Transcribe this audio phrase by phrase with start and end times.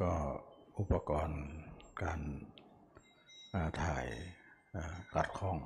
[0.00, 0.12] ก็
[0.78, 1.42] อุปกรณ์
[2.02, 2.20] การ
[3.82, 4.06] ถ่าย
[5.14, 5.58] กัดข้อง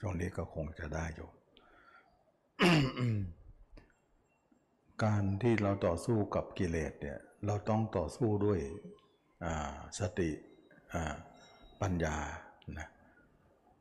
[0.00, 1.30] ช่วงนี้ก็คงจะได้อยู่
[5.04, 8.60] การที่เราต่อสู้กับกิเลสเนี่ยเราต้องต่อสู้ด้วย
[9.98, 10.30] สติ
[11.80, 12.16] ปัญญา
[12.78, 12.88] นะ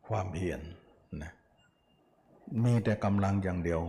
[0.08, 0.62] ความเพียร
[1.24, 1.32] นะ
[2.64, 3.82] มีแต่กำลังอย่างเดียว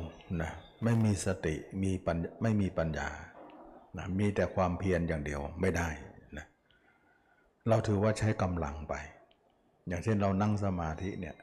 [0.43, 0.51] นะ
[0.85, 3.09] ไม่มีสติมีปัญไม่มีปัญญา
[3.97, 5.89] นะมีแต่ความเพียรอย่างเดียวไม่ได้
[6.37, 6.47] นะ
[7.69, 8.95] เราถือว่าใช้กำลังไป
[9.89, 11.37] อย่างเช่นเรานั่งสมาธิเนี่ย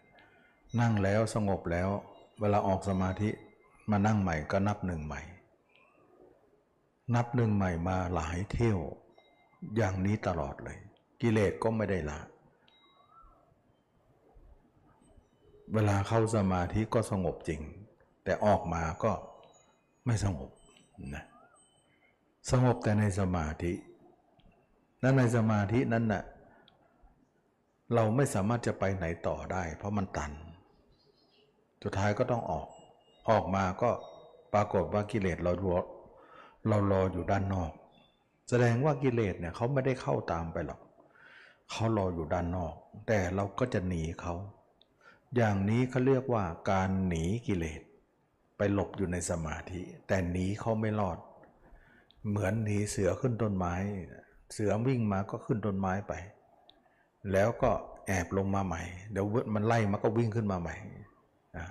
[0.80, 1.90] นั่งแล้วสงบแล้ว
[2.40, 3.30] เวลาออกสมาธิ
[3.90, 5.22] มานั่งใหม่ก็นับหนึ่งใหม่
[7.16, 8.80] นับหนึ่งใหม่มาหลายเที่ยว
[9.76, 10.78] อย่างนี้ตลอดเลย
[11.22, 12.20] กิเลสก็ไม่ได้ละ
[15.74, 17.62] เวลาเข้าสมาธิก็สงบจริง
[18.24, 19.12] แต่ออกมาก็
[20.06, 20.50] ไม่สงบ
[21.16, 21.24] นะ
[22.52, 23.74] สงบแต่ในสมาธิ
[25.02, 26.24] และในสมาธินั้นน่ะ
[27.94, 30.32] เราไม่สามารถจะไปไหนต่อได้ เพราะมันตัน
[31.84, 32.68] สุดท้ายก็ต้องออก
[33.30, 33.90] ออกมาก็
[34.54, 35.78] ปรากฏว่ากิเลสเรารอ
[36.68, 37.72] เรารออยู่ด้านนอก
[38.50, 40.82] แสดงว่ากิเลสเนี่ยเขาไม่ได้เข้าตามไปหรอก
[41.72, 42.74] เขารออยู่ด้านนอก
[43.08, 44.34] แต่เราก็จะหนีเขา
[45.36, 47.82] อย่างนี้เขาเรียกว่าการหนีกิเลส
[48.58, 51.18] ไปหลบอยู่ในสมาธิ แต่หนีเขาไม่รอด
[52.30, 53.74] เหมือนหนีเสือขึ้นต้นไม้
[54.54, 56.14] เสือวิ่งมาก็ขึ้นต้นไม้ไป
[57.32, 57.72] แล้วก็
[58.08, 60.76] แอบลงมาใหม่ เดี๋ยวมันไล่มันก็วิ่งขึ้นมาใหม่
[61.58, 61.68] นะ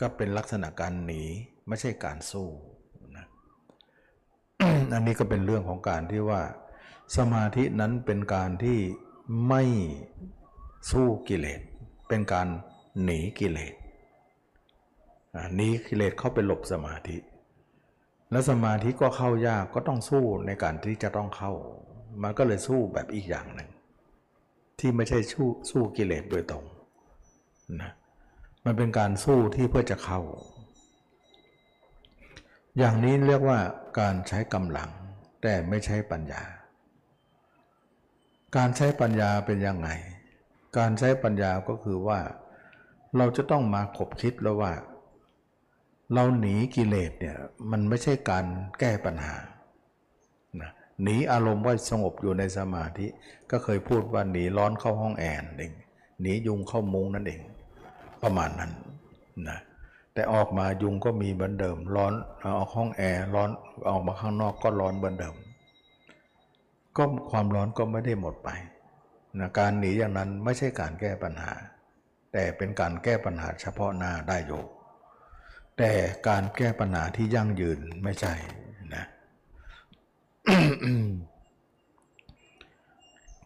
[0.00, 1.22] ก็เป็นลักษณะการหนี
[1.68, 2.48] ไม่ใช่การสู้
[3.16, 3.26] นะ
[4.92, 6.42] อันนี้ก็เป็นเรื่องของการที่ว่า
[7.16, 8.78] สมาธินั้นเป็นการที่
[9.48, 9.62] ไม่
[10.90, 11.60] สู้กิเลส
[12.08, 12.46] เป็นการ
[13.02, 13.74] หนีกิเลส
[15.54, 17.16] หนีกิเลสเข้าไปหลบสมาธิ
[18.30, 21.52] แล้วสมาธิก็เข้ายากก็ต้องสู้ในการที่จะต้องเข้า
[22.22, 23.70] มันก็เลยสู้แบบอีกอย่างหนึ่ง
[24.78, 26.64] ที่ไม่ใช่สู้สู้กิเลสโดยตรง
[27.80, 27.92] นะ
[28.64, 30.20] มันเป็นการสู้ที่เพื่อจะเข้า
[32.78, 33.58] อย่างนี้เรียกว่า
[34.00, 34.90] การใช้กำลัง
[35.42, 36.42] แต่ไม่ใช้ปัญญา
[38.56, 39.88] การใช้ปัญญาเป็นยังไง
[40.78, 42.20] การใช้ปัญญาก็คือว่า
[43.16, 44.72] เราจะต้องมาขบคิดแล้วว่า
[46.12, 47.36] เราหนีกิเลสเนี่ย
[47.70, 48.44] มันไม่ใช่การ
[48.80, 49.36] แก้ปัญหา
[50.60, 50.70] นะ
[51.02, 53.06] หนีอารมณ์ว่าสงบอยู่ในสมาธิ
[53.50, 55.72] ก็เคยพูดว่าหนีร้อนเข้าห้องแอร์นั่นเอง
[56.20, 57.40] หนียุงเข้ามุงนั่นเอง
[58.22, 58.72] ประมาณนั้น
[59.48, 59.58] นะ
[60.14, 63.50] แต่ออกมายุงก็มีเหมือนเดิม ร้อนเอาออกห้องแอร์ร้อน
[63.88, 65.34] ออกมาข้างนอกก็ร้อนเหมือนเดิม
[66.96, 68.50] ก็ความร้อนก็ไม่ได้หมดไป
[69.38, 71.52] นะการหนีอย่างนั้นไม่ใช่การแก้ปัญหา
[72.32, 74.62] แต่เป็นการแก้ปัญหาเฉพาะหน้าได้อยู่
[75.78, 75.92] แต่
[76.28, 78.32] การแก้ปัญหาที่ยั่งยืนไม่ใช่
[78.94, 79.04] นะ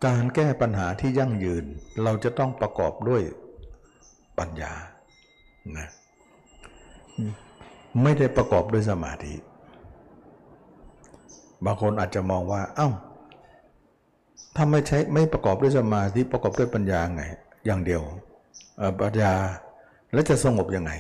[0.07, 1.65] การแก้ปัญหาที่ยั่งยืน
[2.03, 3.23] เราจะต้องประกอบด้วย
[4.39, 4.73] ปัญญา
[5.79, 5.89] นะ
[8.03, 9.35] ไม่ได้ประกอบด้วยสมาธิ
[11.65, 12.89] บางคนอาจจะมองว่า เอ้า
[14.57, 17.23] ถ้าไม่ใช้ไม่ประกอบด้วยสมาธิประกอบด้วยปัญญาไง
[17.67, 18.03] อย่างเดียว
[19.01, 19.33] ปัญญา
[20.13, 20.93] แล้วจะสงบยังไง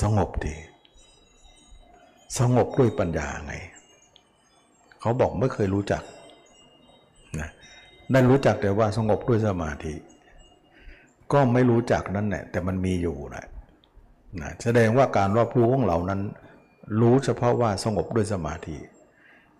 [0.00, 0.56] สงบดี
[2.38, 3.54] สงบด้วยปัญญาไง
[5.00, 6.02] เขาบอกไม่เคยรู้จัก
[7.40, 7.48] นะ
[8.12, 9.94] ได้รู้จักแต่ว่าสงบด้วยสมาธิ
[11.32, 13.46] ก็ไม่รู้จักนั่นแหละแต่มันมีอยู่นะ
[14.40, 16.20] นะแสดงว่าการรอบรู้ของเรานั้น
[17.00, 18.76] รู้เฉพาะว่าสงบด้วยสมาธิ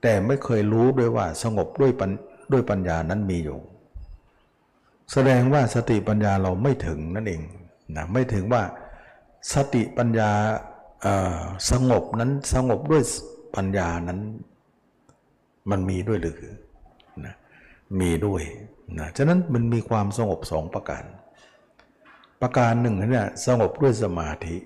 [0.03, 2.11] แต่ไม่เคยรู้ด้วยว่าสงบด้วยปัญ
[2.53, 3.59] ด้วยปัญญานั้นมีอยู่
[5.13, 7.43] แสดงว่าสติปัญญาเราไม่ถึงนั่นเอง
[7.97, 8.63] นะไม่ถึงว่า
[9.53, 10.31] สติปัญญา
[11.71, 13.03] สงบนั้นสงบด้วย
[13.57, 14.21] ปัญญานั้น
[15.71, 16.41] มันมีด้วยหรือ
[17.25, 17.35] นะ
[18.01, 18.43] มีด้วย
[18.99, 21.05] นะฉะนั้นมันมีความสงบสองประการ
[22.43, 24.57] ประการหนึ่งเนี่ยสงบด้วยสมาธิ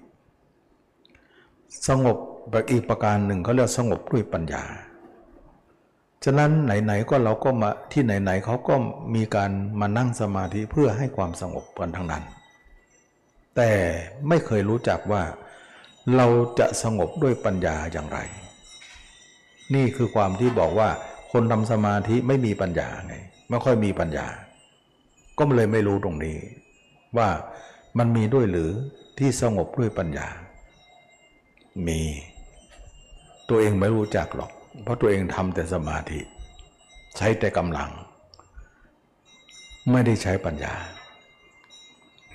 [1.89, 2.17] สงบ
[2.51, 4.65] แบบอีกประการหนึ่งเขาเรียกสงบด้วยปัญญา
[6.25, 8.75] ฉะนั้นไหนๆก็เราก็มาที่ไหนๆเขาก็
[9.15, 9.51] มีการ
[9.81, 12.25] มานั่งสมาธิเพื่อให้ความสงบกันทั้งนั้น
[13.63, 13.77] แต่
[14.29, 15.23] ไม่เคยรู้จักว่า
[16.17, 16.27] เรา
[16.59, 18.19] จะสงบด้วยปัญญาอย่างไร
[19.75, 20.89] นี่คือความที่บอกว่า
[21.33, 23.15] คนทำสมาธิไม่มีปัญญาไง
[23.49, 24.27] ไม่ค่อยมีปัญญา
[25.39, 26.37] ก็เลยไม่รู้ตรงนี้
[27.17, 27.29] ว่า
[27.99, 28.71] มันมีด้วยหรือ
[29.19, 30.29] ที่สงบด้วยปัญญา
[31.89, 32.01] มี
[33.49, 34.51] ตัวเองไม่รู้จักหรอก
[34.83, 36.21] เพราะตัวเองทำแต่สมาธิ
[37.17, 37.91] ใช้แต่กำลัง
[39.91, 40.75] ไม่ได้ใช้ปัญญา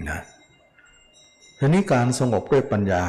[0.09, 0.21] นะ
[1.67, 3.05] ทีนี้การสงบด้วยปัญญา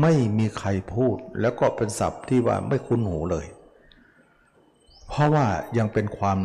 [0.00, 3.46] ไม่มีใครพูดแล้วก็เป็นศัพท์ที่ว่าไม่คุ้นหูเลย
[5.08, 5.46] เพราะว่า
[5.78, 6.38] ยังเป็นความ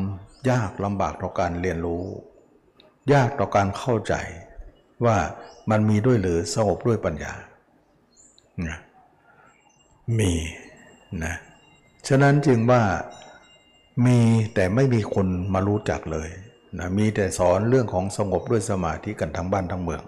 [0.50, 2.06] ยากลำบากต่อการเรียนรู้
[3.14, 4.14] ยากต่อการเข้าใจ
[5.06, 5.18] ว่า
[5.70, 7.34] มันมีด้วยหรือสงบด้วยปัญญา
[8.68, 8.78] นะ
[10.20, 10.34] มี
[11.24, 11.36] นะ
[12.08, 12.84] ฉะนั้นจึงว่า
[14.06, 14.20] มี
[14.54, 16.30] แต่ไม่มีคนมารู้จักเลย
[16.80, 20.04] นะมีแต่สอนเรื่องของสงบด้วยสมาธิกันทั้งบ้านทั้งเมือง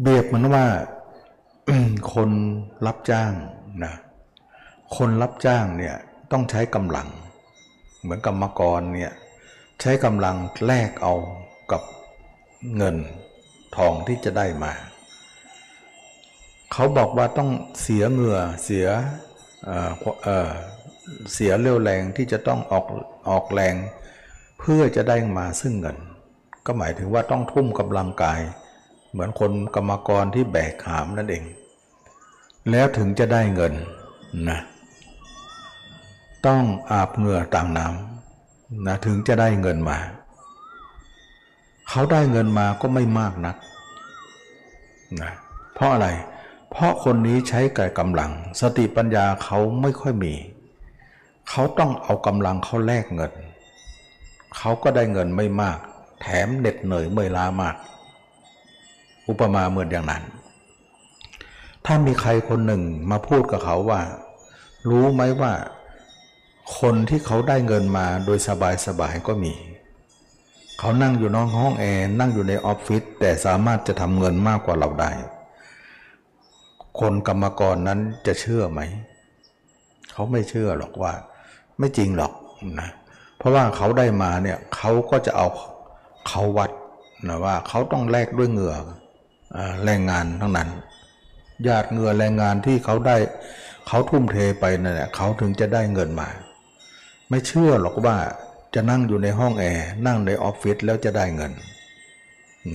[0.00, 0.66] เบียบเหมือนว่า
[2.14, 2.30] คน
[2.86, 3.32] รับจ้าง
[3.84, 3.94] นะ
[4.96, 5.96] คนรับจ้างเนี่ย
[6.32, 7.08] ต้องใช้กำลัง
[8.02, 9.12] เหมือนกรรมกรเนี่ย
[9.80, 10.36] ใช้กำลัง
[10.66, 11.14] แลกเอา
[11.72, 11.82] กับ
[12.76, 12.96] เงิน
[13.76, 14.72] ทองที่จะได้มา
[16.72, 17.50] เขาบอกว่าต้อง
[17.82, 18.86] เสียเหงื่อเสีย
[19.64, 22.86] เเเสียเรี่ยวแรงที่จะต้องออก
[23.28, 23.74] ออกแรง
[24.58, 25.98] เพื่อจะได้มาซึ่งเงิน
[26.66, 28.40] ก็หมายถึงว่าต้องทุ่มกำลังกาย
[29.14, 31.44] เหมือนคนกรรมกรที่แบกหามนั่นเอง
[32.70, 33.74] แล้วถึงจะได้เงิน
[34.50, 34.60] นะ
[36.46, 39.98] ต้องอาบเหงื่อต่างน้ำนะถึงจะได้เงินมา
[41.88, 43.56] เขาได้เงินมาก็ไม่มากนัก
[45.22, 45.32] นะ
[45.74, 46.08] เพราะอะไร
[46.70, 48.30] เพราะคนนี้ใช้ก่กำลัง
[48.60, 50.34] สติปัญญาเขาไม่ค่อยมี
[51.50, 53.32] เขาต้องเอากำลังเขาแลกเงิน
[54.56, 55.78] เขาก็ได้เงินไม่มาก
[56.20, 57.76] แถมเหน็ดเหนื่อยเมื่อยล้ามาก
[59.28, 60.22] อุปมาเหมือนอย่างนั้น
[61.86, 64.00] ถ้ามีใครคนหนึ่งมาพูดกับเขาว่า
[64.90, 65.52] รู้ไหมว่า
[66.78, 68.38] คนที่เขาได้เงินมาโดย
[68.86, 69.54] สบายๆก็มี
[70.78, 75.10] เขานั่งอยู่นอกห้องแอร์นั่งอยู่ในออฟฟิศแต่สามารถจะทำเงินมากกว่าเราได้
[77.00, 78.80] คนกรรมกรนั้นจะเชื่อไหม
[80.12, 81.12] เขาไม่เชื่อหรอกว่า
[81.78, 82.32] ไม่จริงหรอก
[82.80, 82.90] นะ
[83.36, 85.46] เพราะว่าเขาได้มาเนี่ยเขาก็จะเอา
[86.28, 86.70] เขาวัด
[87.28, 89.03] นะว่าเขาต้องแลกด้วยเหงื่ออา
[89.84, 90.68] แรงงานทั้งนั้น
[91.66, 93.16] ญาติเงื่อแรงงานที่เขาได้
[93.88, 96.28] เขาทุ่มเทไปนั่นแหละเขาถึงจะได้เงินมา
[97.30, 98.16] ไม่เชื่อหรอกว่า
[98.74, 101.52] จะนั่งอยู่ในห้องแอร์นั่งในออฟฟิศแล้วจะได้เงิน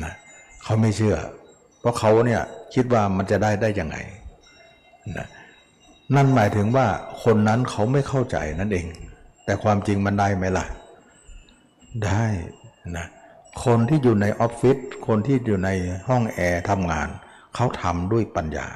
[0.03, 0.13] นะ
[0.63, 1.15] เขาไม่เชื่อ
[1.79, 2.41] เพราะเขาเนี่ย
[2.73, 3.97] คิดว่ามันจะได้ได้ยังไง
[5.17, 5.27] นะ
[6.15, 6.87] นั่นหมายถึงว่า
[7.23, 8.87] คนนั้นเขาไม่เข้าใจนั่นเอง
[9.45, 10.65] แต่ความจริงมันได้ไหมล่ะ
[12.05, 12.25] ได้
[12.97, 13.05] นะ
[13.65, 14.77] คนที่อยู่ในออฟฟิศ
[15.07, 15.69] คนที่อยู่ใน
[16.07, 17.09] ห้องแอร์ทำงาน
[17.55, 18.67] เขาทำด้วยปัญญา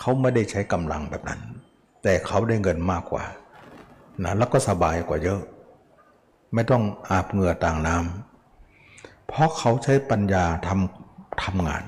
[0.00, 1.40] เขาไม่ได้ใช้กำลังแบบนั้น
[2.02, 3.24] แต่เขาได้เงินมากกว่า
[4.24, 5.40] นะแล้วก็สบายกว่าเยอะ
[6.54, 11.82] ไม่ต้องอาบเหงื่อต่างน้ำเพราะเขาใช้ปัญญาทำทำงาน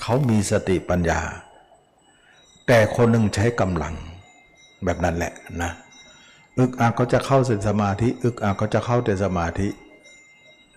[0.00, 1.20] เขามีสติปัญญา
[2.66, 3.94] แต่คนหนึ่งใช้กำลัง
[4.84, 5.32] แบบนั้นแหละ
[5.62, 5.72] นะ
[6.58, 7.38] อึกอักก็จะเข้า
[7.68, 9.68] สมาธิ อึกอักก็จะเข้าแต่สมาธิ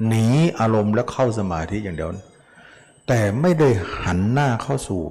[0.06, 0.26] หนี
[0.60, 2.12] อารมณ์แล้วเข้าสมาธิอย่างเดียว
[3.08, 3.70] แต่ไม่ได้
[4.04, 5.04] หันหน้าเข้าสู่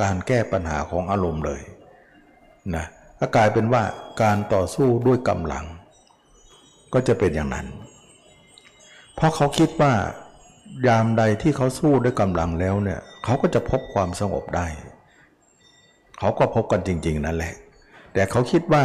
[0.00, 1.60] การแก้ปัญหาของอารมณ์เลย
[2.74, 2.86] นะ
[3.18, 3.82] ก็กลายเป็นว่า
[4.22, 5.64] การต่อสู้ด้วยกำลัง
[6.94, 7.66] ก็จะเป็นอย่างนั้น
[9.14, 9.92] เพราะเขาคิดว่า
[10.86, 14.66] ยามใดที่เขาสู้ด้วยกำลังแล้วเนี่ยเขาก็จะพบความสงบได้
[16.18, 17.54] เขาก็พบกันจริง ๆ นั่นแหละ
[18.12, 18.84] แต่เขาคิดว่า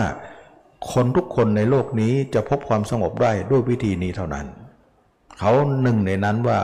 [0.94, 4.48] คนทุกคนในโลกนี้จะพบความสงบได้ด้วยวิธีนี้เท่านั้น
[5.46, 6.60] เขาหนึ่งในนั้นว่า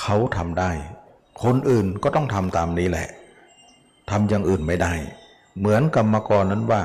[0.00, 0.70] เขาทำได้
[1.44, 3.08] คนอื่นก็ต้องทำตามนี้แหละ
[4.10, 4.92] ทำอย่างอื่นไม่ได้
[5.58, 6.82] เหมือนกรรมกรนั้นว่า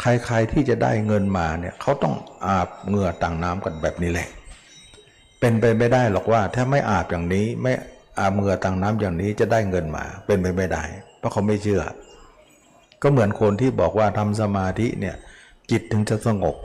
[0.00, 2.14] ใครๆที่จะได้เงินมาเนี่ยเขาต้อง
[2.46, 4.28] อาบเหงื่อต่างน้ำกันแบบนี้แหละ
[5.40, 7.72] เป็นไปไม่ได้หรอกว่า ถ้าไม่อาบอย่างนี้ไม่
[8.18, 10.82] อาบเหงื่อต่างน้ำอย่างนี้จะได้เงินมา เป็นไปไม่ได้
[11.18, 11.82] เพราะเขาไม่เชื่อ
[13.02, 15.16] ก็เหมือนคนที่บอกว่าทำสมาธิเนี่ย
[15.70, 16.56] จิตถึงจะสงบ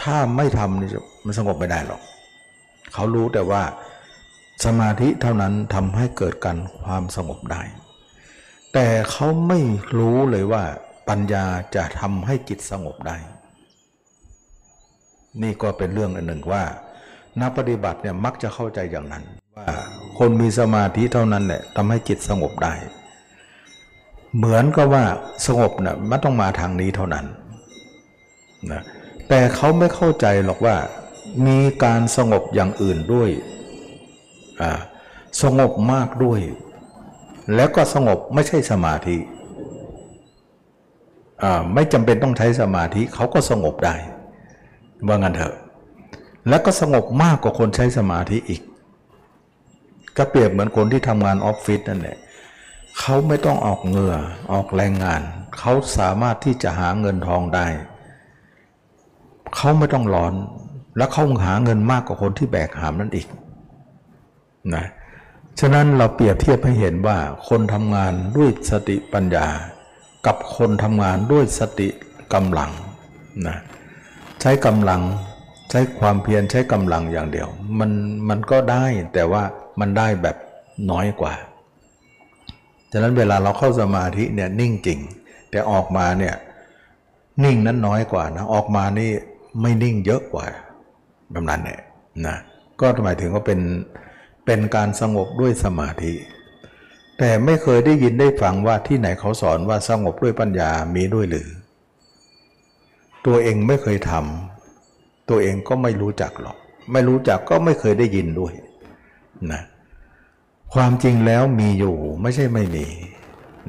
[0.00, 2.02] ถ้าไม่ทำมันสงบไม่ได้หรอก
[2.96, 3.62] เขารู้แต่ว่า
[4.64, 7.62] สมาธิเท่านั้นทำให้เกิดการความสงบได้
[8.74, 9.60] แต่เขาไม่
[9.98, 10.64] รู้เลยว่า
[11.08, 13.16] ปัญญาจะทำให้จิตสงบได้
[15.42, 16.64] นี่ก็เป็นเรื่องอันหนึ่งว่า
[17.40, 19.24] นักปฏิบัติเนี่ยมักจะเข้าใจอย่างนั้น
[19.56, 19.66] ว่า
[20.18, 22.74] คนมีสมาธิเท่านั้นแหละทำให้จิตสงบได้
[24.36, 25.04] เหมือนกับว่า
[25.46, 27.26] สงบนะ่ะมันต้องมาทางนี้เท่านั้น
[28.72, 28.82] นะ
[29.28, 30.76] แต่เขาไม่เข้าใจหรอกว่า
[31.46, 33.30] มีการสงบอย่างอื่นด้วย
[35.42, 36.40] สงบมากด้วย
[37.54, 39.16] แล้วก็สงบไม่ใช่สมาธิ
[41.74, 43.96] ไม่จำเป็นต้องใช้สมาธิเขาก็สงบได้
[45.06, 45.54] ว่างั้นเถอะ
[46.48, 48.62] แล้วก็สงบมากกว่าคนใช้สมาธิอีก
[50.16, 52.18] ก็เปรียบเหมือนคนที่ทำงานออฟฟิศนั่นแหละ
[52.98, 54.16] เขาไม่ต้องออกเหงื่อ
[54.52, 55.20] ออกแรงงาน
[55.58, 57.66] เขาสามารถที่จะหาเงินทองได้
[59.56, 60.32] เขาไม่ต้องร้อน
[60.96, 63.26] แล้วเขาหาเงินมากกว่าคนที่แบกหามนั่นอีก
[64.74, 64.84] นะ
[65.60, 69.46] ฉะนั้นเราเปรียบเทียบให้เห็นว่าคนทำงานด้วยสติปัญญา
[70.26, 71.88] กับคนทำงานด้วยสติ
[72.34, 72.70] กำลัง
[73.46, 73.56] นะ
[74.40, 75.02] ใช้กำลัง
[75.70, 77.48] ใช้ความเพียรใช้กำลังอย่างเดียว
[77.78, 77.90] มัน
[78.28, 78.84] มันก็ได้
[79.14, 79.42] แต่ว่า
[79.80, 80.36] มันได้แบบ
[80.90, 81.34] น้อยกว่า
[82.92, 84.98] ฉะนั้นเวลาเราเข้าสมาธิเนี่ยนิ่งจริง
[85.50, 86.34] แต่ออกมาเนี่ย
[87.44, 89.10] นิ่งนั้นน้อยกว่านะออกมานี่
[89.60, 90.46] ไม่นิ่งเยอะกว่า
[91.30, 91.80] แบบนั้นเนี่ย
[92.26, 92.36] นะ
[92.80, 93.60] ก็หมายถึงว่าเป็น
[94.46, 96.14] เป็นการสงบด้วยสมาธิ
[97.18, 101.48] แต่ไม่เคยได้ยินได้ฟังว่าที่ไหนเขาสอนว่าสงบด้วยปัญญามีด้วยหรือ
[103.26, 106.56] ตัวเองไม่เคยทำตัวเองก็ไม่รู้จักหรอก
[106.92, 108.52] ไม่รู้จักก็ไม่เคยได้ยินด้วย
[109.52, 109.62] นะ
[110.74, 112.86] ความจริงแล้วมีอยู่ไม่ใช่ไม่มี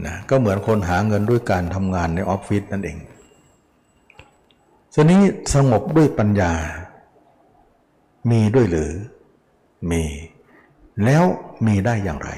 [0.06, 2.98] นะก็เหมือนคนหาเงินด้วยการทำงานในออฟฟิศนั่นเอง
[4.94, 5.22] ทีนี้
[5.56, 6.54] สงบด้วยปัญญา
[8.32, 8.92] มีด้วยหรือ
[9.92, 10.04] มี
[11.06, 11.24] แล้ว
[11.66, 12.30] มีได้อย่างไร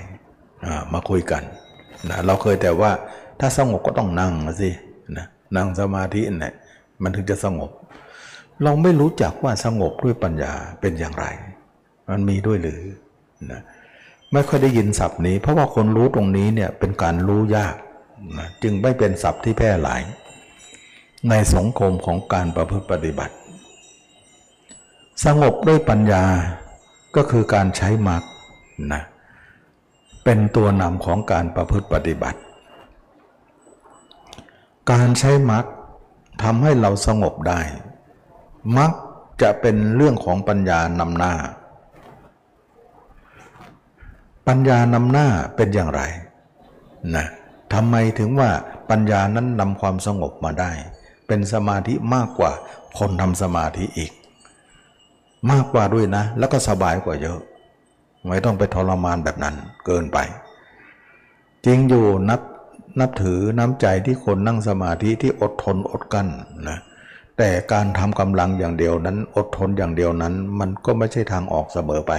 [0.93, 1.43] มาคุยกัน
[2.09, 2.91] นะเราเคยแต่ว่า
[3.39, 4.69] ถ้าสงบก็ต้องนั่งสิ
[5.17, 5.25] นะ
[5.57, 6.53] นั่งสมาธิเนี่ย
[7.01, 7.71] มันถึงจะสงบ
[8.63, 11.25] เราไม่รู้จักว่าสงบด้วยปัญญาเป็นอย่างไร
[12.09, 12.81] มันมีด้วยหรือ
[13.51, 13.61] นะ
[14.33, 17.75] ไม่ค่อยได้ยินศัพท์นี้ เพราะว่าคนรู้ตรงนี้เนี่ยเป็นการรู้ยาก
[18.37, 20.01] นะจึงไม่เป็นศัพท์ที่แพร่หลาย
[21.29, 23.33] ในสังคมของการประพฤติปฏิบัติ
[25.23, 26.23] สงบด้วยปัญญา
[27.15, 28.23] ก็คือการใช้มรรค
[28.93, 29.03] นะ
[30.23, 32.39] เป็นตัวนำของการประพฤติปฏิบัติ
[34.91, 35.65] การใช้มรรค
[36.43, 37.61] ทำให้เราสงบได้
[38.77, 38.91] มรรค
[39.41, 41.33] จะเป็นเรื่องของปัญญานำหน้า
[44.47, 46.01] ปัญญานำหน้าเป็นอย่างไร
[47.15, 47.25] นะ
[47.73, 48.49] ทำไมถึงว่า
[48.89, 50.71] ปัญญานั้นนำความสงบมาได้
[51.27, 52.51] เป็นสมาธิมากกว่า
[52.97, 54.11] คนทำสมาธิอีก
[55.51, 57.39] มากกว่าด้วยนะ แล้วก็สบายกว่าเยอะ
[58.27, 59.55] ไม่ต้องไปทรมานแบบนั้น
[59.85, 60.17] เกินไป
[61.65, 62.41] จริงอยู่นับ
[62.99, 66.27] นับถือน้ำใจที่คนนั่งสมาธิที่อดทนอดกั้น
[66.69, 66.79] นะ
[67.37, 72.13] แต่การทำกำลังอย่างเดียวนั้น อดทนอย่างเดียวนั้น มันก็ไม่ใช่ทางออกเสมอไป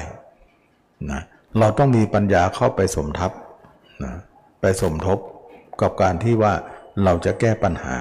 [1.11, 1.21] นะ
[1.59, 3.31] เราต้องมีปัญญาเข้าไปสมทับ
[4.05, 4.13] นะ
[4.61, 5.19] ไปสมทบ
[5.81, 6.53] กับการที่ว่า
[7.05, 7.97] เราจะแก้ปัญหา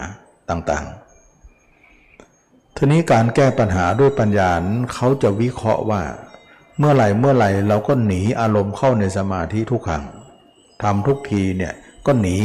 [0.50, 0.99] ต่างๆ
[2.76, 4.50] ทีนี้การแก้ปัญหาด้วยปัญญา
[4.94, 6.02] เขาจะวิเคราะห์ว่า
[6.78, 10.04] เมื่อไหร่เมื่อไหร่เราก็หนีอารมณ์เข้าในสมาธิทุกครั้ง
[10.84, 11.74] ทำทุกทีเนี่ย
[12.06, 12.38] ก็หนี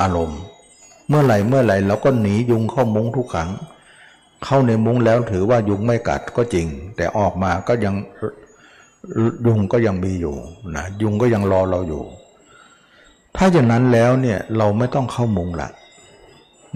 [0.00, 0.40] อารมณ์
[1.08, 3.50] เมื่อไหร่เมื่อไหร่เราก็หนียุงเข้ามุ้งทุกครั้ง
[4.44, 7.94] เข้าในมุ้งแล้วถือว่ายุงไม่กัดก็จริง แต่ออกมาก็ยัง
[9.46, 10.36] ยุงก็ยังมีอยู่
[10.76, 12.02] นะยุงก็ยังรอเราอยู่
[13.36, 15.68] ถ้าอย่างนั้นแล้วเนี่ยเราไม่ต้องเข้ามุงละ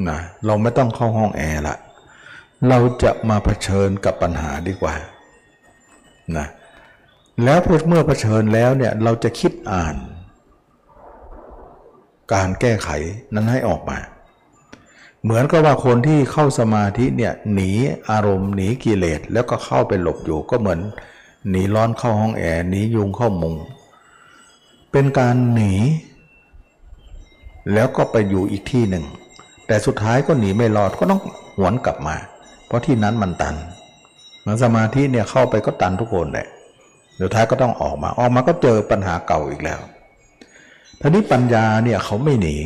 [0.09, 1.77] นะเราไม่ต้องเข้าห้องแอร์ละ
[2.69, 4.95] เราจะมาเผชิญกับปัญหาดีกว่า
[6.37, 6.47] นะ
[7.45, 9.97] แล้วเมื่อเผชิญแล้วเนี่ยเราจะคิดอ่าน
[12.33, 12.89] การแก้ไข
[13.35, 13.99] นั้นให้ออกมา
[15.23, 17.71] เหมือนกับว่าคนที่เข้าสมาธิเนี่ยหนี
[18.11, 20.81] อารมณ์หนีกิเลสแล้วก็เข้าไปหลบอยู่ก็เหมือน
[21.51, 23.55] หนีร้อนเข้าห้องแอร์หนียุงเข้ามุง
[24.93, 25.75] เป็นการหนี
[27.73, 29.05] แล้วก็ไปอยู่อีกที่หนึ่ง
[29.67, 31.21] แต่สุดท้ายก็หนีไม่รอดก็ต้อง
[31.57, 32.17] หวนกลับมา
[32.73, 33.57] เพราะที่นั้นมันตัน
[34.47, 36.47] มันสมาธิเนี่ยเข้าไปก็ตันทุกคนแหละ
[37.21, 39.81] สุดท้ายก็ต้องออกมา ออกมาก็เจอปัญหาเก่าอีกแล้ว
[41.01, 42.57] ทีนี้ปัญญาเนี่ยเขาไม่หนี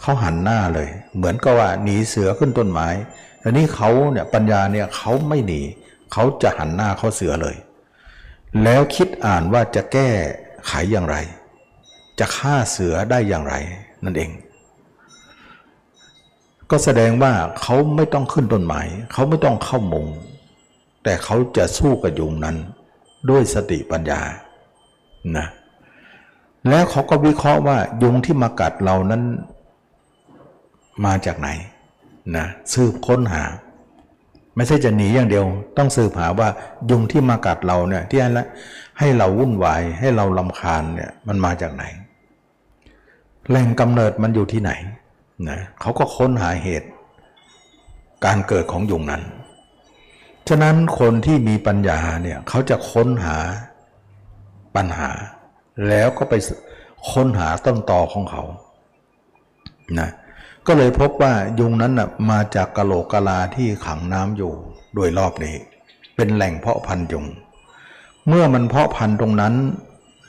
[0.00, 2.88] เขาหันหน้าเลย เหมือนกับว่าหนีเสือขึ้นต้นไม้
[3.42, 5.60] ทีนี้เขาเนี่ยปัญญาเนี่ยเขาไม่หนี
[6.12, 7.56] เขาจะหันหน้าเข้าเสือเลย
[8.62, 10.08] แล้วคิดอ่านว่าจะแก้
[10.66, 11.16] ไขอย่างไร
[12.18, 13.54] จะฆ่าเสือได้อย่างไร
[14.04, 14.30] นั่นเอง
[16.70, 18.80] ก็แสดงว่าเขาไม่ต้องขึ้นต้นไม้
[19.12, 20.06] เขาไม่ต้องเข้ามุง
[21.04, 22.56] แต่เขาจะสู้กับยุงนั้น
[23.30, 24.20] ด้วยสติปัญญา
[25.36, 25.46] นะ
[26.68, 29.22] แล้วเขาก็วิเคราะห์ว่ายุงที่มากัดเรานั้น
[31.04, 31.48] มาจากไหน
[32.36, 33.42] นะสืบค้นหา
[34.56, 35.44] ไม่ใช่จะหนีอย่างเดียว
[35.78, 36.48] ต้องสืบหาว่า
[36.90, 38.30] ยุงที่มากัดเราเนี่ยที่ให้
[38.98, 41.84] ให้เราวุ่นวายให้เราลำคาญเนี่ยมันมาจากไหน
[43.48, 44.72] แหล่งกำเนิดมันอยู่ที่ไหน
[45.48, 46.88] นะเขาก็ค้นหาเหตุ
[48.24, 49.22] การเกิดของยุงนั้น
[50.48, 53.38] ฉะนั้นคนที่มีปัญญาเนี่ยเขาจะค้นหา
[54.76, 55.10] ปัญหา
[55.88, 56.34] แล้วก็ไป
[57.12, 58.42] ค้นหาต้นตอของเขา
[59.98, 60.10] นะ
[60.66, 64.52] ก็เลยพบว่ายุงนั้นนะมาจากกะโหลกกะลาที่ขังน้ำอยู่
[64.94, 65.56] โดยรอบนี้
[66.16, 67.26] เป็นแหล่งเพาะพันธุ์ยุง
[68.28, 69.54] เมื่อมันเพาะพันธุ์ตรงนั้น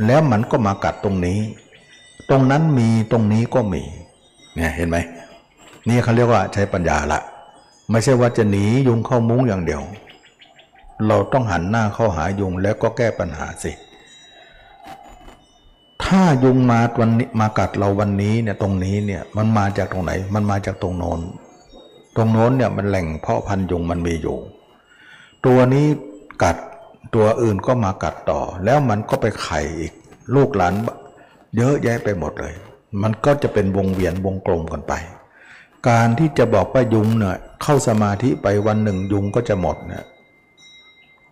[0.06, 1.40] แล้วมันก็มากัดตรงนี้
[2.30, 3.84] ตรงนั้นมีตรงนี้ก็มี
[4.56, 4.98] เนี่ยเห็นไหม
[5.90, 7.20] นี่เขาเรียกว่าใช้ปัญญาละ
[7.92, 9.82] ไม่ใช่ว่าจะหนียุงเข้ามุ้งอย่างเดียว
[11.08, 13.72] เราต้องหันหน้าเข้าหายุงแล้วก็แก้ปัญหาสิ
[16.04, 21.20] ถ้ายุงมาวันนี้มากัดเราวันนี้เนี่ยตรงนี้เนี่ยมันมาจากตรงไหน มันมาจากตรงโน้น
[22.16, 24.38] ตรงโน้นเนี่ยมันแหล่งเพาะพันยุงมันมีอยู่
[25.46, 25.86] ตัวนี้
[26.44, 26.58] กัด
[27.16, 29.94] ตัวอื่นก็มากัดต่อ แล้วมันก็ไปไข่อีก
[30.36, 30.74] ลูกหลาน
[31.58, 32.54] เยอะแยะไปหมดเลย
[33.02, 34.94] มันก็จะเป็นวงเวียนวงกลมกันไป
[35.90, 40.04] การที่จะบอกว่ายุงเนี่ยเข้าสมาธิไปวันหนึ่งยุงก็จะหมดเนี่ย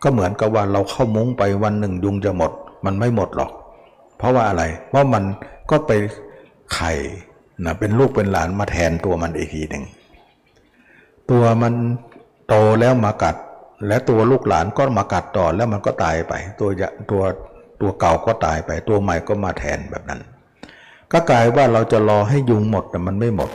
[0.03, 2.51] ก็เหมือนกับว่าเราเข้ามุ้งไปวันหนึ่งยุงจะหมด
[2.85, 3.51] มันไม่หมดหรอก
[4.17, 5.23] เพราะว่าอะไรเพราะมัน
[5.69, 5.91] ก็ไป
[6.73, 6.91] ไข่
[7.65, 9.83] นะเป็นลูกเป็นหลานมาแทนตัวมันอีกทีหนึ่ง
[11.31, 11.73] ตัวมัน
[12.47, 13.35] โตแล้วมากัด
[13.87, 16.69] และตัวลูกหลานก็มากัดต่อแล้วมันก็ตายไป ตัว
[17.11, 17.23] ตัว
[17.81, 20.21] ตัวเก่าก็ตายไป ตัวใหม่ก็มาแทนแบบนั้น
[21.13, 23.49] ก็กลายว่าเราจะรอให้ยุงหมดแต่มันไม่หมด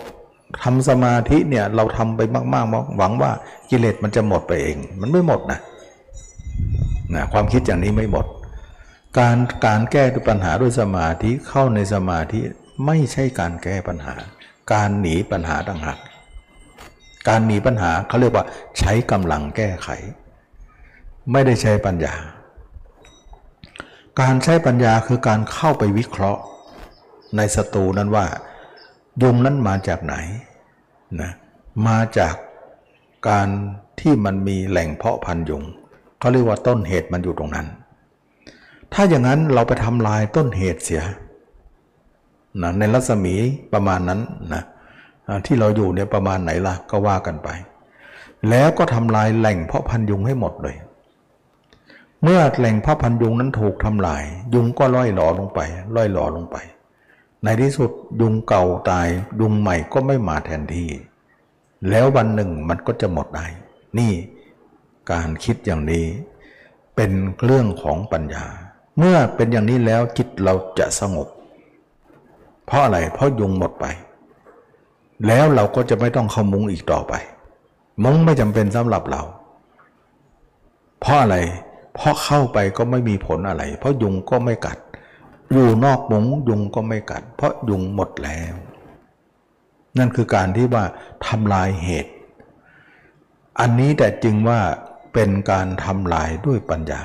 [0.63, 2.21] ทำสมาธิเนี่ยเราทำไป
[2.55, 3.31] มากๆหวังว่า
[3.71, 5.59] กิเลสมันจะหมดไปเอง มันไม่หมดนะ
[7.15, 8.27] นะความคิดอย่างนี้ไม่หมด
[9.19, 9.37] การ
[9.67, 12.41] การแก้ปัญหาด้วยสมาธิเข้าในสมาธิ
[12.87, 14.15] ไม่ใช่การแก้ปัญหา
[14.73, 15.99] การหนีปัญหาต่างหาก
[17.29, 18.45] การหนีปัญหาเขาเรียกว่า
[18.79, 19.89] ใช้กำลังแก้ไข
[21.33, 22.15] ไม่ได้ใช้ปัญญา
[24.21, 26.43] การใช้ปัญญาคือการเข้าไปวิเคราะห์
[27.37, 28.27] ในศัตรูนั้นว่า
[29.23, 30.15] ยุงนั้นมาจากไหน
[31.21, 31.31] นะ
[31.89, 32.35] มาจาก
[33.29, 33.49] การ
[34.01, 35.63] ที่มันมีแหล่งเพาะพันธุ์ยุง
[36.19, 37.67] เขาเรียกว่าต้นเหตุมันอยู่ตรงนั้น
[38.93, 41.03] ถ้าอย่างนั้นเราไปทำลายต้นเหตุเสีย
[42.63, 43.35] นะในรัศมี
[43.73, 44.21] ประมาณนั้น
[44.55, 44.63] นะ
[45.47, 47.49] ที่เราอยู่เนี่ยประมาณไหนล่ะก็ว่ากันไป
[48.51, 50.77] แล้วก็ทำลายแหล่งเพาะพันยุงให้หมดเลย
[52.23, 54.23] เมื่อแหล่งเพาะพันยุงนั้นถูกทำลาย
[54.55, 55.61] ยุงก็ล่อยหลอลงไป
[55.97, 56.57] ล่อยหลอลงไป
[57.45, 57.91] ในที่สุด
[58.21, 59.09] ยุงเก่าตาย
[59.41, 60.91] ยุงใหม่ก็ไม่มาแทนที่
[61.91, 63.47] แล้ววันหนึ่งมันก็จะหมดได้
[63.99, 64.13] นี่
[65.13, 66.07] การคิดอย่างนี้
[66.97, 67.11] เป็น
[67.45, 68.45] เรื่องของปัญญา
[68.99, 71.29] เมื่อเป็นอย่างนี้แล้วจิตเราจะสงบ
[72.67, 73.87] เพราะอะไรเพราะยุงหมดไป
[75.27, 77.15] แล้วเราก็จะไม่ต้องเข้ามุ้งอีกต่อไป
[78.05, 79.23] มุ้งไม่จำเป็นสำหรับเรา
[81.01, 81.37] เพราะอะไร
[81.95, 84.79] เพราะเข้าไปก็ไม่มีผลอะไร เพราะยุงก็ไม่กัด
[85.53, 88.55] อยู่นอกมุ้งยุงก็ไม่กัด เพราะยุงหมดแล้ว
[89.99, 90.85] นั่นคือการที่ว่า
[91.27, 92.13] ทำลายเหตุ
[93.61, 94.61] อันนี้แต่จึงว่า
[95.15, 97.03] เป็นการทำลายด้วยปัญญา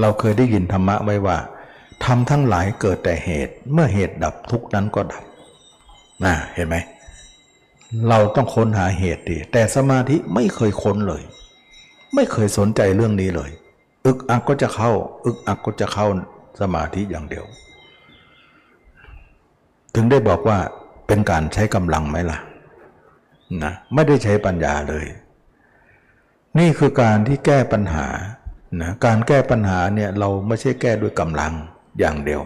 [0.00, 1.38] เราเคยได้ยินธรรมะไว้ว่า
[2.04, 5.24] ทำทั้งหลายเกิดแต่เหตุ เมื่อเหตุดับทุกนั้นก็ดับ
[6.24, 6.76] นะเห็นไหม
[8.08, 11.22] เราต้องค้นหาเหตุดี แต่สมาธิไม่เคยค้นเลย
[12.14, 13.50] ไม่เคยสนใจเรื่องนี้เลย
[14.08, 14.92] อึกอักก็จะเข้า
[15.26, 16.06] อึกอักก็จะเข้า
[16.60, 17.46] สมาธิอย่างเดียว
[19.94, 20.58] ถึงได้บอกว่า
[21.06, 22.38] เป็นการใช้กำลังไหมล่ะ
[23.62, 25.06] นะไม่ได้ใช้ปัญญาเลย
[26.58, 28.06] นี่คือการที่แก้ปัญหา
[28.80, 31.52] นะการแก้ปัญหาเนี่ยเราไม่ใช่แก้ด้วยกำลัง
[31.98, 32.40] อย่างเดียว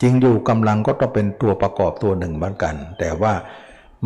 [0.00, 3.32] จริงอยู่กำลังก็ต้องเป็นตัวประกอบตัวหนึ่งเหมือนกัน แต่ว่า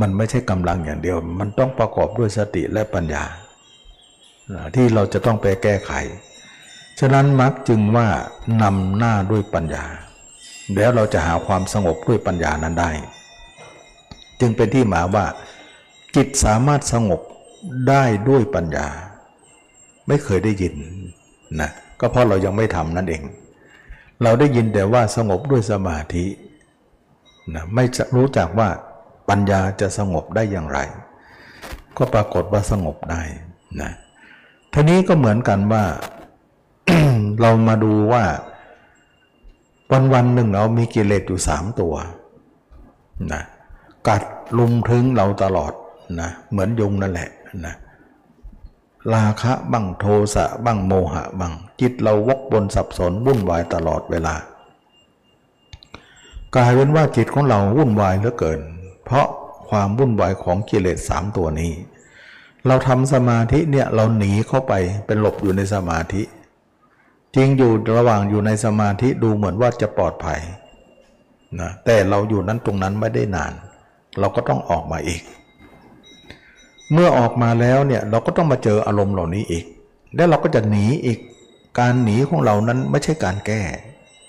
[0.00, 3.24] มันไม่ใช่กำลังอย่างเดียว มันต้องประกอบด้วยสติและปัญญา
[4.74, 5.92] ที่เราจะต้องไปแก้ไข
[7.00, 8.08] ฉะนั้นมักจึงว่า
[8.62, 9.84] นำหน้าด้วยปัญญา
[10.76, 12.90] แล้วเราจะหาความสงบด้วยปัญญานั้นได้
[14.40, 15.26] จึงเป็นที่หมายว่า
[16.16, 17.20] จิตสามารถสงบ
[17.88, 18.88] ได้ด้วยปัญญา
[20.08, 20.74] ไม่เคยได้ยิน
[21.60, 23.22] นะก็เพราะเรายังไม่ทำนั่นเอง
[24.22, 26.26] เราได้ยินแต่ว่าสงบด้วยสมาธิ
[27.54, 27.84] นะไม่
[28.16, 28.68] รู้จักว่า
[29.28, 30.78] ปัญญาจะสงบได้อย่างไร
[31.96, 33.22] ก็ปรากฏว่าสงบได้
[33.82, 33.92] นะ
[34.72, 35.84] ทีนี้ก็เหมือนกันว่า
[37.40, 38.24] เรามาดูว่า
[39.92, 41.94] วันวันหนึ่งเรามีกิเลสอยู่สามตัว
[43.32, 43.42] นะ
[44.08, 44.22] กัด
[44.58, 45.72] ลุมถึงเราตลอด
[46.20, 47.30] นะเหมือนยุงนั่นแหละ
[47.66, 47.74] นะ
[49.14, 54.34] ราคะบ้างโทสะบ้างโมหะบ้างจิตเราวกบนสับสนวุ่นวายตลอดเวลา
[56.56, 58.60] กลายเป็นว่าจิตของเราวุ่นวายเหลือเกิน
[59.04, 59.26] เพราะ
[59.68, 61.72] ความวุ่นวายของกิเลสสามตัวนี้
[62.66, 64.72] เราทำสมาธิเนี่ยเราหนีเข้าไป
[65.06, 66.22] เป็นหลบอยู่ในสมาธิ
[67.36, 70.40] จริงอยู่ระหว่างอยู่ในสมาธิดูเหมือนว่าจะปลอดภัย
[71.60, 73.52] นะแต่เราอยู่นั้นตรงนั้นไม่ได้นาน
[74.18, 75.22] เราก็ต้องออกมาอีก
[76.92, 79.64] เมื่อออกมาแล้วเนี่ยเราก็ต้องมาเจออารมณ์เหล่านี้อีก
[80.16, 81.18] แล้วเราก็จะหนีอีก
[81.78, 83.60] การหนีของเรานั้นไม่ใช่การแก้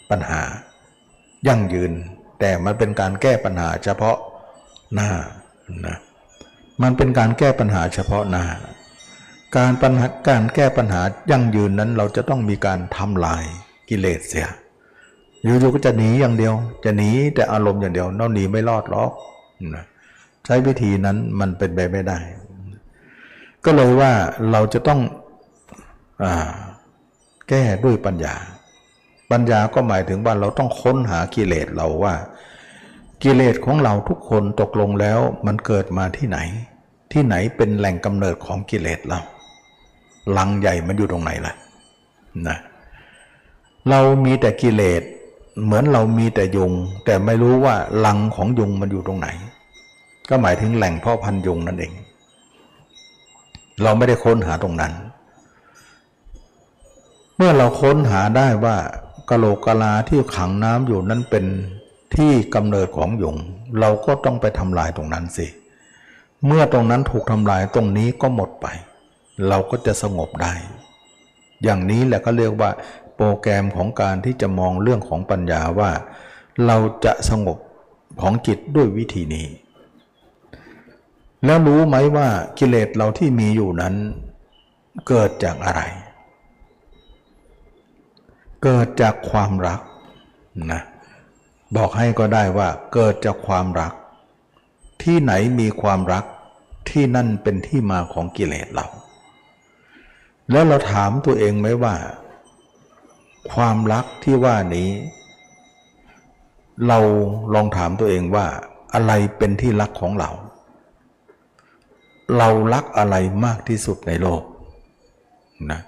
[0.10, 0.42] ปัญหา
[1.48, 1.92] ยั่งยืน
[2.40, 4.18] แต่มันเป็นการแก้ปัญหาเฉพาะ
[4.94, 5.10] หน้า
[5.86, 5.98] นะ
[6.82, 8.46] มันเป็นการแก้ปัญหาเฉพาะหน้า
[9.58, 13.44] การปัญหาการแก้ปัญหายั่งยืนนั้นเราจะต้องมีการทำลาย
[13.90, 14.50] กิเลสเสีย
[15.44, 16.54] อยู่ๆก็จะหนีอย่างเดียว
[16.86, 19.12] จะหนีแต่อารมณ์อย่างเดียวเราหนีไม่รอดหรอก
[19.76, 19.86] นะ
[20.46, 22.18] ใช้วิธีนั้นมันเป็นไปไม่ได้
[23.66, 24.12] ก็เลยว่า
[24.52, 25.00] เราจะต้อง
[26.24, 26.26] อ
[27.50, 28.36] แก้ด้วยปัญญา
[29.32, 32.14] ปัญญาก็หมายถึงว่าเราต้องค้นหากิเลสเราว่า
[33.24, 36.40] กิเลสของเราทุกคนตกลงแล้วมันเกิดมาที่ไหน
[37.14, 39.20] ที่ไหนเป็นแหล่งกำเนิดของกิเลสเรา
[40.38, 41.54] ลังใหญ่มันอยู่ตรงไหนล่ะ
[42.48, 42.58] นะ
[43.90, 45.02] เรามีแต่กิเลส
[45.64, 46.72] เหมือนเรามีแต่ยุง
[47.06, 49.28] แต่ไม่รู้ว่าลังของยุงมันอยู่ตรงไหน
[50.30, 51.94] ก็หมายถึงแหล่งพ่อพันยุงนั่นเอง
[53.84, 54.94] เราไม่ได้ค้นหาตรงนั้น
[57.36, 58.78] เมื่อเราค้นหาได้ว่า
[59.30, 61.46] กะโหลกกะลาที่ขังน้ำอยู่นั้นเป็น
[62.16, 63.36] ที่กำเนิดของยุง
[63.80, 65.48] เราก็ต้องไปทำลายตรงนั้นสิ
[66.46, 68.68] เมื่อตรงนั้นถูกทำลายตรงนี้ก็หมดไป
[69.48, 70.54] เราก็จะสงบได้
[71.64, 72.72] อย่างนี้แหละก็เรียกว่า
[73.16, 75.92] โปรแกรมของการที่จะมองเรื่องของปัญญาว่า
[76.66, 77.58] เราจะสงบ
[78.22, 79.48] ของจิตด้วยวิธีนี้
[81.46, 82.28] แล้วรู้ไหมว่า
[82.60, 83.96] กิเลสเราที่มีอยู่นั้น
[85.08, 85.82] เกิดจากอะไร
[88.64, 89.82] เกิดจากความรัก
[90.72, 90.82] นะ
[91.76, 93.94] บอกให้ก็ได้ว่าเกิดจากความรัก
[95.04, 96.26] ที่ไหนมีความรัก
[96.90, 98.88] ที่นั่นเป็นที่มาของกิเลสเรา
[100.52, 101.96] แล้วเราถามตัวเองไหมว่า
[103.54, 104.90] ความรักที่ว่านี้
[106.88, 107.00] เรา
[107.54, 108.48] ลองถามตัวเองว่า
[108.94, 110.30] อะไรเป็นที่รักของเรา
[112.38, 114.44] เรารักอะไรมากที่สุดในโลก
[115.72, 115.82] นะ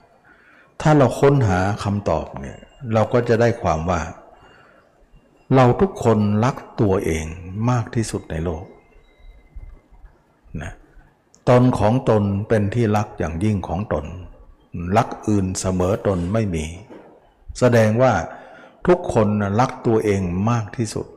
[0.81, 2.59] ถ้าเราค้นหาคำตอบเนี่ย
[2.93, 4.01] เราก็จะได้ความว่า
[5.55, 7.25] เราทุกคนรักตัวเอง
[7.69, 8.65] มากที่สุดในโลก
[10.61, 10.71] นะ
[11.49, 14.05] ตนของตนเป็นที่รักอย่างยิ่งของตน
[14.97, 16.65] รักอื่นเสมอตนไม่มี
[17.59, 18.13] แสดงว่า
[18.87, 19.27] ทุกคน
[19.59, 21.07] รักตัวเองมากที่สุด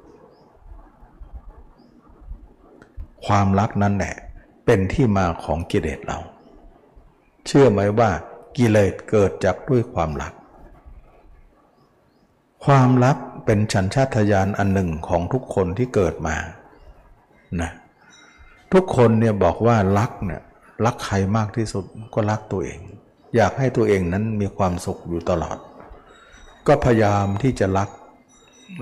[3.27, 4.15] ความรักนั้นแหละ
[4.67, 6.19] เป็นที่มาของกิเลสเรา
[7.47, 8.11] เชื่อไหมว่า
[8.57, 10.33] กิเลสเกิดจากด้วยความรัก
[12.65, 16.37] ความรักเป็นฉันชาตญาณอันหนึ่งของทุกคนที่เกิดมา
[17.61, 17.71] นะ
[18.73, 20.43] ทุกคนเนี่ยบอกว่ารักเนี่ย
[20.85, 22.81] รักใครมากที่สุดก็รักตัวเอง
[23.37, 25.59] อยากให้ตัวเองนั้นมีความสุขอยู่ตลอด
[26.67, 27.91] ก็พยายามที่จะรัก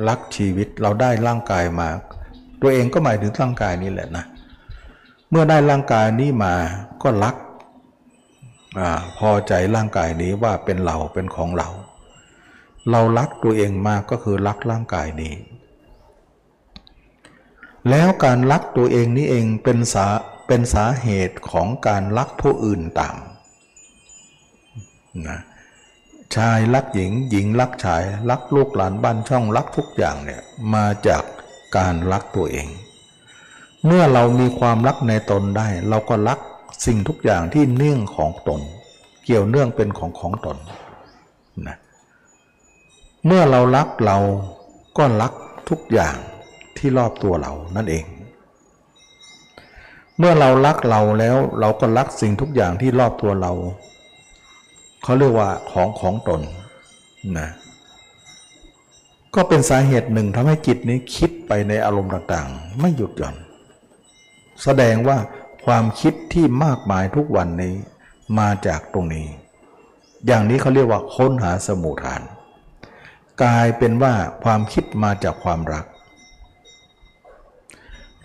[0.08, 1.88] รักชีวิตเราได้ร่างกายมา
[2.62, 4.24] ตัวเองก็หมายถึงร่างกายนี้แหละนะ
[5.30, 6.54] เมื่อได้ร่างกายนี้มา
[7.02, 7.36] ก็รัก
[8.78, 8.80] อ
[9.18, 11.68] พอใจร่างกายนี้ว่าเป็นเราเป็นของเรา
[12.90, 15.34] เรารักตัวเองมากก็คือรักร่างกายนี้
[17.90, 20.06] แล้วการรักตัวเองนี้เองเป็นสา
[20.46, 23.16] เป็นสาเหตุของการรักผู้อื่นตาม
[25.28, 25.38] นะ
[26.36, 30.42] ชายรักหญิงหญิงรักชายรักลูกหลานบ้านช่องรักทุกอย่างเนี่ย
[30.74, 31.22] มาจาก
[31.76, 32.68] การรักตัวเอง
[33.86, 36.38] เมื่อเรามีความรักในตนได้ เราก็รัก
[36.86, 38.60] สิ่งทุกอย่างที่เนื่องของตน
[39.24, 40.56] เกี่ยวเนื่องเป็นของของตน
[41.68, 41.76] นะ
[43.26, 44.18] เมื่อเรารักเรา
[44.98, 45.32] ก็รัก
[45.68, 46.16] ทุกอย่าง
[46.76, 48.04] ที่รอบตัวเรานั่นเอง
[50.18, 53.52] เมื่อเรารักเราแล้วเราก็รักสิ่งทุกอย่างที่รอบตัวเรา
[55.04, 56.40] เขาเรียกว่าของของตน
[57.38, 57.48] นะ
[59.34, 63.36] ก็เป็นสาเหตุหนึ่งทำให้จิตนี้คิดไปในอารมณ์ต่างๆ ไม่หยุดหย่อน
[64.62, 65.18] แสดงว่า
[65.66, 67.74] ความคิดที่มากมายทุกวันนี้
[68.38, 69.26] มาจากตรงนี้
[70.26, 72.22] อย่างนี้เขาเรียกว่าค้นหาสมุทฐาน
[73.42, 74.14] กลายเป็นว่า
[74.44, 75.86] ความคิดมาจากความรัก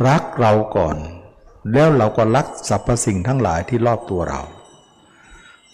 [0.07, 0.97] รักเราก่อน
[1.73, 4.41] แล้วเราก็รักสรรพสิ่งทั้งหลายที่รอบตัวเรา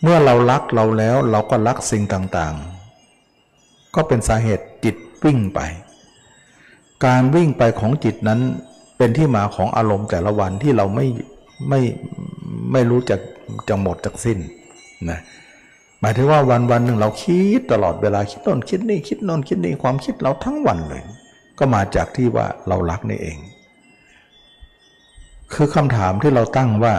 [0.02, 5.60] เมื่อเรารักเราแล้วเราก็รักสิ่งต่างๆ ก็เป็นสาเหตุจิตวิ่งไป
[7.06, 8.40] การวิ่งไปของจิตนั้น
[8.98, 11.06] เป็นที่มาของอารมณ์แต่ละวันที่เราไม่
[11.70, 11.82] ไม่
[12.72, 13.20] ไม่รู้จัก
[13.70, 14.40] จะหมดจากสิ้น
[15.10, 15.20] นะ
[16.02, 21.04] หมายถึงว่าวันวันหนึ่งเราคิดตลอดเวลาคิดโน่นคิดนี่คิดโน่นคิดนี่ความคิดเราทั้งวันเลย
[21.60, 23.38] ก็มาจากที่ว่าเรารักนี่เอง
[25.54, 26.94] คือคำถามที่เราตั้งว่า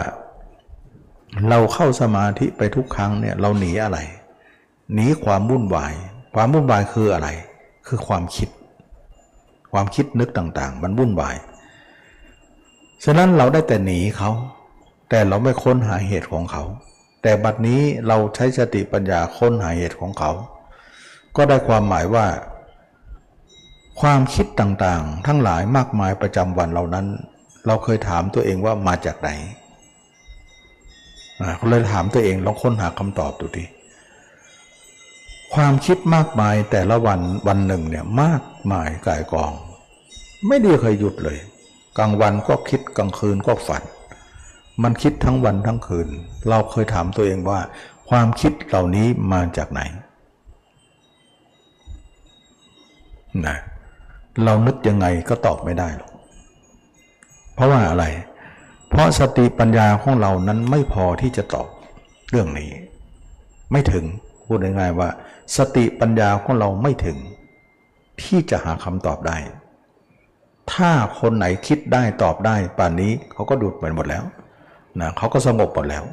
[1.49, 3.99] เราเข้าสมาธิไปทุกครั้งเนี่ยเราหนีอะไร
[4.93, 5.93] หนีความวุ่นวาย
[6.35, 7.29] ความวุ่นวายคืออะไร
[7.87, 8.49] คือความคิด
[9.71, 11.35] ความคิดนึกต่างๆ มันวุ่นวาย
[13.03, 14.31] ฉะนั้นเราได้แต่หนีเขา
[15.09, 16.63] แต่เราไม่ค้นหาเหตุของเขา
[17.21, 20.31] แต่บัดนี้เราใช้สติปัญญาค้นหาเหตุของเขา
[21.35, 22.25] ก็ได้ความหมายว่า
[24.01, 27.05] ความคิดต่างๆ ทั้งหลายมากมายประจำวันเหล่านั้น
[27.65, 29.29] เราเคยถามตัวเองว่ามาจากไหน
[31.57, 33.65] เขาเลยถามตัวเองลองค้นหาคำตอบดูดิ
[35.53, 39.51] ความคิดมากมายแต่ละวันวันหนึ่งเนี่ยมากมายกายกอง
[40.47, 41.37] ไม่ได้เคยหยุดเลย
[41.97, 43.83] กลางวันก็คิดกลางคืนก็ฝัน
[44.83, 46.07] มันคิดทั้งวันทั้งคืน
[46.49, 47.59] เราเคยถามตัวเองว่า
[48.09, 49.81] ความคิดเหล่านี้มาจากไหน
[53.47, 53.57] นะ
[54.43, 56.11] เรานึกยังไงก็ตอบไม่ได้หรอก
[57.53, 58.05] เพราะว่าอะไร
[58.36, 61.67] เเพราะสติปัญญาของเรานั้นไม่พอที่จะตอบ
[62.29, 62.71] เรื่องนี้
[63.71, 64.03] ไม่ถึง
[64.45, 65.09] พูดง่ายๆว่า
[65.57, 67.17] สติปัญญาของเราไม่ถึง
[68.21, 69.37] ที่จะหาคำตอบได้
[70.73, 74.23] ถ้าคนไหนคิดได้ตอบได้ป่านนี้เขาก็ดูดไปหมดแล้ว
[75.01, 76.03] นะเขาก็สงบหมดแล้ว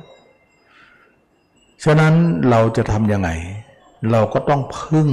[1.84, 2.14] ฉะนั้น
[2.50, 3.30] เราจะทำยังไง
[4.12, 5.08] เราก็ต้องพึ่ง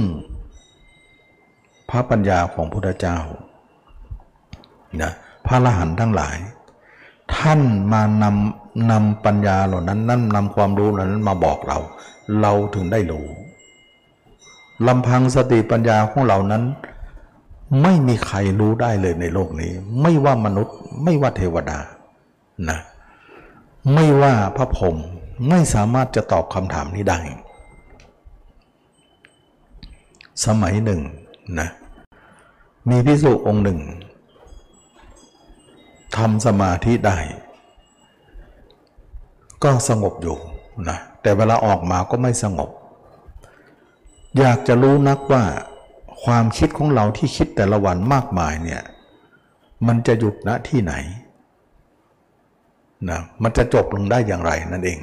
[1.90, 3.18] พระปัญญาของพุทธเจ้า
[5.02, 5.12] นะ
[5.46, 6.36] พระอรหันต์ทั้งหลาย
[7.36, 7.60] ท่าน
[7.92, 11.78] มานำนำปัญญาเหล่านั้นนั่นนำความรู้เหล่านั้นมาบอกเรา
[12.40, 13.26] เราถึงได้รู้
[14.86, 16.62] ลำพังสติปัญญาของเรานั้น
[17.82, 21.78] ไม่มีใครรู้ได้เลยในโลกนี้ ไม่ว่ามนุษย์ ไม่ว่าเทวดา
[22.68, 22.78] นะ
[23.94, 24.96] ไม่ว่าพระพรหม
[25.48, 27.18] ไม่สามารถจะตอบคำถามนี้ได้
[30.44, 31.00] สมัยหนึ่ง
[31.60, 31.68] นะ
[32.88, 33.78] มีพิสุองค์หนึ่ง
[36.16, 37.18] ทำสมาธิได้
[39.62, 40.36] ก็สงบอยู่
[40.88, 42.70] นะแต่เวลาออกมาก็ไม่สงบ
[44.38, 45.44] อยากจะรู้นักว่า
[46.24, 48.82] ความคิดของเราที่คิดแต่ละวันมากมายเนี่ย
[49.86, 50.94] มันจะหยุดณที่ไหน
[53.10, 54.98] นะมันจะจบลงได้อย่างไรนั่นเอง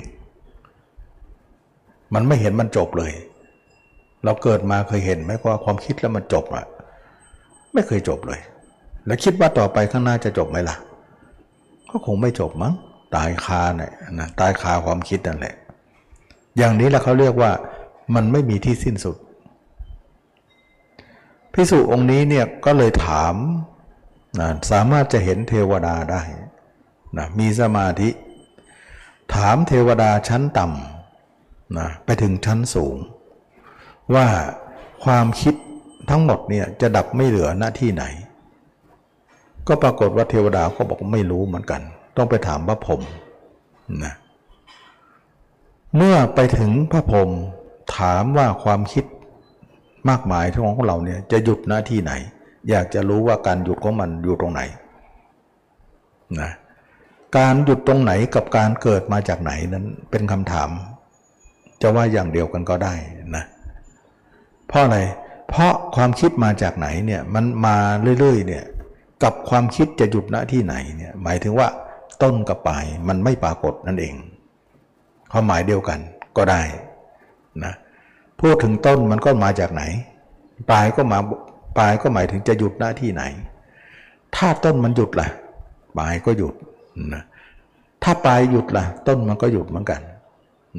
[2.13, 3.13] มันไม่เห็นมันจบเลย
[4.23, 6.65] เราเกิดมาเคยเห็นไหมว่าความคิดแล้วมันจบอะ
[7.73, 8.39] ไม่เคยจบเลย
[9.05, 10.75] แล้วคิดว่าต่อไปข้างหน้าจะจบไหมล่ะ
[11.89, 12.73] ก็คงไม่จบมั้ง
[13.15, 15.55] ตายคาเนี่ยนะตายคาความคิดนั่นแหละ
[16.57, 17.51] อย่างนี้แหละเขาเรียกว่า
[18.15, 19.17] มันไม่มีที่สิ้นสุด
[21.53, 23.35] พิสุองค์นี้เนี่ยก็เลยถาม
[24.39, 26.21] นะสามารถจะเห็นเทวดาได้
[27.17, 28.09] นะมีสมาธิ
[29.35, 32.95] ถามเทวดาชั้นต่ำนะไปถึงชั้นสูง
[34.15, 34.27] ว่า
[35.03, 35.55] ความคิด
[36.09, 38.05] ทั้งหมดเนี่ยจะดับไม่เหลือหน้าที่ไหน
[39.69, 41.81] ก็ปรากฏว่าเทวดาก็บอกไม่รู้เหมือนกัน
[42.17, 43.01] ต้องไปถามพระพรหม
[44.03, 44.13] นะ
[45.95, 47.29] เมื่อไปถึงพระพรหม
[47.97, 49.05] ถามว่าความคิด
[50.09, 52.13] มากมายของเราเนี่ยจะหยุดหน้าที่ไหน
[52.69, 54.61] อยากจะรู้ว่าการหยุดของมันอยู่ตรงไหน
[56.41, 56.51] นะ
[57.37, 60.69] การหยุดตรงไหนกับการเกิดมาจากไหนนั้นเป็นคำถาม
[61.81, 62.93] จะว่าอย่างเดียวกันก็ได้
[63.35, 63.43] นะ
[64.67, 64.99] เพราะอะไร
[65.49, 67.75] เพราะความคิดมาจากไหนเนี่ยมันมา
[68.19, 68.63] เรื่อยๆเนี่ย
[69.23, 71.67] กับความคิดจะหยุดณที่ไหนเนี่ยหมายถึงว่า
[72.23, 74.15] ต้นกับปลายมันไม่ปรากฏนั่นเอง
[75.31, 75.99] ความหมายเดียวกัน
[76.37, 76.61] ก็ได้
[77.63, 77.73] นะ
[78.41, 79.83] พูดถึงต้นมันก็มาจากไหน
[80.69, 81.19] ปลายก็มา
[81.77, 83.23] ปลายก็หมายถึงจะหยุดหน้าที่ไหน
[84.35, 85.27] ถ้าต้นมันหยุดล่ะ
[85.97, 86.53] ปลายก็หยุด
[87.13, 87.23] นะ
[88.03, 90.01] ถ้าปลายหยุดล่ะ ต้นมันก็หยุดเหมือนกัน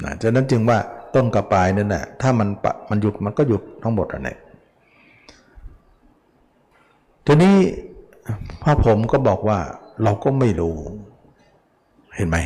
[0.05, 0.79] นะฉะนั้นจึงว่า
[1.15, 2.49] ต้นกับปลายนั่นแหละถ้ามัน
[2.91, 4.37] มันหยุดมันก็หยุดทั้งหมดอันนี้
[7.27, 7.57] ทีนี้
[8.63, 9.59] พระผมก็บอกว่า
[10.03, 10.77] เราก็ไม่รู้
[12.15, 12.39] เห็นไหม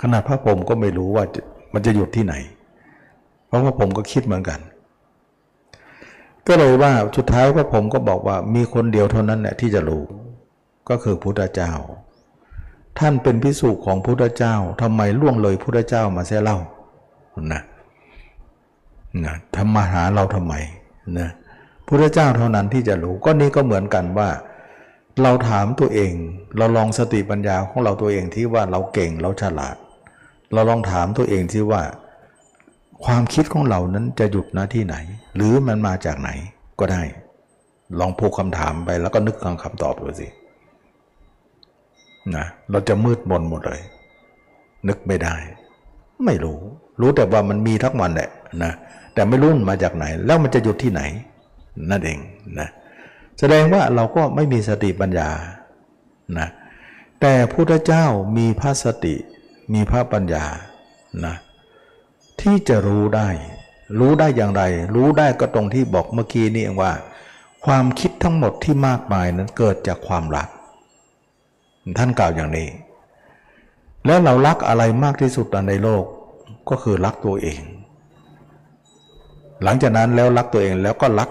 [0.00, 1.24] ขนาดพระผมก็ไม่รู้ว่า
[1.72, 2.34] มันจะหยุดที่ไหน
[3.46, 4.60] เพราะว่าผมก็คิดเหมือนกัน
[6.46, 10.02] ก็เลยว่าสุดท้ายพระผมก็บอกว่ามีคนเดียวเท่านั้นแหละที่จะรู้
[10.88, 11.72] ก็คือพุทธเจ้า
[12.98, 16.58] ท่านเป็นพิสุของพุทธเจ้าทำไมล่วงเลยพุทธเจ้ามาเสียเล่า
[17.52, 17.62] นะ
[19.24, 20.54] นะทำมาหาเราทำไม
[21.18, 21.28] นะ
[21.88, 24.30] พุทธเจ้าเท่านั้นที่จะรู้ก็นี้ก็เหมือนกันว่า
[25.22, 26.12] เราถามตัวเอง
[26.56, 29.76] เราลองสติปัญญาของเราตัวเองที่ว่าเราเก่งเราฉลาด
[30.52, 31.82] เราลองถามตัวเองที่ว่า
[33.04, 34.96] ความคิดของเรานั้นจะหยุดหน้าที่ไหน
[35.36, 36.30] หรือมันมาจากไหน
[36.80, 37.02] ก็ได้
[37.98, 40.28] ลองพูดคำถามไปแล้วก็นึกคำตอบดูสิ
[42.36, 43.80] นะเราจะมืดมนหมดเลย
[44.88, 45.36] นึกไม่ได้
[46.24, 46.58] ไม่รู้
[47.00, 48.30] รู้แต่ว่ามันมีทั้งวันแหละ
[48.64, 48.72] นะ
[49.14, 51.02] แต่ไม่รู้มาจากไหน แล้วมันจะหยุดที่ไหน
[51.90, 52.18] นั่นเอง
[52.58, 52.68] นะ
[53.38, 55.30] แสดงว่าเราก็ไม่มีสติปัญญา
[56.38, 56.48] นะ
[57.20, 59.14] แต่พุทธเจ้ามีพระสติ
[59.74, 60.44] มีพระปัญญา
[61.24, 61.34] นะ
[62.40, 63.28] ที่จะรู้ได้
[63.98, 64.62] รู้ได้อย่างไร
[64.94, 66.92] รู้ได้ก็ตรงที่บอกเมื่อกี้นี่เองว่า
[67.64, 70.48] ความคิดทั้งหมดที่มากมายนั้นเกิดจากความรัก
[71.98, 72.68] ท่านกล่าวอย่างนี้
[74.06, 76.04] แล้วเรารักอะไรมากที่สุดในโลก
[76.70, 77.60] ก็คือรักตัวเอง
[79.62, 81.28] หลังจากนั้นแล้วรักตัวเองแล้วก็รัก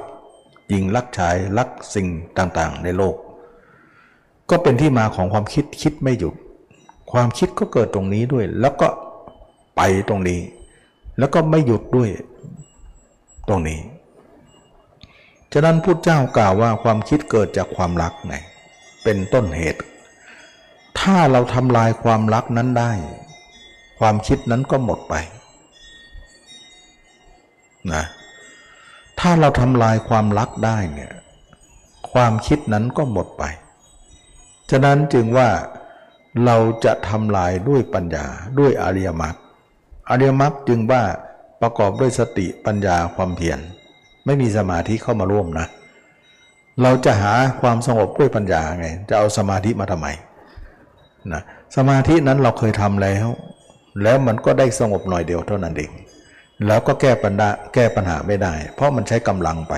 [0.71, 3.15] ยิงรักชายรักสิ่งต่างๆ ในโลก
[4.49, 6.35] ก็เป็นที่มาของความคิดคิดไม่หยุด
[7.11, 8.87] ความคิดก็เกิดตรงนี้ด้วย แล้วก็
[9.77, 10.39] ไปตรงนี้
[11.19, 12.09] แล้วก็ไม่หยุดด้วย
[13.47, 13.79] ตรงนี้
[15.53, 18.35] ฉะนั้นพุทธเจ้ากล่าวว่าความคิดเกิดจากความรักไง
[19.03, 19.81] เป็นต้นเหตุ
[20.99, 22.91] ถ้าเราทำลายความรักนั้นได้
[23.99, 25.15] ความคิดนั้นก็หมดไป
[27.93, 28.03] นะ
[29.29, 31.13] ถ้าเราทำลายความรักได้เนี่ย
[32.11, 33.43] ความคิดนั้นก็หมดไป
[34.71, 35.49] ฉะนั้นจึงว่า
[36.45, 38.25] เราจะทำลายด้วยปัญญา
[38.59, 39.35] ด้วยอริยมรรค
[40.09, 41.03] อริยมรรคจึงว่า
[41.61, 43.59] ประกอบด้วยสติปัญญาความเพียร
[44.25, 45.67] ไม่มีสมาธิเข้ามาร่วมนะ
[46.81, 50.07] เราจะหาความสงบด้วยปัญญาไง จะเอาสมาธิมาทำไม
[51.33, 51.41] นะ
[51.75, 53.27] สมาธินั้นเราเคยทำแล้ว
[54.03, 55.91] แล้วมันก็ได้สงบหน่อยเดียวเท่านั้นเอง
[56.65, 59.73] แล้วก็แก้ปัญหาแก้ปัญหาไม่ได้ เพราะมันใช้กำลังไป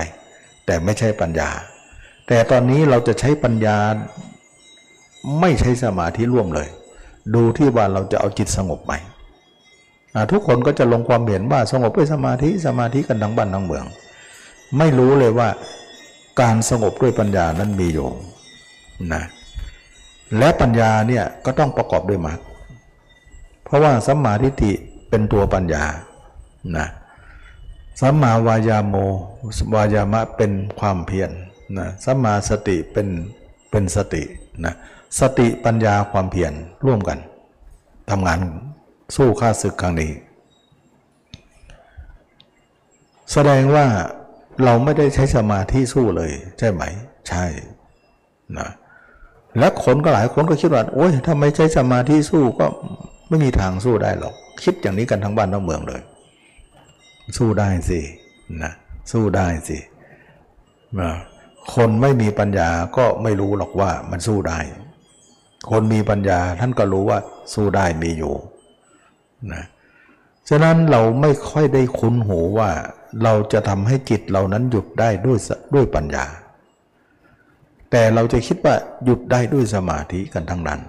[0.66, 1.50] แต่ไม่ใช่ปัญญา
[2.28, 3.76] แต่ตอนนี้เราจะใช้ปัญญา
[5.40, 6.68] ไม่ใช้สมาธิร่วมเลย
[7.34, 8.92] ดูที่ว่าเราจะเอาจิตสงบไหม
[10.32, 13.84] ทุกคนก็จะลงความเห็นว่าสงบด้วยสมาธิสมาธิกันทั้งบ้านทั้งเมือง
[14.78, 15.48] ไม่รู้เลยว่า
[16.40, 18.08] การสงบด้วยปัญญานั้นมีอยู่
[19.12, 19.22] นะ
[20.38, 22.38] และปัญญาเนี่ยก็ต้องประกอบด้วยมรรค
[23.64, 24.72] เพราะว่าสัมมาทิฏฐิ
[25.10, 25.84] เป็นตัวปัญญา
[26.76, 26.86] นะ
[28.00, 28.94] สัมมาวายาโม
[29.74, 31.30] วายามะเป็นความเพียร
[31.78, 33.08] นะสัมมาสติเป็น
[33.70, 34.22] เป็นสติ
[34.64, 34.74] นะ
[35.20, 36.52] สติปัญญาความเพียร
[36.86, 37.18] ร่วมกัน
[38.10, 38.38] ทำงาน
[39.16, 40.10] สู้ข้าศึกครั้งนี้
[43.32, 43.86] แสดงว่า
[44.64, 46.82] เราไม่ได้ใช้สมาธิสู้เลย ใช่ไหม
[47.28, 47.44] ใช่
[48.58, 48.68] นะ
[49.58, 52.66] และคนก็หลายคนก็คิดว่าโอ้ยถ้าไม่ใช้สมาธิสู้ก็
[53.28, 56.00] ไม่มีทางสู้ได้หรอก คิดอย่างนี้กันทั้งบ้านทั้งเมืองเลย
[57.38, 58.00] สู้ได้สิ
[58.62, 58.72] นะ
[59.12, 59.78] สู้ได้สิ
[61.74, 64.58] คนไม่มีปัญญาก็ไม่รู้หรอกว่ามันสู้ได้
[65.70, 67.18] คนมีปัญญาท่านก็รู้ว่า
[67.54, 68.34] สู้ได้มีอยู่
[69.52, 69.64] นะ
[70.48, 72.70] ฉะนั้นเราไม่ค่อยได้คุ้นหูว่า
[73.22, 75.38] เราจะทำให้จิตเรานั้นหยุดได้ด้วย
[75.74, 76.26] ด้วยปัญญา
[77.90, 80.80] แต่เราจะคิดว่าหยุดได้ด้วยสมาธิกันทั้งนั้น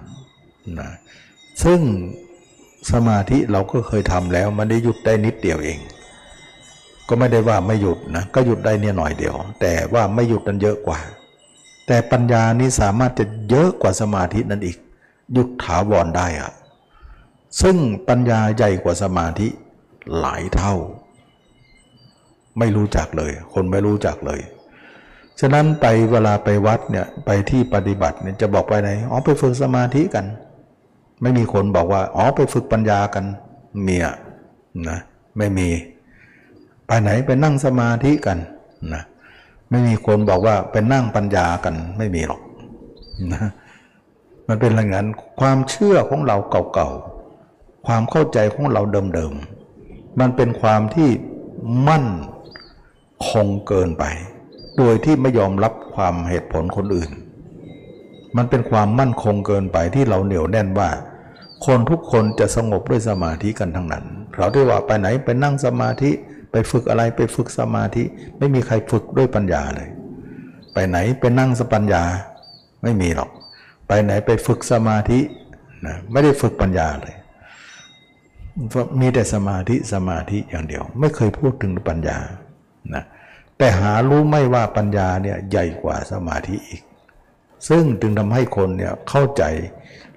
[0.80, 0.90] นะ
[1.64, 1.80] ซึ่ง
[2.92, 5.78] สมาธิเราก็เคยทำแล้วมันได้หยุดได้นิดเดียวเอง
[7.08, 10.98] ก็ไม่ได้ว่าไม่หยุดนะก็หยุดได้เนี่ยหน่อยเดียว แต่ว่าไม่หยุดนั้นเยอะกว่า
[11.86, 14.76] แต่ปัญญานี้สามารถจะเยอะกว่าสมาธินั้นอีก
[15.32, 16.52] หยุดถาวรได้อะ
[17.60, 17.76] ซึ่ง
[18.08, 19.48] ปัญญาใหญ่กว่าสมาธิ
[20.20, 20.74] หลายเท่า
[22.58, 24.40] ไม่รู้จักเลย คนไม่รู้จักเลย
[25.40, 30.26] ฉะนั้นไปเวลาไปวัดเนี่ยไปที่ปฏิบัติเนี่ยจะบอกไปไหนอ๋อไปฝึกสมาธิกัน
[31.22, 33.24] ไม่มีคนบอกว่าอ๋อไปฝึกปัญญากัน
[33.82, 34.06] เมีย
[34.88, 34.98] นะ
[35.38, 35.68] ไม่มี
[36.92, 38.38] ไปไหนไปนั่งสมาธิกัน
[38.94, 39.02] นะ
[39.70, 42.40] ไม่มีคนบอกว่าไปนั่งปัญญากันไม่มีหรอก
[43.32, 43.50] นะ
[44.48, 45.06] มันเป็นอย่างนั้น
[45.40, 48.82] ความเชื่อของเราเก่าๆความเข้าใจของเรา
[49.14, 51.10] เดิมๆมันเป็นความที่
[51.88, 52.06] มั่น
[53.30, 54.04] คงเกินไป
[54.78, 57.10] โดยที่ไม่ยอมรับความเหตุผลคนอื่น
[58.36, 60.90] มันเป็นความมั่นคงเกินไปที่เราเหนียวแน่นว่า
[61.66, 64.04] คนทุกคนจะสงบด้วยสมาธิกันทั้งนั้น
[64.36, 66.12] เราได้ว่าไปไหนไปนั่งสมาธิ
[66.52, 68.04] ไปฝึกอะไรไปฝึกสมาธิ
[68.38, 69.88] ไม่มีใครฝึกด้วยปัญญาเลย
[70.72, 72.02] ไปไหนไปนั่งสปัญญา
[72.82, 73.30] ไม่มีหรอก
[73.88, 75.20] ไปไหนไปฝึกสมาธิ
[75.86, 77.14] นะไม่ได้ฝึกปัญญาเลย
[79.00, 82.18] มีแต่สมาธิสมาธิอย่างเดียว ไม่เคยพูดถึงปัญญา
[82.94, 83.04] นะ
[83.58, 86.82] แต่หารู้ไม่ว่าปัญญาเนี่ยใหญ่กว่าสมาธิอีก
[87.68, 89.42] ซึ่งจึงทำให้คนเนี่ยเข้าใจ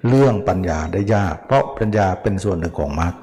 [0.07, 3.13] เรื่องปัญญาได้ยาก เพราะปัญญาเป็นส่วนหนึ่งของมรรค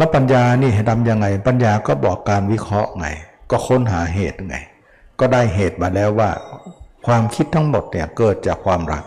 [0.00, 3.06] แล้วปัญญานี่ทำยังไง ปัญญาก็บอกการวิเคราะห์ไง
[3.50, 4.56] ก็ค้นหาเหตุไง
[5.20, 6.30] ก็ได้เหตุมาแล้วว่า
[7.06, 9.04] ความคิดทั้งหมดเนี่ยเกิดจากความรัก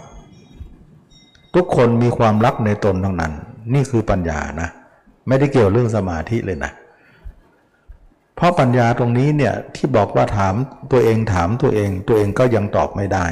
[1.55, 3.33] ทุกคนมีความรักในตนทั้งนั้น
[3.73, 4.69] นี่คือปัญญานะ
[5.27, 6.71] ไม่ได้เกี่ยวเรื่องสมาธิเลยนะ
[8.35, 10.53] เพราะปัญญาตรงนี้เนี่ยที่บอกว่าถาม
[10.91, 13.25] ตัวเองถามตัวเอง ตัวเองก็ยังตอบไม่ได้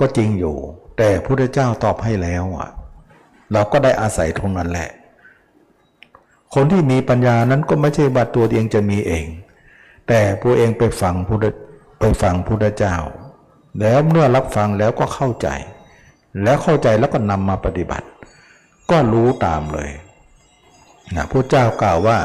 [0.00, 0.56] ก็จริงอยู่
[0.98, 2.70] แต่พระเจ้าตอบให้แล้วอะ
[3.52, 4.90] เราก็ได้อาศัยตรงนั้นแหละ
[6.54, 9.26] คนที่มีปัญญานั้นก็ไม่ใช่ว่าตัวเองจะมีเอง
[10.08, 11.46] แต่ตัวเองไปฟังพุทธ
[12.00, 12.96] ไปฟังพุทธเจ้า
[13.80, 15.48] แล้วเมื่อรับฟังแล้วก็เข้าใจ
[16.42, 18.06] แล้วเข้าใจแล้วก็นำมาปฏิบัติ
[18.90, 19.90] ก็รู้ตามเลย
[21.16, 22.18] นะพระเจ้ากล่าวว่า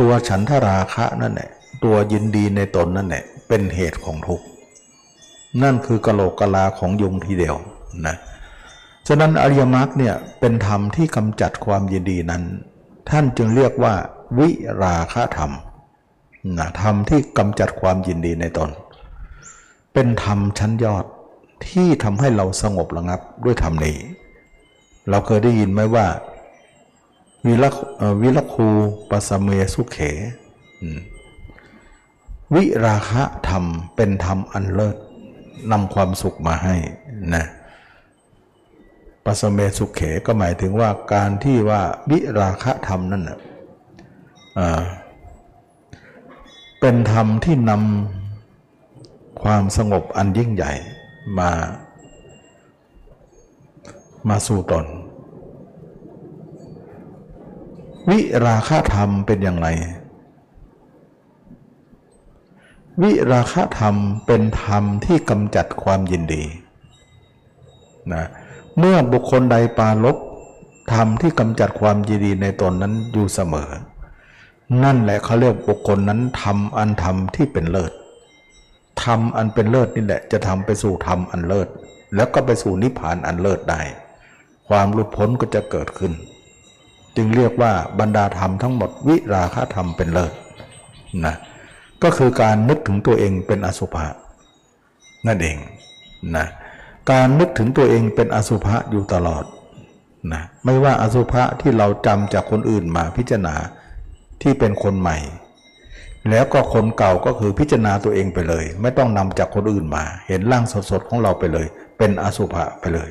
[0.00, 1.50] ตัวฉันทราคะนั่นแหละ
[1.84, 4.44] ตัวยินดีในตนนั่นแหละเป็นเหตุของทุกข์
[5.62, 7.56] นั่นคือกะโหลกกะลาของยุงทีเดียว
[8.06, 8.16] นะ
[9.08, 12.42] ฉะนั้นอริยมรรคเนี่ยเป็นธรรมที่กำจัดความยินดีนั้น
[13.10, 13.94] ท่านจึงเรียกว่า
[14.38, 14.48] วิ
[14.82, 15.52] ราคะธรรม
[16.58, 18.70] นะธรรมที่กำจัดความยินดีในตน
[19.92, 21.04] เป็นธรรมชั้นยอด
[21.66, 23.96] ที่ทำให้เราสงบระงับด้วยธรรมนี้
[25.10, 26.06] เราเคยได้ยินไหมว่า
[27.46, 27.64] วิร
[28.22, 28.68] วิรคู
[29.10, 29.98] ปัสเมสุเข
[32.54, 33.64] วิราคะธรรม
[33.96, 34.96] เป็นธรรมอันเลิศ
[35.72, 36.76] นำความสุขมาให้
[37.34, 37.44] นะ
[39.24, 43.22] ปัสเมสุเขก็หมายถึงว่าการที่ว่าวิราคะธรรมนั่น
[46.80, 50.72] เป็นธรรมที่นำความสงบอันยิ่งใหญ่
[51.38, 51.50] มา
[54.28, 54.86] มาสู่ตน
[58.10, 59.68] วิราคะธรรมเป็นอย่างไร
[63.02, 63.94] วิราคะธรรม
[64.26, 66.44] เป็นธรรมที่กำจัดความยินดี
[68.12, 70.16] นะเเมื่อบุคคลใดปาลบ
[70.92, 73.70] ธรรมที่กำจัดความยินดีในตนนั้นอยู่เสมอ
[74.84, 77.92] นั่นแหละเขาเรียกบุคคลนั้นทำอันธรรมที่เป็นเลิศ
[79.02, 81.68] ธรรมอันเป็นเลิศนี่แหละจะทำไปสู่ธรรมอันเลิศ
[82.14, 83.80] แล้วก็ไปสู่นิพพานอันเลิศได้
[84.68, 86.12] ความหลุดพ้นก็จะเกิดขึ้น
[87.16, 90.32] จึงเรียกว่าบรรดาธรรมทั้งหมดวิราคะธรรมเป็นเลิศ
[91.26, 91.34] นะ
[92.02, 94.06] ก็คือการนึกถึงตัวเองเป็นอสุภะ
[95.26, 95.56] นั่นเอง
[96.36, 96.46] นะ
[97.10, 99.44] การนึกถึงตัวเองเป็นอสุภะอยู่ตลอด
[100.32, 103.54] นะไม่ว่าอสุภะที่เราจำจากคนอื่นมาพิจารณา
[104.42, 105.18] ที่เป็นคนใหม่
[106.30, 111.66] แล้วก็คนเก่าก็คือพิจารณาตัวเองไปเลย ไม่ต้องนำจากคนอื่นมา เห็นร่างสดๆของเราไปเลย
[111.98, 113.10] เป็นอสุภะไปเลย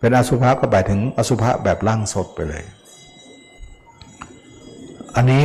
[0.00, 2.64] เป็นอสุภะก็หมายถึงอสุภะแบบร่างสดไปเลย
[5.16, 5.42] อันนี้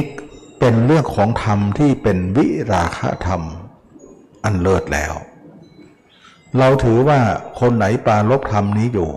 [0.59, 3.41] เป็นเรื่องของธรรมที่เป็นวิราคะธรรม
[4.43, 5.13] อันเลิศแล้ว
[6.59, 7.19] เราถือว่า
[7.59, 9.09] คนไหนปราลบธรรมนี้อยู่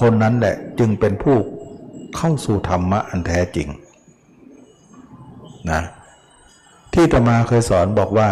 [0.00, 1.36] คนนั้นแหละจึงเป็นผู้
[2.16, 3.68] เข้าสู่ธรรมะอันแท้จริง
[5.70, 5.82] นะ
[6.94, 8.30] ที่ตมาเคยสอนบอกว่า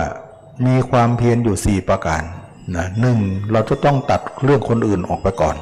[0.67, 2.23] มีความเพียรอยู่สี่ประการ
[2.77, 3.19] นะหนึ่ง
[3.53, 5.57] เราจะต้องตัดเรื่องคนอื่นออกไปก่อน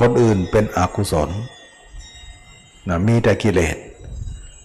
[0.00, 1.30] คนอื่นเป็นอกุศล
[2.88, 3.76] นะมีแต่กิเลส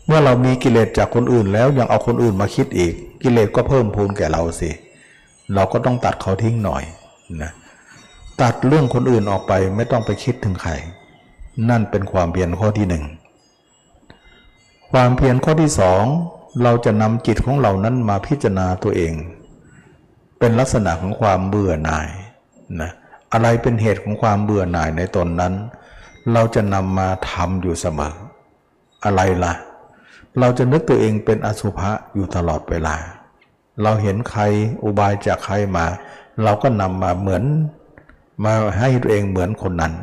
[0.06, 2.94] เมื่อเรามีกิเลสจากคนอื่นแล้วยังเอาคนอื่นมาคิดอีก
[3.24, 6.84] กิเลสก็เพิ่มพูนแก่เราสิเเราก็ต้องตัดเขาทิ้งหน่อย
[7.42, 7.52] นะ
[8.42, 10.72] ตัดเรื่องคนอื่นออกไปไม่ต้องไปคิดถึงใคร
[11.70, 13.04] นั่นเป็นความเพียรข้อที่หนึ่ง
[14.92, 16.04] ความเพียรข้อที่สอง
[16.64, 19.14] เราจะนำจิตของเรานั้นมาพิจารณาตัวเอง
[20.40, 22.10] เป็นลักษณะของความเบื่อหน่าย
[22.82, 22.92] นะ
[23.34, 25.54] อะไรเป็นเหตุของความเบื่อหน่ายในตนนั้น
[26.34, 28.16] เราจะนำมาทำอยู่เสมอ
[29.06, 29.54] อะไรล่ะ
[30.40, 32.96] เราจะนึกตัวเองเป็นอสุภะอยู่ตลอดเวลา
[33.82, 34.42] เราเห็นใคร
[34.84, 35.86] อุบายจากใครมา
[36.44, 37.44] เราก็นำมาเหมือน
[38.46, 39.94] มาให้ตัวเองเหมือนคนนั้น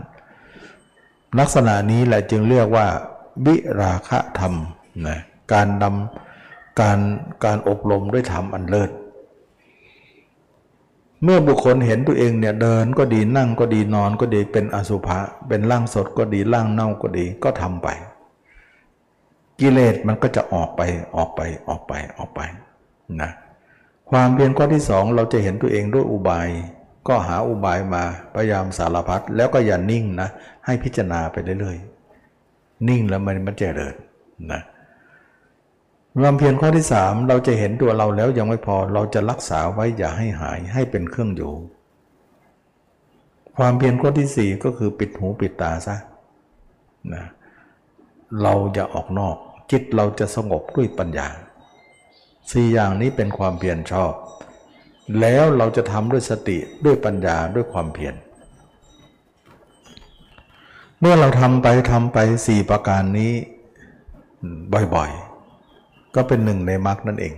[1.39, 2.87] ลักษณะนี้แหละจึงเรียกว่า
[3.47, 4.55] วิราคะธรรม
[5.07, 5.19] นะ
[5.53, 6.99] การนำการ
[7.45, 8.91] การอบรมด้วยธรรมอันเลิศ
[11.23, 15.19] เมื่อบุคคลเห็นตัวเองเนี่ยเดินก็ดีนั่งก็ดีนอนก็ดีเป็นอสุภะ
[15.49, 17.89] เป็นร่างสดก็ดีร่างเน่าก็ดีก็ทำไป
[19.61, 20.83] กิเลสมันก็จะออกไป
[21.17, 22.41] ออกไปออกไปออกไป
[23.23, 23.31] นะ
[24.11, 26.49] ความเพียรข้อที่สองเราจะเห็นตัวเองด้วยอุบาย
[27.09, 28.05] ก็หาอุบายมา
[28.35, 30.29] พยายามสารพัดแล้วก็อย่านิ่งนะ
[30.67, 33.95] ให้พิจารณาไปเรื่อยๆ นิ่งแล้วมันมันจะเดิน
[34.53, 34.61] นะ
[36.21, 41.53] ความเพียรข้อที่สามเราจะเห็นตัวเราแล้วยังไม่พอเราจะรักษาไว้อย่าให้หายให้เป็นเครื่องอยู่
[43.57, 45.97] ความเพียรข้อที่สี่ก็คือปิดหูปิดตาซะ
[47.15, 47.25] นะ
[48.43, 49.37] เราจะออกนอก
[49.71, 51.29] จิตเราจะสงบด้วยปัญญา
[52.53, 54.13] สี่อย่างนี้เป็นความเพียรชอบ
[55.21, 58.15] แล้วเราจะทำด้วยสติด้วยปัญญาด้วยความเพียร
[61.01, 63.33] เมื่อเราทำไปทำไปสี่ประการนี้
[64.95, 67.35] บ่อยๆ ก็เป็นหนึ่งในมรรคนั่นเอง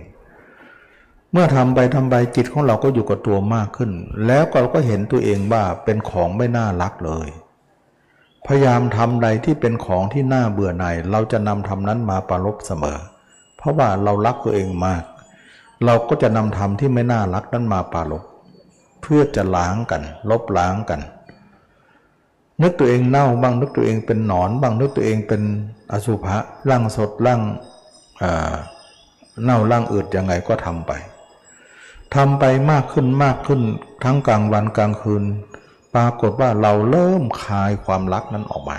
[1.31, 3.91] เมื่อทำไปทำไปจิตของเราก็อยู่กับตัวมากขึ้น
[4.25, 7.29] แล้วเราก็เห็นตัวเองว่าเป็นของไม่น่ารักเลย
[8.45, 15.03] พยายามทำใดที่เป็นของที่น่าเบื่อหน่ายเราจะนำทำนั้นมาปรารบเสมอเพราะว่าเรารักตัวเองมาก
[15.85, 18.23] เราก็จะนำธรรมที่ไม่น่ารักนั้นมาปารบ
[19.01, 21.01] เพื่อจะล้างกัน ลบล้างกัน
[22.61, 25.41] นึกตัวเองเน่าบ้างนึกตัวเองเป็นหนอนบ้างนึกตัวเองเป็น
[25.91, 26.37] อสุภะ
[26.69, 27.41] ร่างสดร่าง
[29.43, 30.91] เน่าร่างอืดยังไงก็ทำไป
[32.15, 33.61] ทำไปมากขึ้นมากขึ้น
[34.03, 35.23] ทั้งกลางวันกลางคืน
[35.95, 38.77] ปรากฏว่าเราเริ่มคลายความรักนั้นออกมา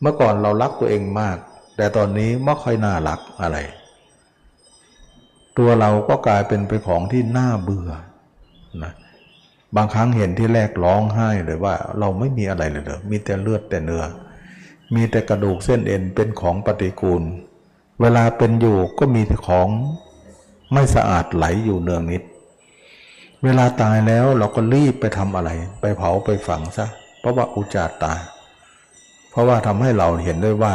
[0.00, 1.36] เมื่อก่อนเรารักตัวเองมาก
[1.80, 3.58] แต่ตอนนี้ไม่ค่อยน่ารักอะไร
[5.58, 7.90] ตัวเราก็กลายเป็นไปของที่น่าเบื่อ
[8.82, 8.92] นะ
[9.76, 14.04] บางครั้งเห็นที่แรกร้องไห้เลยว่า เราไม่มีอะไรเลยเหรอมีแต่เลือดแต่เนื้อ
[14.94, 17.22] มีแต่กระดูกเส้นเอ็นเป็นของปฏิกูล
[18.00, 19.68] เวลาเป็นอยู่ก็มีแต่ของ
[20.72, 22.22] ไม่สะอาดไหลอยู่เนืองนิด
[23.44, 25.50] เวลาตายแล้วเราก็รีบไปทำอะไร
[25.80, 26.86] ไปเผาไปฝังซะ
[27.20, 28.14] เพราะว่าอุจจาตา
[29.30, 30.74] เพราะว่าทำให้เราเห็นด้วยว่า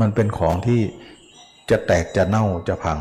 [0.00, 0.80] มันเป็นของที่
[1.70, 2.98] จะแตกจะเน่าจะพัง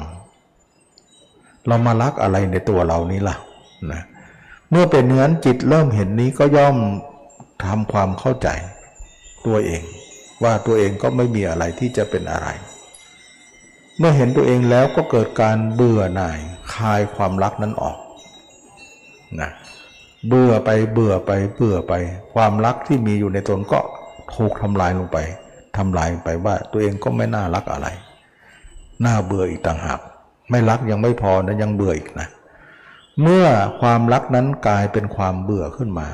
[1.68, 3.36] เรามารักอะไรในตัวเรานี้ล่ะ
[3.92, 4.02] นะ
[4.70, 6.76] เมื่อเป็นเนื้อจิตเริ่มเห็นนี้ก็ย่อม
[7.66, 8.48] ทำความเข้าใจ
[9.46, 9.82] ตัวเอง
[10.44, 12.48] ว่าตัวเองก็ไม่มีอะไรที่จะเป็นอะไร
[13.98, 16.40] เมื่อเห็นตัวเองแล้วก็เกิดการเบื่อหน่าย
[16.74, 17.98] คลายความรักนั้นออก
[19.42, 19.50] นะ
[20.28, 21.94] เบื่อไปเบื่อไปเบื่อไป
[22.34, 23.80] ความรักที่มีอยู่ในตนก็
[24.36, 25.18] ถูกทำลายลงไป
[25.78, 27.88] ทำลายไปว่า ตัวเองก็ไม่น่ารักอะไร
[29.06, 30.00] น่าเบื่ออีกต่างหาก
[30.50, 32.28] ไม่รักยังไม่พอนะยังเบื่ออีกนะ
[33.22, 33.46] เมื่อ
[33.82, 36.08] ความรักนั้นกลายเป็นความเบื่อขึ้นมา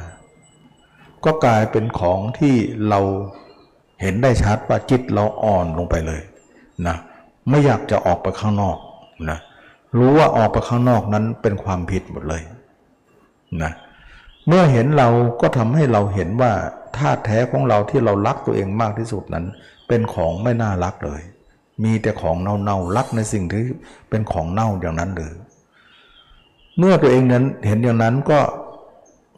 [1.25, 2.55] ก็กลายเป็นของที่
[2.89, 2.99] เรา
[4.01, 6.21] เห็นได้ชัดว่าจิตเราอ่อนลงไปเลย
[6.87, 6.95] นะ
[7.49, 8.77] ไม่อยากจะออกไปข้างนอก
[9.29, 9.39] นะ
[9.97, 12.41] รู้ว่าออกไปข้างนอกนั้นเป็นความผิดหมดเลย
[13.63, 13.71] นะ
[14.47, 15.09] เมื่อเห็นเรา
[15.41, 16.51] ก็ทำให้เราเห็นว่า
[16.99, 19.45] ธาตุแท้ของเราที่เรารักตัวเองมากที่สุดนั้น
[19.87, 21.21] เป็นของไม่น่ารักเลย
[21.83, 23.63] มีแต่ของเน่าๆรักในสิ่งที่
[24.09, 25.33] เป็นของเน่าอย่างนั้นเลย
[26.77, 28.39] เมื่อตัวเองนั้นเห็นอย่างนั้นก็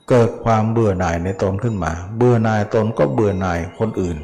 [0.10, 4.18] เกิดความเบื่อหน่ายในตนขึ้นมา เบื่อหน่ายตนก็เบื่อหน่ายคนอื่น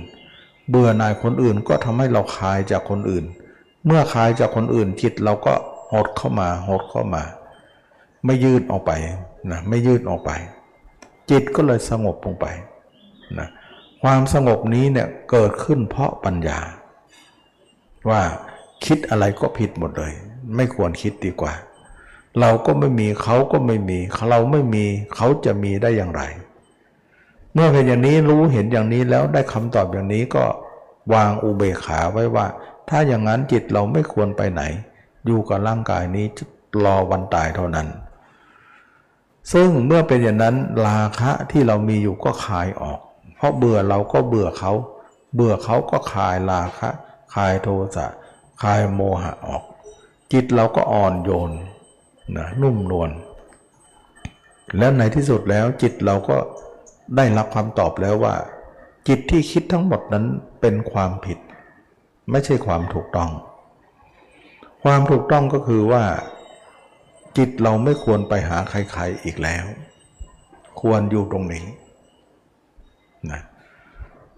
[0.70, 3.26] เบื่อหน่ายคนอื่นก็ทำให้เราคลายจากคนอื่น
[3.86, 5.54] เมื่อคลายจากคนอื่นจิตเราก็
[5.94, 7.24] หดเข้ามาหดเข้ามา
[8.26, 8.92] ไม่ยืดออกไป
[9.52, 10.32] นะไม่ยืดออกไป
[11.30, 12.46] จิตก็เลยสงบลงไป
[13.40, 13.50] นะ
[14.04, 16.60] ความสงบนี้เนี่ยเกิดขึ้นเพราะปัญญา
[18.10, 18.22] ว่า
[18.86, 20.14] คิดอะไรก็ผิดหมดเลย
[20.56, 21.54] ไม่ควรคิดดีกว่า
[22.40, 24.00] เราก็ไม่มีเขาก็ไม่มี
[24.30, 26.24] เราไม่มีเขาจะมีได้อย่างไร
[27.54, 30.46] เมื่อเป็นอย่างนี้รู้เห็นอย่างนี้แล้วได้คำตอบอย่างนี้ก็
[31.14, 32.46] วางอุเบกขาไว้ว่า
[32.90, 34.62] ถ้าอย่างนั้นจิตเราไม่ควรไปไหน
[35.26, 36.26] อยู่กับร่างกายนี้
[36.86, 37.88] รอวันตายเท่านั้น
[39.54, 40.56] ซึ่งเมื่อเป็นอย่างนั้น
[40.88, 43.00] ราคะที่เรามีอยู่ก็คายออก
[43.44, 44.72] ราะเบื่อเราก็เบื่อเขา
[45.36, 46.90] เบื่อเขาก็คลายราคะ
[47.34, 48.08] คลายโทสะ
[48.62, 49.64] คลายโมหะออก
[50.34, 51.52] จิตเราก็อ่อนโยน
[52.38, 53.10] นะนุ่มนวล
[54.78, 56.38] แล้วในที่สุดแล้วจิตเราก็
[57.16, 58.36] ได้รับคำตอบแล้วว่า
[59.08, 60.26] จิตที่คิดทั้งหมดนั้น
[60.62, 61.38] เป็นความผิด
[62.32, 63.30] ไม่ใช่ความถูกต้อง
[64.84, 66.04] ความถูกต้องก็คือว่า
[67.38, 69.66] จิตเราไม่ควรไปหาใครๆอีกแล้ว
[70.82, 71.66] ควรอยู่ตรงนี้
[73.32, 73.42] นะ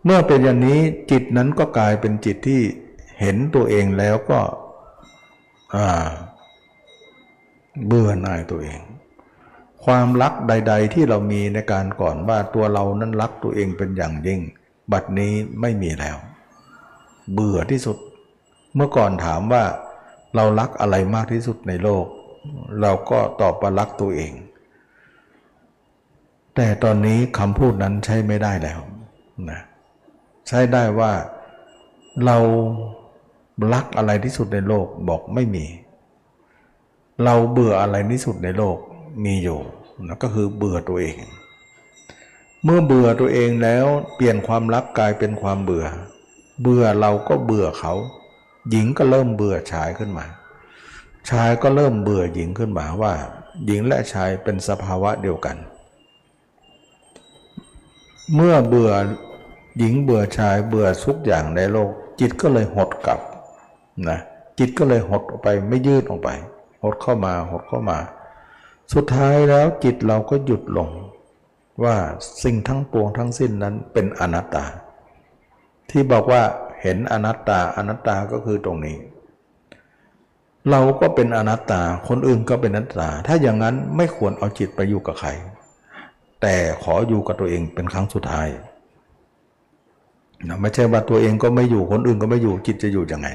[0.06, 0.80] เมื่อเป็นอย่างนี้
[1.12, 2.62] จิตนั้นก็กลายเป็นจิตที่
[3.20, 4.40] เห็นตัวเองแล้วก็
[7.86, 8.80] เบื่อหน่ายตัวเอง
[9.86, 14.40] ความรักใด ๆ ที่เรามีในการก่อนว่าตัวเรานั้นรักตัวเองเป็นอย่างยิ่ง
[14.92, 16.18] บัดนี้ไม่มีแล้ว
[17.34, 17.98] เบื่อที่สุด
[18.76, 19.64] เมื่อก่อนถามว่า
[20.36, 22.06] เรารักอะไรมากที่สุดในโลก
[22.82, 24.32] เราก็ตอบว่ารักตัวเอง
[26.56, 28.80] แต่ตอนนี้คำพูดนั้นใช้ไม่ได้แล้ว
[29.50, 29.62] นะ
[30.48, 31.12] ใช้ได้ว่า
[32.26, 32.38] เรา
[33.74, 35.66] รักอะไรที่สุดในโลกบอกไม่มี
[37.24, 38.78] เราเบื่ออะไรที่สุดในโลก
[39.26, 39.60] มีอยู่
[40.08, 41.16] นะก็คือเบื่อตัวเอง
[42.64, 43.86] เมื่อเบื่อตัวเองแล้ว
[44.16, 45.86] เปลี่ยนความรักกลายเป็นความเบื่อ
[46.62, 47.94] เบื่อเราก็เบื่อเขา
[48.70, 50.26] หญิงก็เริ่มเบื่อชายขึ้นมา
[51.30, 53.14] ชายก็เริ่มเบื่อหญิงขึ้นมาว่า
[53.66, 55.58] หญิงและชายเป็นสภาวะเดียวกัน
[58.34, 58.92] เมื่อเบื่อ
[59.78, 63.20] หญิงเบื่อชายเบื่อทุกอย่างในโลก จิตก็เลยหดกลับ
[64.10, 64.20] นะ
[64.60, 66.30] จิตก็เลยหดออกไปไม่ยืดออกไป
[66.84, 67.98] หดเข้ามาหดเข้ามา
[68.94, 70.90] สุดท้ายแล้วจิตเราก็หยุดลง
[71.84, 71.96] ว่า
[72.44, 74.66] สิ่งทั้งปวงทั้งสิ้นนั้นเป็นอนัตตา
[75.90, 76.42] ที่บอกว่า
[76.82, 78.98] เห็นอนัตตาอนัตตาก็คือตรงนี้
[80.70, 85.30] เราก็เป็นอนัตตาคนอื่นก็เป็นอนัตตา ถ้าอย่างนั้นไม่ควรเอาจิตไปอยู่กับใคร
[86.42, 88.48] แต่ขออยู่กับตัวเองเป็นครั้งสุดท้าย
[90.48, 93.30] นะไม่ใช่ว่าตัวเองก็ไม่อยู่คนอื่นก็ไม่อยู่จิตจะอยู่ยังไง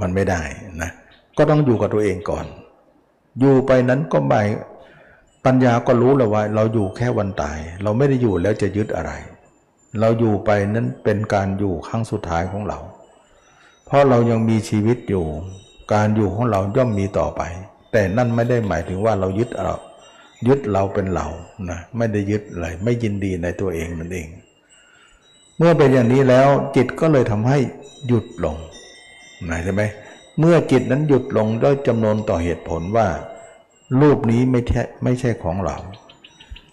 [0.00, 0.42] มันไม่ได้
[0.82, 0.90] นะ
[1.36, 2.46] ก็ต้องอยู่กับตัวเองก่อน
[3.40, 4.48] อยู่ไปนั้นก็หมาย
[5.44, 9.12] ปัญญาก็รู้แล้วว่า เราอยู่แค่วันตาย เราไม่ได้อยู่แล้วจะยึดอะไร
[10.00, 12.78] เราอยู่ไปนั้นเป็นการอยู่ครั้งสุดท้ายของเรา
[13.86, 15.24] เพราะเรายังมีชีวิตอยู่
[15.92, 17.42] การอยู่ของเราย่อมมีต่อไป
[17.92, 19.70] แต่นั่นไม่ได้หมายถึงว่าเรายึดเร
[20.48, 21.26] ยึดเราเป็นเรา
[21.70, 24.28] นะไม่ได้ยึดอะไรไม่ยินดีในตัวเองมันเอง
[25.56, 27.58] เมื่อเป็นอย่างนี้แล้วจิตก็เลยทำให้
[28.06, 28.56] หยุดลง
[29.48, 29.82] นะใช่ไหม
[30.38, 33.08] เมื่อจิตนั้นหยุดลงด้วยจำนวนต่อเหตุผลว่า
[34.00, 35.76] รูปนี้ไม่ใช่ไม่ใช่ของเรา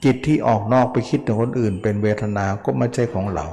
[0.04, 3.48] จิตที่ออกนอกไปคิดถึงคนอื่น เป็นเวทนาก็ไม่ใช่ของเรา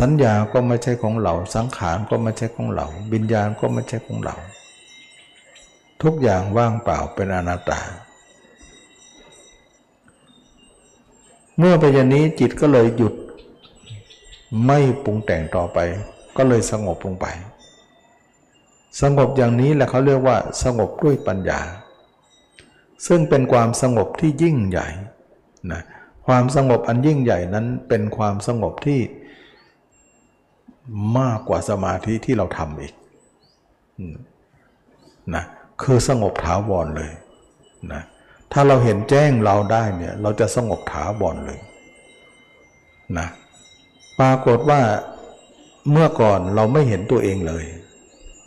[0.00, 4.36] สัญญาก็ไม่ใช่ของเรา สังขารก็ไม่ใช่ของเราวิญญาณก็ไม่ใช่ของเรา
[6.02, 7.80] ทุกอย่างว่างเปล่าเป็นอนัตตา
[11.58, 13.14] เมื่อไปอย่างนี้จิตก็เลยหยุด
[14.66, 15.78] ไม่ปรุงแต่งต่อไป
[16.36, 17.26] ก็เลยสงบลงไป
[19.02, 21.60] สงบอย่างนี้แหละเขาเรียกว่า สงบด้วยปัญญา
[23.06, 24.88] ซึ่งเป็นความสงบที่ยิ่งใหญ่
[25.72, 25.82] นะ
[26.26, 29.00] ความสงบอันยิ่งใหญ่นั้นเป็นความสงบที่
[31.18, 32.94] มากกว่าสมาธิที่เราทำอีก
[35.34, 35.44] นะ
[35.82, 37.10] คือสงบถาวรเลย
[37.92, 38.02] นะ
[38.56, 41.60] ถ้าเราเห็นแจ้งเราได้เนี่ยเราจะสงบถาวรเลย
[43.18, 43.28] นะ
[44.20, 44.80] ปรากฏว่า
[45.90, 47.64] เมื่อก่อนเราไม่เห็นตัวเองเลย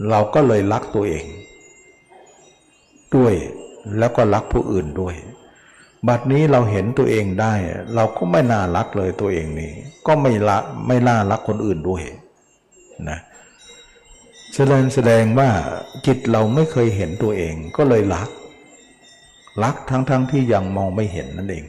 [0.09, 1.25] เราก็เลยรักตัวเอง
[3.15, 3.33] ด้วย
[3.97, 5.15] แล้วก็รักผู้อื่นด้วย
[6.07, 7.53] บัดนี้เราเห็นตัวเองได้
[7.95, 9.71] เราก็ไม่น่ารักเลยตัวเองนี่
[10.07, 12.03] ก็ไม่ละไม่น่ารักคนอื่นด้วย
[13.09, 13.19] นะ
[14.55, 15.49] แสดงแสดงว่า
[16.05, 18.29] จิตเราไม่เคยเห็นตัวเองก็เลยรัก
[19.63, 21.65] รักทั้งๆทที่ยังมองไม่เห็นนั่นเอง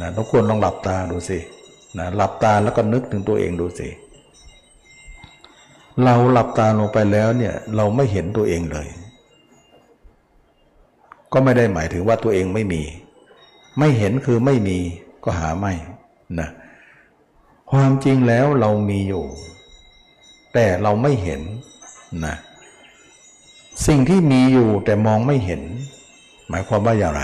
[0.00, 1.38] นะทุกคนลองหลับตาดูสิ
[1.98, 3.88] นะหลับตาแล้วก็นึกถึงตัวเองดูสิ
[6.04, 8.88] เราหลับตาลงไปแล้วเนี่ยเราไม่เห็นตัวเองเลย
[11.32, 12.82] ก็ไม่ได้หมายถึงว่าตัวเองไม่มี
[13.78, 14.78] ไม่เห็นคือไม่มี
[15.24, 15.72] ก็หาไม่
[16.40, 16.48] นะ
[17.70, 19.24] ความจริงแล้วเรามีอยู่
[20.54, 21.40] แต่เราไม่เห็น
[22.24, 22.34] นะ
[23.86, 25.62] สิ่งที่มีอยู่แต่มองไม่เห็น
[26.48, 27.22] หมายความว่าอย่างไร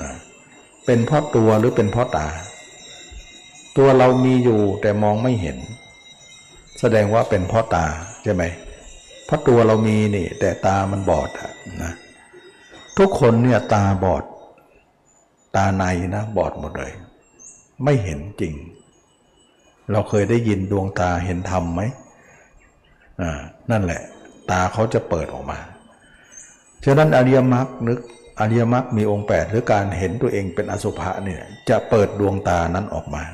[0.00, 0.10] นะ
[0.86, 2.28] เป็นเพราะตัวหรือเป็นเพราะตา
[3.76, 5.58] ตัวเรามีอยู่แต่มองไม่เห็น
[6.80, 7.86] แสดงว่าเป็นเพราะตา
[8.22, 8.44] ใช่ไหม
[9.26, 11.30] เพราะตัวเรามีนี่ แต่ตามันบอด
[11.82, 11.92] นะ
[12.98, 14.24] ทุกคนเนี่ยตาบอด
[15.56, 15.84] ตาใน
[16.14, 16.92] นะบอดหมดเลย
[17.84, 18.54] ไม่เห็นจริง
[19.92, 21.82] เราเคยได้ยินดวงตาเห็นธรรมไหม
[23.20, 24.00] อ่านั่นแหละ
[24.50, 25.58] ตาเขาจะเปิดออกมา
[26.86, 27.98] ฉะนั้นอริยมรรคนึก
[28.40, 33.24] อริยมรรคมีองค์แปดหรือการเห็นตัวเองเป็นอสุภะเนี่ยจะเปิดดวงตานั้นออกมา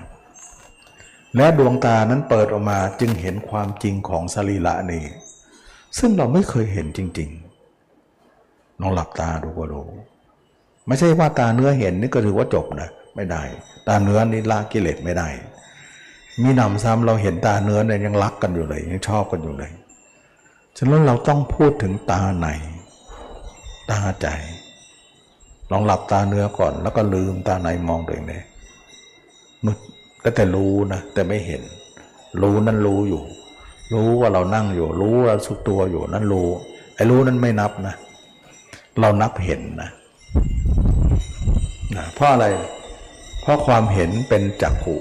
[1.37, 5.05] และดวงตานั้นเปิดออกมาจึงเห็นความจริงของสรีระนี่
[5.99, 9.89] ซึ่งเราไม่เคยเห็นจริงๆลองหลับตาดูก็รู้
[10.87, 13.43] ไม่ใช่ว่าตาเนื้อเห็นนี่ก็ถือว่าจบนะไม่ได้
[13.89, 15.29] ตาเนื้อนี่ละกิเลสไม่ได้
[16.43, 19.71] มีนำซ้ำเราเห็นตาเนื้อเนี่ยยังรักกันอยู่เลยยังชอบกันอยู่เลย
[20.79, 22.49] ฉะนั้นเราต้องพูดถึงตาใน
[23.91, 24.27] ตาใจ
[25.71, 28.43] ลองหลับตาเนื้อก่อน แล้วก็ลืมตาในมองตัวเองเลย
[29.65, 29.79] นุด
[30.23, 31.63] ก็แต่รู้นะแต่ไม่เห็น
[32.43, 33.23] รู้นั่นรู้อยู่
[33.95, 36.49] รู้ว่าเรานั่งอยู่ รู้ว่าเราสุกตัวอยู่นั่นรู้
[36.95, 37.95] ไอ้รู้นั้นไม่นับนะ
[39.01, 39.91] เรานับเห็นนะ
[41.97, 42.47] นะเพราะอะไร
[43.41, 44.97] เพราะความเห็นเป็นจักขุ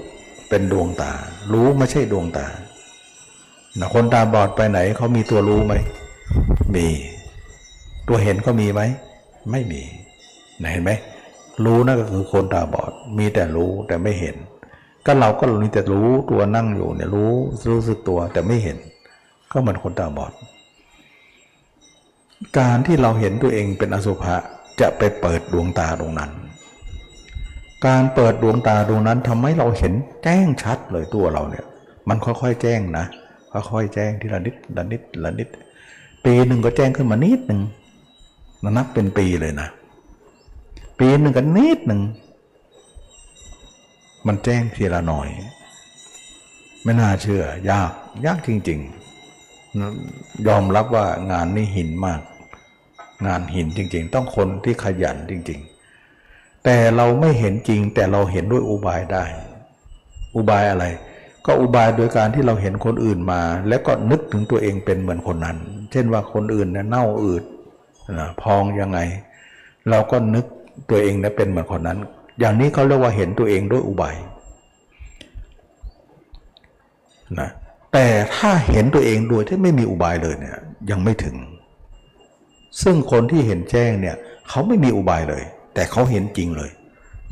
[0.48, 1.12] เป็นดวงตา
[1.52, 2.46] รู้ไม่ใช่ดวงตา
[3.78, 5.74] นะคนตาบอดไปไหนเขามีตัวรู้ไหม
[6.74, 6.86] มี
[8.08, 8.82] ตัวเห็นก็มีไหม
[9.50, 9.82] ไม่มี
[10.72, 10.92] เห็นไหม
[11.64, 14.36] รู้นั่นก็คือคนตาบอด มีแต่รู้แต่ไม่เห็น
[15.06, 17.32] ก็เราก็มีแต่รู้ตัวนั่งอยู่เนี่ยรู้
[17.70, 18.76] รู้สึกตัวแต่ไม่เห็น
[19.52, 20.32] ก็เหมือนคนตาบอด
[22.58, 24.36] การที่เราเห็นตัวเองเป็นอสุภะ
[24.80, 26.30] จะไปเปิดดวงตาตรงนั้น
[27.86, 29.92] การเปิดดวงตาดวงนั้นทำให้เราเห็น
[30.24, 31.64] แจ้งชัดเลยตัวเราเนี่ย
[32.08, 33.06] มันค่อยๆแจ้งนะ
[33.52, 35.48] ค่อยๆแจ้งทีละนิดละนิดละนิด
[36.24, 37.60] ปีหนึ่งก็แจ้งขึ้นมานิดหนึ่ง
[38.62, 39.68] มันนับเป็นปีเลยนะ
[40.98, 42.00] ปีหนึ่งก็นิดหนึ่ง
[44.26, 45.28] มันแจ้งทีละหน่อย
[46.84, 47.92] ไม่น่าเชื่อ ยาก
[48.26, 48.80] ยากจริง
[49.62, 52.20] ๆ ยอมรับว่างานนี้หินมาก
[53.26, 55.60] งานหินจริง ๆ ต้องคนที่ขยันจริง
[56.12, 59.24] ๆ แต่เราไม่เห็นจริง แต่เราเห็นด้วยอุบายได้
[60.36, 60.84] อุบายอะไร
[61.46, 65.56] ก็อุบายโดยการที่เราเห็นคนอื่นมา แล้วก็นึกถึงตัวเองเป็นเหมือนคนนั้น
[65.92, 67.44] เช่นว่าคนอื่นเนี่ยเน่าอืด
[68.18, 68.98] นะพองยังไง
[69.90, 70.44] เราก็นึก
[70.90, 71.98] ตัวเองนี่ยเป็นเหมือนคนนั้น
[72.38, 74.16] อย่างนี้เขาเรียกว่าเห็นตัวเองด้วยอุบาย
[77.40, 77.50] นะ
[77.92, 80.58] แต่ถ้าเห็นตัวเองโดยที่ไม่มีอุบายเลยเนี่ย
[80.90, 81.36] ยังไม่ถึง
[82.82, 84.16] ซึ่งคนที่เห็นแจ้งเนี่ย
[84.48, 85.42] เขาไม่มีอุบายเลย
[85.74, 86.70] แต่เขาเห็นจริงเลย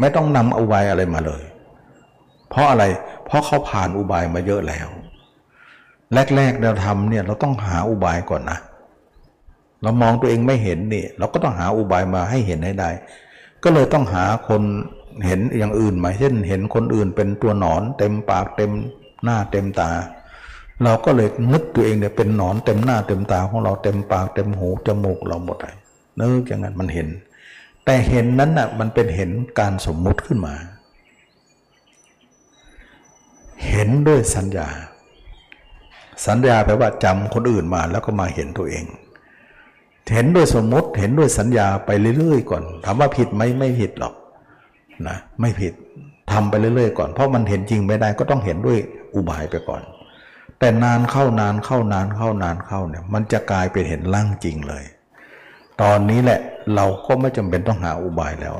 [0.00, 1.42] ไม่ต้องนำอุบายอะไรมาเลย
[2.50, 2.84] เพราะอะไร
[3.26, 4.88] เพราะเขาผ่านอุบายมาเยอะแล้ว
[6.36, 8.58] แรกๆเราทำเนี่ยเราต้องหาอุบายก่อนนะ
[9.82, 12.90] เรามองตัวเองไม่เห็นนี่ เราก็ต้องหาอุบายมาให้เห็นให้ได้
[13.64, 14.62] ก็เลยต้องหาคน
[15.26, 18.70] เห็นอย่างอื่นมาเช่น เห็นคนอื่นเป็นตัวหนอนเต็มปากเต็ม
[19.24, 19.90] หน้าเต็มตา
[20.84, 25.76] เราก็เลยนึกตัวเองเนี่ยเป็นหนอนเต็มหน้าเต็มตาของเราเต็มปากเต็มหูจมูกเราหมดเลย
[26.18, 27.08] นึกอย่างนั้นมันเห็น
[27.84, 30.54] แต่เห็นนั้นน่ะมันเป็นเห็นการสมมุติขึ้นมา
[33.68, 34.68] เห็นด้วยสัญญา
[36.26, 38.84] สัญญาแปลว่าจำคนอื่นมาแล้วก็มาเห็นตัวเอง
[40.12, 44.14] เห็นด้วยสมมติเห็นด้วยสัญญาไปเรื่อยๆ ก่อน ถามว่าผิดไหมไม่ผิดหรอก
[45.08, 45.72] นะไม่ผิด
[46.32, 48.78] ทำไปเรื่อยๆ ก่อน เพราะมันเห็นจริงไม่ได้ก็ต้องเห็นด้วย
[49.14, 49.82] อุบายไปก่อน
[50.58, 54.84] แต่นานเข้านานเข้านานเข้านานเข้าเนี่ยมันจะกลายเป็นเห็นร่างจริงเลย
[55.82, 56.40] ตอนนี้แหละ
[56.74, 58.56] เราก็ไม่จำเป็นต้องหาอุบายแล้ว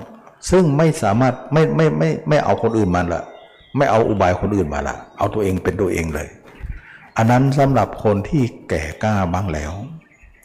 [0.50, 3.22] ซึ่งไม่สามารถไม่ไม่ไม่ไม่เอาคนอื่นมาละ
[3.76, 6.28] ไม่เอาอุบายคนอื่นมาละเอาตัวเองเป็นตัวเองเลย
[7.16, 9.72] อันนั้นสำหรับคนที่แก่กล้าบ้างแล้ว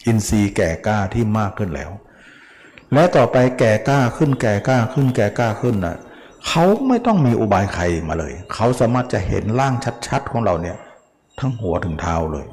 [0.05, 1.91] อินทรีย์แก่กล้าที่มากขึ้นแล้ว
[2.93, 5.97] และต่อไปแก่กล้าขึ้นแก่กล้าขึ้นแก่กล้าขึ้นน่ะ
[6.47, 9.73] เขาไม่ต้องมีอุบายใครมาเลย เขาสามารถจะเห็นร่าง
[10.07, 10.77] ชัดๆของเราเนี่ย
[11.39, 12.45] ทั้งหัวถึงเท้าเลย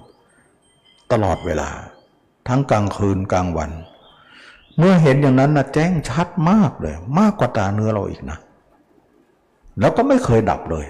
[1.12, 1.70] ตลอดเวลา
[2.48, 3.70] ทั้งกลางคืนกลางวัน
[4.78, 8.38] เมื่อเห็นอย่างนั้นนะแจ้งชัดมากเลย มากกว่าตาเนื้อเราอีกนะ
[9.80, 10.84] แล้วก็ไม่เคยดับเลย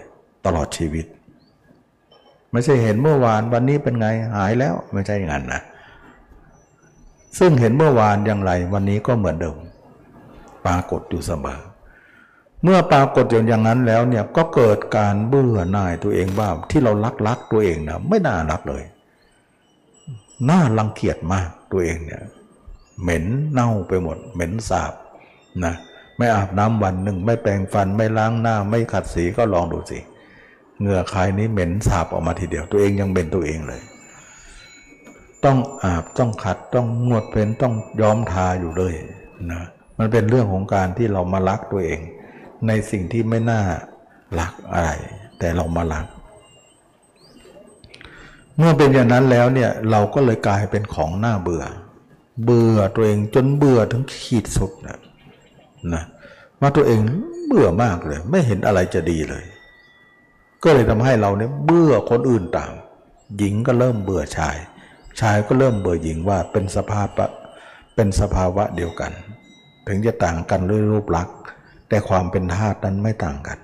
[0.47, 1.07] ตลอดชีวิต
[2.53, 4.07] ไม่ใช่เห็นเมื่อวานวันนี้เป็นไง
[4.37, 5.63] หายแล้วไม่ใช่อย่างนั้นนะ
[7.39, 9.57] ซึ่งเห็นเมื่อวานอย่างไร วันนี้ก็เหมือนเดิม
[10.67, 11.61] ปรากฏอยู่เสมอ
[12.63, 18.83] เมื่อปรากฏอย่างนั้นแล้วเนี่ยก็เกิดการเบื่อหน่ายตัวเองบ้างที่เรารักรักตัวเองนะไม่น่ารักเลย
[20.51, 22.23] น่ารังเกียจมากตัวเองเนี่ย
[23.03, 24.93] เหม็นเน่าไปหมด เหม็นสาบ
[25.65, 25.75] นะ
[26.17, 29.99] ไม่อาบน้ำวันหนึ่ง ไม่แปรงฟันไม่ล้างหน้า ไม่ขัดสีก็ลองดูสิ
[30.81, 33.81] เหงื่อใครนี้เหม็นสาบออกมาทีเดียวตัวเองยังเป็นตัวเองเลย
[35.45, 38.95] ต้องอาบต้องขัดต้องงวดเป็นต้องย้อมทาอยู่เลย
[39.53, 39.63] นะ
[39.99, 42.01] มันเป็นเรื่องของการที่เรามารักตัวเอง
[42.67, 43.63] ในสิ่งที่ไม่น่า
[44.39, 44.91] รักอะไร
[45.39, 46.07] แต่เรามารัก
[48.57, 51.65] เมื่อเป็นอย่างนั้นแล้วเนี่ยเราก็เลยกลายเป็นของหน้าเบื่อ
[52.45, 54.99] เบื่อตัวเองจนเบื่อถึงขีดสุดนะ
[55.95, 56.05] นะ
[56.61, 57.01] ว่าตัวเอง
[57.47, 59.45] เบื่อมากเลย ไม่เห็นอะไรจะดีเลย
[60.65, 62.73] ก็เลยทำให้เราเนี่ยเบื่อคนอื่นตาม
[63.37, 64.57] หญิงก็เริ่มเบื่อชาย
[65.21, 67.09] ชายก็เริ่มเบื่อหญิงว่าเป็นสภาพ
[67.95, 69.13] เป็นสภาวะเดียวกัน
[69.87, 71.37] ถึงจะต่างกันด้วยรูปลักษณ์
[71.89, 73.59] แต่ความเป็นธาตุนั้นไม่ต่างกัน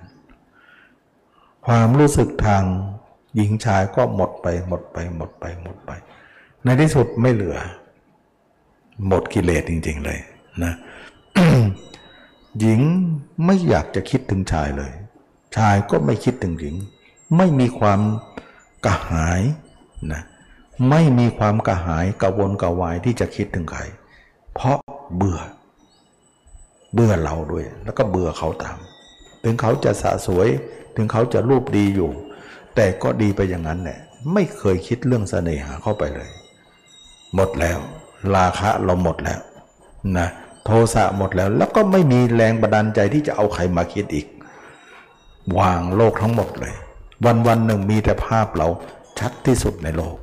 [1.67, 2.63] ความรู้สึกทาง
[3.37, 5.91] หญิงชายก็หมดไปหมดไปหมดไปหมดไป
[6.65, 7.59] ในที่สุดไม่เหลือ
[9.07, 10.19] หมดกิเลสจริง ๆ เลย
[10.65, 10.75] นะ
[12.61, 12.81] หญิง
[13.45, 14.93] ไม่อยากจะคิดถึงชายเลย
[15.57, 16.75] ชายก็ไม่คิดถึงหญิง
[17.37, 18.01] ไม่มีความ
[18.85, 19.41] กระหาย
[20.13, 20.23] นะ
[20.91, 23.83] ไม่มีความกระหายกระวนกระวายที่จะคิดถึงใคร
[24.55, 24.79] เพราะ
[25.17, 25.41] เบื่อ
[26.95, 28.79] เบื่อเราด้วย แล้วก็เบื่อเขาตาม
[29.45, 30.49] ถึงเขาจะสะสวย
[30.97, 32.11] ถึงเขาจะรูปดีอยู่
[32.75, 33.99] แต่ก็ดีไปอย่างนั้นแหละ
[34.33, 36.31] ไม่เคยคิดเรื่องเสน่หาเข้าไปเลย
[37.35, 37.79] หมดแล้ว
[38.35, 39.41] ราคะเราหมดแล้ว
[40.19, 40.29] นะ
[40.65, 44.27] โทสะหมดแล้ว แล้วก็ไม่มีแรงบันดาลใจที่จะเอาใครมาคิดอีก
[45.59, 46.75] วางโลกทั้งหมดเลย
[47.25, 48.69] วันวันหนึ่งมีแต่ภาพเรา
[49.19, 50.17] ชัดที่สุดในโลก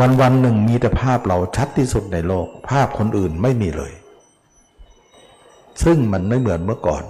[0.00, 3.92] วันวันหนึ่งมีแต่ภาพเราชัดที่สุดในโลก ภาพคนอื่นไม่มีเลย
[5.84, 7.04] ซึ่งมันไม่เหมือนเมื่อก่อน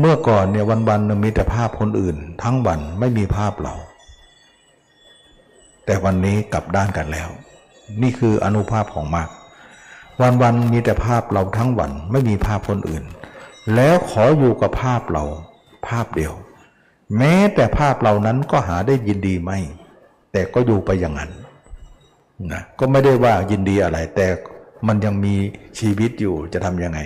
[0.00, 3.74] เมื่อก่อนเนี่ยวันวันหนึ่งมีแต่ภาพคนอื่น ทั้งวันไม่มีภาพเรา
[5.84, 7.28] แต่วันนี้กลับด้านกันแล้ว
[8.02, 9.28] นี่คืออนุภาพของมาก
[10.20, 13.04] วันวันมีแต่ภาพเราทั้งวันไม่มีภาพคนอื่น
[13.74, 15.24] แล้วขออยู่กับภาพเรา
[15.88, 16.34] ภาพเดียว
[17.16, 19.58] แม้แต่ภาพเหล่านั้นก็หาได้ยินดีไม่
[20.32, 21.30] แต่ก็อยู่ไปอย่างนั้น
[22.52, 24.26] นะก็ไม่ได้ว่ายินดีอะไร แต่
[24.86, 25.34] มันยังมี
[25.78, 26.98] ชีวิตอยู่จะทํำยังไง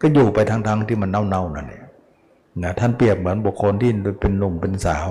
[0.00, 1.84] ก็อยู่ไปทั้งๆทที่มันเน่าๆนั่นเอง
[2.62, 5.06] นะท่านเปรียบเหมือนบุคคลที่เป็นหนุ่มเป็นสาว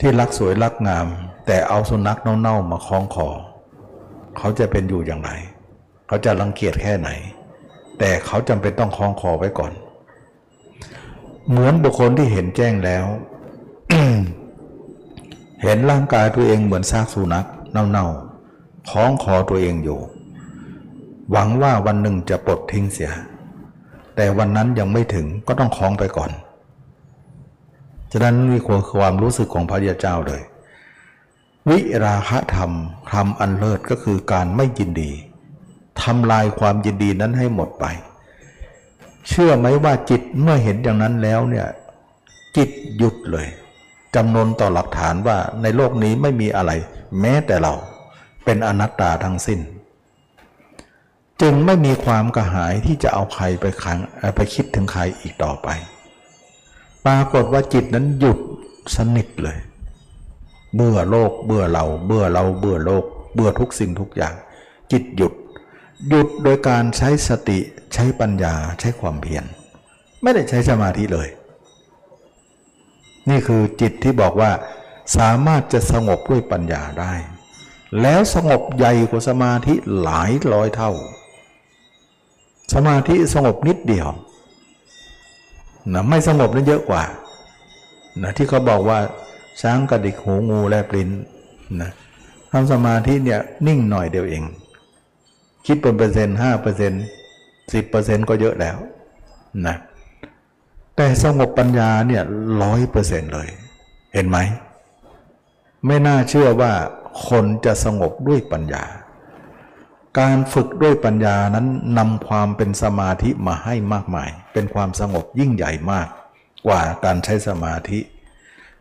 [0.00, 1.06] ที่รักสวยรักงาม
[1.46, 3.28] แต่เอาสุนัขเน่าๆมาคล้องคอ
[4.38, 5.30] เขาจะเป็นอยู่อย่างไร
[6.06, 7.08] เขาจะรังเกียจแค่ไหน
[7.98, 9.72] แต่เขาจำเป็นต้องคล้องคอไว้ก่อน
[11.48, 13.04] เหมือนบุคคลที่เห็นแจ้งแล้ว
[15.62, 18.29] เห็นร่างกายตัวเองเหมือนซากสุนัขเน่าๆ
[18.90, 20.00] คล้องคอตัวเองอยู่
[21.30, 23.12] หวังว่าวันหนึ่งจะปลดทิ้งเสีย
[24.16, 26.30] แต่วันนั้นยังไม่ถึงก็ต้องคล้องไปก่อน
[28.12, 30.42] ฉะนั้นนี่ควรความรู้สึกของพระยาเจ้าเลย
[31.68, 32.72] วิราคะธรรม
[33.12, 35.10] ธรรมอันเลิศก็คือการไม่ยินดี
[36.02, 37.84] ทำลายความยินดีนั้นให้หมดไป
[39.28, 41.66] เชื่อไหมว่าจิตเมื่อเห็นอย่างนั้นแล้วเนี่ย
[42.56, 43.46] จิตหยุดเลย
[44.16, 46.72] จำนวนต่อหลักฐานว่าในโลกนี้ไม่มีอะไร
[47.20, 47.74] แม้แต่เรา
[48.44, 49.60] เป็นอนัตตาทั้งสิ้น
[51.40, 53.98] จึงไม่มีความกระหายที่จะเอาใครไปขัง
[54.36, 55.68] ไปคิดถึงใครอีกต่อไป
[57.06, 58.38] ปรากฏว่าจิตนั้นหยุด
[58.96, 59.58] สนิทเลย
[60.74, 64.34] เบื่อโลกเบื่อเราเบื่อเราเบื่อโลก เบื่อทุกสิ่งทุกอย่าง
[64.92, 65.32] จิตหยุด
[66.08, 67.58] หยุดโดยการใช้สติ
[67.94, 69.44] ใช้ปัญญาใช้ความเพียร
[70.22, 71.28] ไม่ได้ใช้สมาธิเลย
[73.28, 74.50] นี่คือจิตที่บอกว่า
[75.16, 77.12] สามารถจะสงบด้วยปัญญาได้
[78.02, 80.92] แล้วสงบใหญ่กว่าสมาธิหลายร้อยเท่า
[82.74, 84.08] สมาธิสงบนิดเดียว
[85.92, 87.02] นะไม่สงบนั้นเยอะกว่า
[88.22, 88.98] นะที่เขาบอกว่า
[89.60, 91.10] ช้างกระดิกหูงูแลบลิ้น
[91.80, 91.90] นะ
[92.50, 94.42] ทำสมาธิเนี่ยนิ่งหน่อยเดียวเอง
[95.66, 97.02] คิดเป็นเปอร์เซ็นต์ห้าเปอร์เซ็นต์
[97.72, 98.76] สิบเปอร์เซ็นต์ก็เยอะแล้ว
[99.66, 99.76] นะ
[100.96, 102.22] แต่สงบปัญญาเนี่ย
[102.62, 103.48] ร้อยเปอร์เซ็นต์เลย
[104.14, 104.38] เห็นไหม
[105.86, 106.72] ไม่น่าเชื่อว่า
[107.26, 108.84] คนจะสงบด้วยปัญญา
[110.20, 111.66] การฝึกด้วยปัญญานั้น
[111.98, 116.08] นำความเป็นสมาธิมาให้มากมาย เป็นความสงบยิ่งใหญ่มาก
[116.66, 118.00] กว่าการใช้สมาธิ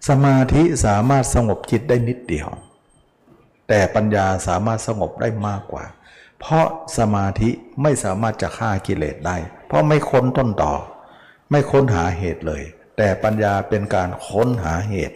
[0.10, 2.50] สมาธิสามารถสงบจิตได้นิดเดียว
[3.68, 5.86] แต่ปัญญาสามารถสงบได้มากกว่า
[6.40, 6.68] เพราะ
[6.98, 7.50] สมาธิ
[7.82, 10.74] ไม่สามารถจะฆ่ากิเลสได้ เพราะไม่ค้นต้นต่อ
[11.52, 12.64] ไม่ค้นหาเหตุเลย
[12.98, 15.16] แต่ปัญญาเป็นการค้นหาเหตุ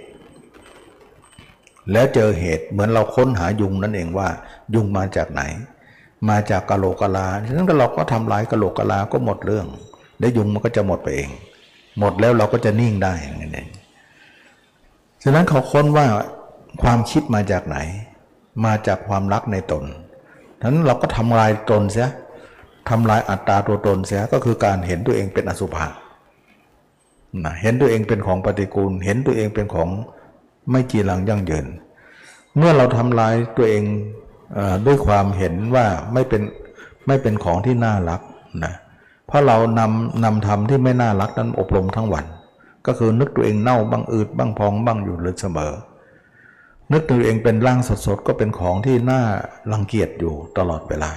[1.91, 4.27] แล้วเจอเหตุเหมือนเราค้นหายุงนั่นเองว่า
[4.73, 5.41] ยุงมาจากไหน
[6.29, 9.67] มาจากกะโหลกกะลาฉะนั้นเราก็ทำลายกะโหลกกะลาก็หมดเรื่อง
[10.19, 11.29] แล้วยุงมันก็จะหมดไปเอง
[11.99, 13.69] หมดแล้วเราก็จะนิ่งได้อย่นเอง
[15.23, 16.05] ฉะนั้นเขาค้นว่า
[16.81, 17.77] ความคิดมาจากไหน
[18.65, 19.83] มาจากความรักในตน
[20.59, 22.09] ฉะนั้นเราก็ทำลายตนเสีย
[22.89, 25.87] ทำลายอัตตาตัวตนเสียก็คือการเห็นตัวเองเป็นอสุภะ
[27.45, 29.89] นะเห็นตัวเองเป็นของปฏิกูล เห็นตัวเองเป็นของ
[30.71, 31.65] ไม่จีรังยั่งยืน
[32.57, 33.83] เมื่อเราทำลายตัวเอง
[34.57, 36.41] ออด้วยความเห็นว่าไม่เป็น
[37.07, 38.21] ไม่เป็นของที่น่ารัก
[38.63, 38.73] นะ
[39.27, 42.25] เพราะเรานำนำธรรมที่ไม่น่ารักนั้นอบรมทั้งวัน
[42.85, 45.73] ก็คือนึกตัวเองเน่าบ้างอืดบ้างพองบ้างอยู่เลยเสมอ
[46.91, 49.21] นึกตัวเองเป็นร่างสดๆก็เป็นของที่น่า
[49.71, 51.11] รังเกียจอยู่ตลอดเวลา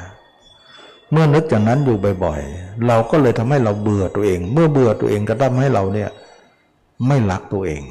[1.11, 6.11] เมื่อนึกอย่างนั้นอยู่บ่อยๆ เราก็เลยทำให้เราเบื่อตัวเอง เมื่อเบื่อตัวเองก็ทำให้เราเนี่ย
[7.07, 7.83] ไม่รักตัวเอง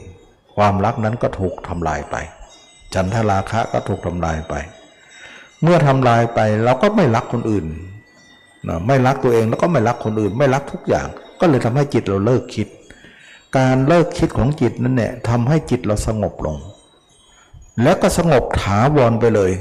[0.55, 2.15] ความรักนั้นก็ถูกทำลายไป
[2.93, 4.53] ฉันทราคะก็ถูกทำลายไป
[5.61, 7.65] เมื่อทำลายไปเราก็ไม่รักคนอื่น
[8.67, 11.07] นะไม่รักตัวเองแล้วก็ไม่รักคนอื่น ไม่รักทุกอย่าง
[11.39, 12.67] ก็เลยทำให้จิตเราเลิกคิด
[13.57, 16.57] การเลิกคิดของจิตนั้นเนี่ยทำให้จิตเราสงบลง
[17.83, 19.51] แล้วก็สงบถาวรไปเลย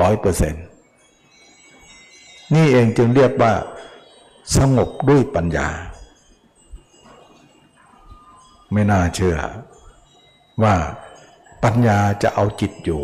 [0.00, 0.64] ร้อยเปอร์เซ็นต์
[2.54, 3.52] นี่เองจึงเรียกว่า
[4.56, 5.68] สงบด้วยปัญญา
[8.72, 9.36] ไม่น่าเชื่อ
[10.62, 10.74] ว่า
[11.64, 13.02] ปัญญาจะเอาจิตอยู่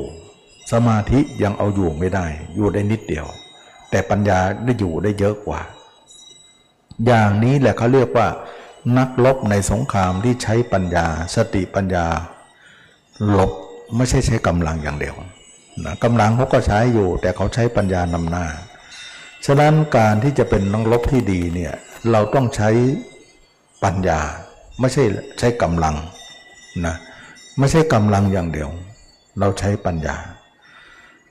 [0.72, 3.26] สมาธิยังเอาอยู่ไม่ได้ อยู่ได้นิดเดียว
[3.90, 5.60] แต่ปัญญาได้อยู่ได้เยอะกว่า
[7.06, 8.28] อย่างนี้แหละเขาเรียกว่า
[8.98, 12.06] นักลบในสงครามที่ใช้ปัญญา สติปัญญา
[13.36, 13.50] ลบ
[13.96, 15.16] ไม่ใช่ใช้กำลังอย่างเดียว
[15.84, 18.46] นะกำลังเขาก็ใช้อยู่ แต่เขาใช้ปัญญานำหน้า
[19.46, 21.74] ฉะนั้นการที่จะเป็นนักรบที่ดีเนี่ย
[22.10, 22.70] เราต้องใช้
[23.84, 24.20] ปัญญา
[24.80, 25.04] ไม่ใช่
[25.38, 25.94] ใช้กำลัง
[26.86, 26.94] นะ
[27.58, 28.70] ไม่ใช่กำลังอย่างเดียว
[29.38, 30.16] เราใช้ปัญญา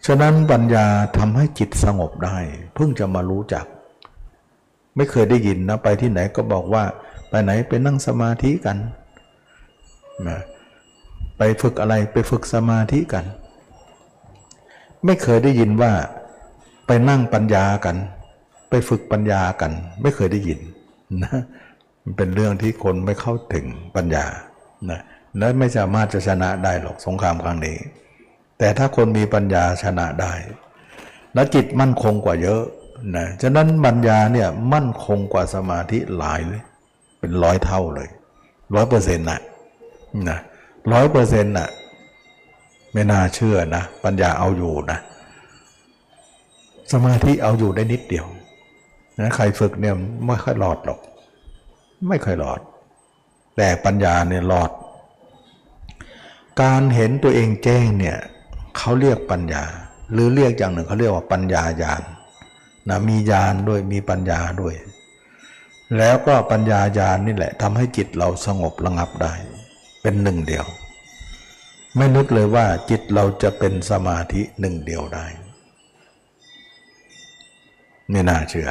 [0.06, 0.86] ฉะนั้นปัญญา
[1.18, 2.38] ทำให้จิตสงบได้
[2.74, 3.66] เพิ่งจะมารู้จัก
[4.96, 6.84] ไม่เคยได้ยินนะไปที่ไหนก็บอกว่า
[7.30, 8.78] ไปไหนไปนั่งสมาธิกัน
[10.28, 10.40] นะ
[11.38, 13.26] ไปฝึกอะไรไปฝึกสมาธิกัน
[15.06, 15.92] ไม่เคยได้ยินว่า
[16.88, 17.96] ไปนั่งปัญญากัน
[18.70, 19.72] ไปฝึกปัญญากัน
[20.02, 20.60] ไม่เคยได้ยิน
[21.24, 21.34] นะ
[22.04, 23.66] มันเป็นเรื่องที่คนไม่เข้าถึง
[23.96, 24.26] ปัญญา
[24.92, 25.00] นะ
[25.38, 27.78] และไม่สามารถจะชนะได้หรอกสงครามครั้งนี้
[28.60, 30.34] แต่ถ้าคนมีปัญญาชนะได้
[31.34, 32.62] และจิตมั่นคงกว่าเยอะ
[33.18, 36.64] นะฉะนั้นปัญญาเนี่ยมั่นคงกว่าสมาธิหลายเลย
[37.20, 38.10] เป็นร้อยเท่าเลย
[38.76, 39.40] ร้อยเปอร์เซ็นต์นะ
[40.30, 40.40] นะ
[40.94, 41.70] ร้อยเปอร์เซ็นต์น่ะ
[42.94, 45.00] ไม่น่าเชื่อนะ ปัญญาเอาอยู่นะ
[46.92, 48.26] สมาธิเอาอยู่ได้นิดเดียว
[49.20, 51.00] นะใครฝึกเนี่ยไม่ค่อยรอดหรอก
[52.08, 52.60] ไม่ค่อยรอด
[53.58, 54.72] แต่ปัญญาเนี่ยรอด
[56.62, 58.18] การเห็นตัวเองแจ้งเนี่ย
[58.78, 59.64] เขาเรียกปัญญา
[60.12, 62.04] หรือเรียกอย่างหนึ่งเขาเรียกว่าปัญญาญาณ
[62.90, 64.76] นะมีญาณด้วยมีปัญญาด้วย
[65.98, 69.34] แล้วก็ปัญญาญาณนี่แหละทำให้จิตเราสงบระงับได้
[70.02, 70.66] เป็นหนึ่งเดียว
[71.96, 75.26] ไม่นึกเลยว่าจิตเราจะเป็นสมาธิหนึ่งเดียวได้
[78.12, 78.70] ไม่น่าเชื่อ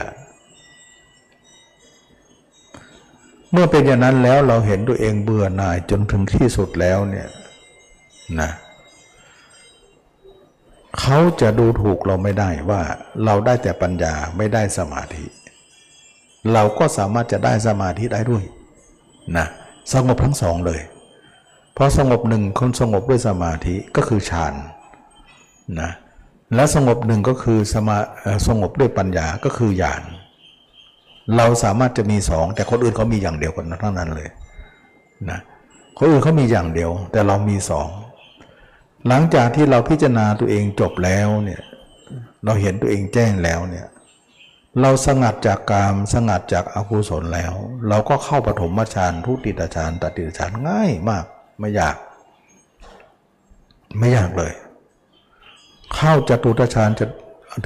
[3.52, 7.28] เมื่อเป็นอย่างนั้นแล้วเราเห็นตัวเองเบื่อหน่ายจนถึงที่สุดแล้วเนี่ย
[8.40, 8.50] นะ
[11.00, 12.80] เขาจะดูถูกเราไม่ได้ว่า
[13.24, 15.24] เราได้แต่ปัญญาไม่ได้สมาธิ
[16.52, 18.44] เราก็สามารถจะได้สมาธิได้ด้วย
[19.36, 19.46] นะ
[19.92, 20.80] สงบทั้งสองเลย
[21.74, 24.54] เพราะสงบหนึ่งคนสงบด้วยสมาธิก็คือฌาน
[25.80, 25.90] นะ
[26.54, 27.96] และสงบหนึ่งก็คือสมา
[28.48, 30.02] สงบด้วยปัญญาก็คือญาณ
[31.36, 34.28] เราสามารถจะมีสองแต่คนอื่นเขามีอย่างเดียวกันเทั้งนั้นเลย
[35.30, 35.40] นะ
[35.98, 37.88] คนอื่นเขามีอย่างเดียวแต่เรามีสอง
[39.08, 41.62] หลังจากที่เราพิจารณาตัวเองจบแล้วเนี่ย
[42.44, 43.86] เราเห็นตัวเองแจ้งแล้วเนี่ย
[44.80, 47.52] เราสงัดจากกามสงัดจากอากุศลแล้ว
[47.88, 51.24] เราก็เข้าปฐมฌานทุติยฌานตติยฌานง่ายมาก
[51.60, 51.96] ไม่ยาก
[53.98, 54.52] ไม่ยากเลย
[55.94, 57.06] เข้าจตุตฌานจะ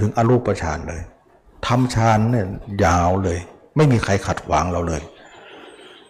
[0.00, 1.02] ถึงอรูปฌานเลย
[1.66, 2.46] ทำฌานเนี่ย
[2.84, 3.38] ยาวเลย
[3.76, 5.02] ไม่มีใครขัดขวางเราเลย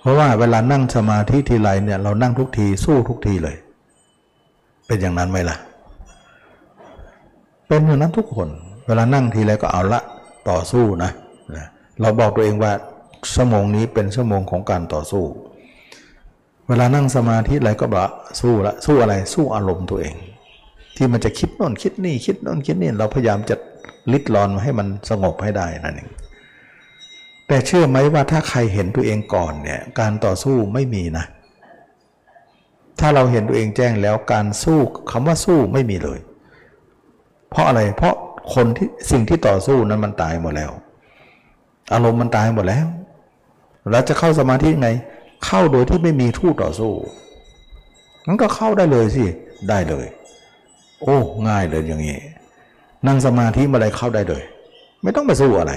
[0.00, 3.56] เพราะว่าเวลานั่งสมาธิทีไรเนี่ยเรานั่งทุกทีสู้ทุกทีเลย
[4.86, 5.56] เป็นอย่างนั้นไหมล่ะ
[7.68, 8.48] เป็นอย่างนั้นทุกคน
[8.86, 10.00] เวลานั่งทีไรก็เอาละ
[10.50, 11.12] ต่อสู้นะ
[12.00, 12.72] เราบอกตัวเองว่า
[13.34, 15.24] ชั่วโมงนี้เป็นชั่วโมงของการต่อสู้
[16.68, 18.08] เวลานั่งสมาธิอะไรก็บอก
[18.40, 20.14] สู้ละสู้อะไรสู้อารมณ์ตัวเอง
[20.96, 23.56] ที่มันจะคิดโน่นคิดนี่คิดโน่นคิดนี่เราพยายามจะ
[24.12, 26.10] ลิดรอนให้มันสงบให้ได้นั่นเอง
[27.48, 31.24] แต่เชื่อไหมว่าถ้าใครเห็นตัวเองก่อนเนี่ยการต่อสู้ไม่มีนะ
[33.00, 34.78] ถ้าเราเห็นตัวเองแจ้งแล้วการสู้
[35.10, 36.18] คำว่าสู้ไม่มีเลย
[37.50, 38.14] เพราะอะไรเพราะ
[38.54, 40.70] คนที่สิ่งที่ต่อสู้นั้นมันตายหมดแล้ว
[41.92, 42.86] อารมณ์มันตายหมดแล้ว
[43.90, 44.88] แล้วจะเข้าสมาธิไง
[45.44, 46.92] เข้าโดยที่ไม่มีทู่ต่อสู้
[48.26, 49.24] งั้นก็เข้าได้เลยสิ
[49.68, 50.06] ได้เลย
[51.02, 51.16] โอ้
[51.48, 52.18] ง่ายเลยอย่างนี้
[53.06, 54.42] นั่งสมาธิเมื่อไรเข้าได้เลย
[55.02, 55.72] ไม่ต้องไปสู้อะไร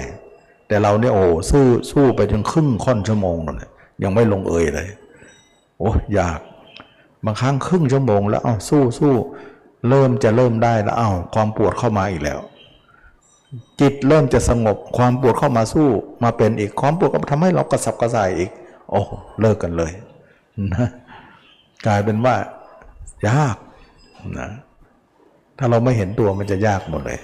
[0.68, 3.62] แต่เราเนี่ยโอ้สู้สู้ไปถึงครึ่งค่อนชั่วโมงนั่น
[4.02, 4.88] ยังไม่ลงเอยเลย
[5.78, 6.40] โอ้ยาก
[7.24, 9.14] บางครั้งครึ่งชั่วโมงแล้วอ้าสู้สู้
[9.88, 12.40] เริ่มจะเริ่มได้แล้วอ้าวความปวดเข้ามาอีกแล้ว
[13.80, 15.88] จิตเริ่มจะสงบความปวดเข้ามาสู้
[16.22, 18.50] มาเป็นอีกความปวดก็ทำให้เรากระสับกระส่ายอีก
[18.90, 19.00] โอ้
[19.40, 19.92] เลิกกันเลย
[20.74, 20.88] นะ
[21.86, 22.34] กลายเป็นว่า
[23.28, 23.56] ยาก
[24.38, 24.50] นะ
[25.58, 27.20] ถ้าเราไม่เห็นตัวมันจะยากหมดเลย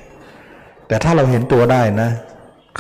[0.89, 2.11] แต่ถ้าเราเห็นตัวได้นะ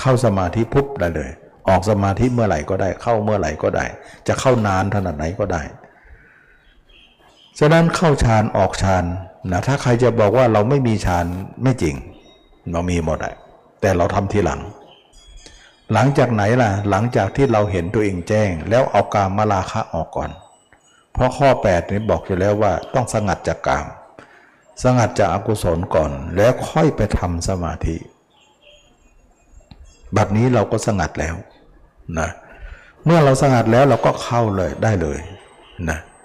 [0.00, 1.30] เข้าสมาธิปุ๊บได้เลย
[1.68, 3.84] ออกสมาธิเมื่อไหร่ก็ได้ เข้าเมื่อไหร่ก็ได้
[4.28, 5.62] จะเข้านานขนาดไหนก็ได้
[7.58, 9.04] ฉะนั้นเข้าฌานออกฌาน
[9.50, 11.26] นะถ้าใครจะบอกว่าเราไม่มีฌาน
[11.62, 11.96] ไม่จริง
[12.72, 13.34] เรามีหมดอะ
[13.80, 14.60] แต่เราทำทีหลัง
[15.92, 20.30] หลังจากไหนล่ะ หลังจากที่เราเห็นตัวเองแจ้ง แล้วเอากามมาลาคะออกก่อน
[21.12, 23.86] เพราะข้อ 8 นี้บอกอยู่แล้วว่าต้องสงัดจากกาม
[24.82, 27.96] สงัดจากอากุศลก่อน แล้วค่อยไปทำสมาธิ
[30.16, 31.34] บัดนี้เราก็สงัดแล้ว
[32.18, 32.28] นะ
[33.04, 35.18] เมื่อเราสงัดแล้วเราก็เข้าเลยได้เลย
[35.90, 36.15] นะเ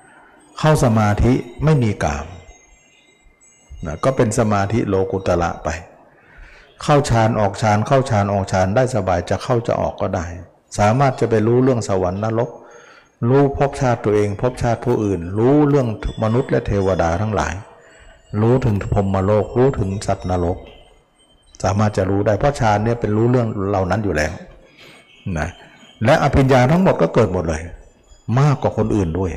[0.62, 1.34] ข้าสมาธิ
[1.64, 2.26] ไม่มีกาม
[3.86, 5.70] นะก็เป็นสมาธิโลกุตละไป
[6.84, 10.26] เข้าฌานออกฌานเข้าฌานออกฌานได้สบายจะเข้าจะออกก็ได้
[10.78, 12.50] สามารถจะไปรู้เรื่องสวรรค์นรก
[13.30, 15.88] รู้ภพชาติตัวเองภพชาติผู้อื่น รู้เรื่อง
[16.24, 17.54] มนุษย์และเทวดาทั้งหลาย
[18.42, 20.58] รู้ถึงพรมโลก รู้ถึงสัตว์นรก
[21.64, 24.34] สามารถจะรู้ได้เพราะฌานเนี่ยเป็นรู้เรื่องเหล่านั้นอยู่แล้ว
[25.38, 25.50] นะ
[26.06, 27.62] และอภิญญาทั้งหมดก็เกิดหมดเลย
[28.40, 29.32] มากกว่าคนอื่นด้วย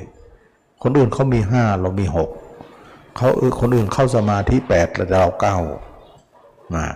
[0.86, 2.30] คนอื่นเขามีห้าเรามีหก
[3.16, 3.28] เขา
[3.60, 5.56] คนอื่นเข้าสมาธิแปดแต่เราเก้า
[6.74, 6.86] นะ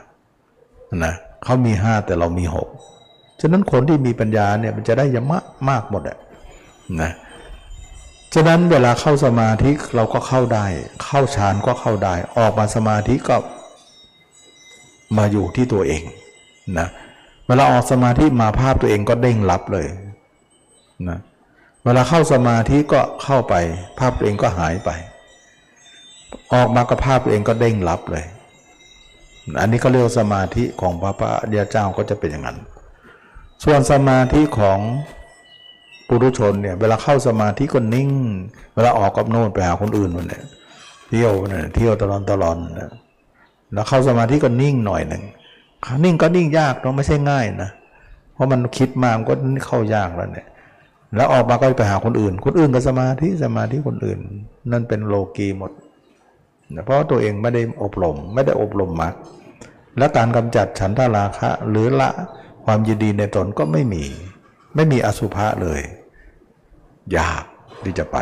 [1.04, 1.14] นะ
[1.44, 2.68] เขามีห้าแต่เรามีหก
[3.40, 6.18] ฉะนั้นคนที่มีปัญญาเนี่ยมันจะได้ยมะมากหมดอะ
[7.00, 7.12] นะ
[8.34, 10.66] ฉะนั้นเวลาเข้าสมาธิเราก็เข้าได้
[11.04, 13.36] เข้าฌานก็เข้าได้ ออกมาสมาธิก็
[15.16, 16.02] มาอยู่ที่ตัวเอง
[16.78, 16.88] นะ
[17.46, 19.86] เวลาออกสมาธิมาภาพตัวเองก็เด้งรับเลย
[21.08, 21.18] นะ
[21.88, 23.54] วลาเข้าสมาธิก็เข้าไป
[23.98, 24.90] ภาพตัวเองก็หายไป
[26.54, 28.24] ออกมากับภาพตัวเองก็เด้งรับเลย
[29.60, 32.58] อันนี้ก็เรียกสมาธิของพระพระเดียเจ้าก็จะเป็นอย่างนั้น
[33.64, 34.78] ส่วนสมาธิของ
[36.08, 38.10] ปุถุชนเนี่ยเวลาเข้าสมาธิก็นิ่ง
[38.74, 40.42] เวลาออกกับโน่นไปหาคนอื่นนั่นแหละ
[41.08, 42.90] เที่ยวเนี่ยเที่ยวตลอดตลอดนะ
[43.72, 45.22] แล้วเข้าสมาธิก็นิ่งหน่อยหนึ่ง
[46.04, 47.70] นิ่งก็นิ่งยากเนาะไม่ใช่ง่ายนะ
[48.34, 49.34] เพราะมันคิดมากก็
[49.66, 50.48] เข้ายากแล้วเนี่ย
[51.16, 54.20] แล้วออกมาก็ไปหาคนอื่น คนอื่นก็สมาธิสมาธิคนอื่น
[54.72, 55.72] นั่นเป็นโลกีหมด
[56.84, 59.14] เพราะตัวเองไม่ได้อบรมไม่ได้อบรมมรรค
[59.98, 62.10] และการกำจัดฉันทราคะ หรือละ
[62.64, 64.04] ความยินดีในตนก็ไม่มี
[64.74, 65.80] ไม่มีอสุภะเลย
[67.16, 67.44] ยาก
[67.82, 68.18] ที่จะไป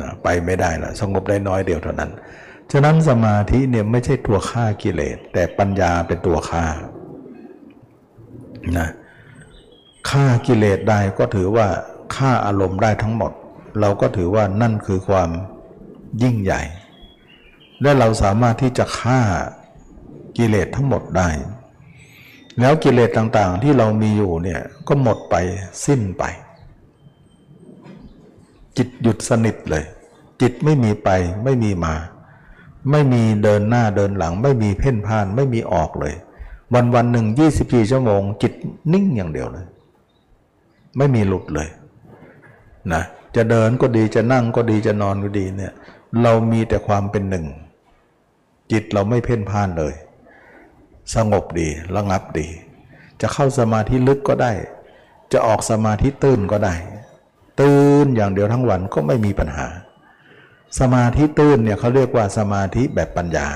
[0.00, 2.10] นะไปไม่ได้ละสงบได้น้อยเดียวเท่านั้น
[2.72, 6.64] ฉะนั้นสมาธิเนี่ยไม่ใช่ตัวฆ่ากิเลส แต่ปัญญาเป็นตัวฆ่า
[8.78, 8.88] นะ
[10.10, 11.68] ฆ่ากิเลสได้ก็ถือว่า
[12.16, 13.32] ฆ่าอารมณ์ได้ทั้งหมด
[13.80, 15.30] เราก็ถือว่านั่นคือความ
[16.22, 16.62] ยิ่งใหญ่
[17.82, 19.20] และเราสามารถที่จะฆ่า
[20.36, 21.28] กิเลสทั้งหมดได้
[22.60, 25.34] แล้วกิเลสต่างๆที่เรามีอยู่เนี่ยก็หมดไป
[25.86, 26.24] สิ้นไป
[28.76, 29.84] จิตหยุดสนิทเลย
[30.40, 31.08] จิตไม่มีไป
[31.44, 31.94] ไม่มีมา
[32.90, 36.14] ไม่มีเดินหน้าเดินหลัง ไม่มีเพ่นพ่านไม่มีออกเลย
[36.74, 38.52] วันวันหนึ่งยี่สิบสี่ชั่วโมง จิต
[38.92, 39.66] นิ่งอย่างเดียวเลย
[40.96, 41.68] ไม่มีหลุดเลย
[42.92, 43.02] นะ
[43.36, 45.72] จะเดินก็ดีจะนั่งก็ดีจะนอนก็ดีเนี่ย
[46.22, 47.46] เรามีแต่ความเป็นหนึ่ง
[48.72, 49.94] จิตเราไม่เพ่นพ่านเลย
[51.14, 52.46] สงบดีระงับดี
[53.20, 54.52] จะเข้าสมาธิลึกก็ได้
[55.32, 56.74] จะออกสมาธิตื้นก็ได้
[57.60, 59.66] ตื้นอย่างเดียวทั้งวันก็ไม่มีปัญหา
[60.80, 63.48] สมาธิตื้นเนี่ยเขาเรียกว่าสมาธิแบบปัญญา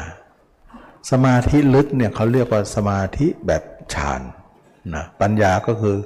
[1.10, 3.62] สมาธิลึกเนี่ยเขาเรียกว่าสมาธิแบบ
[3.94, 4.20] ฌาน
[4.94, 5.96] นะปัญญาก็คือ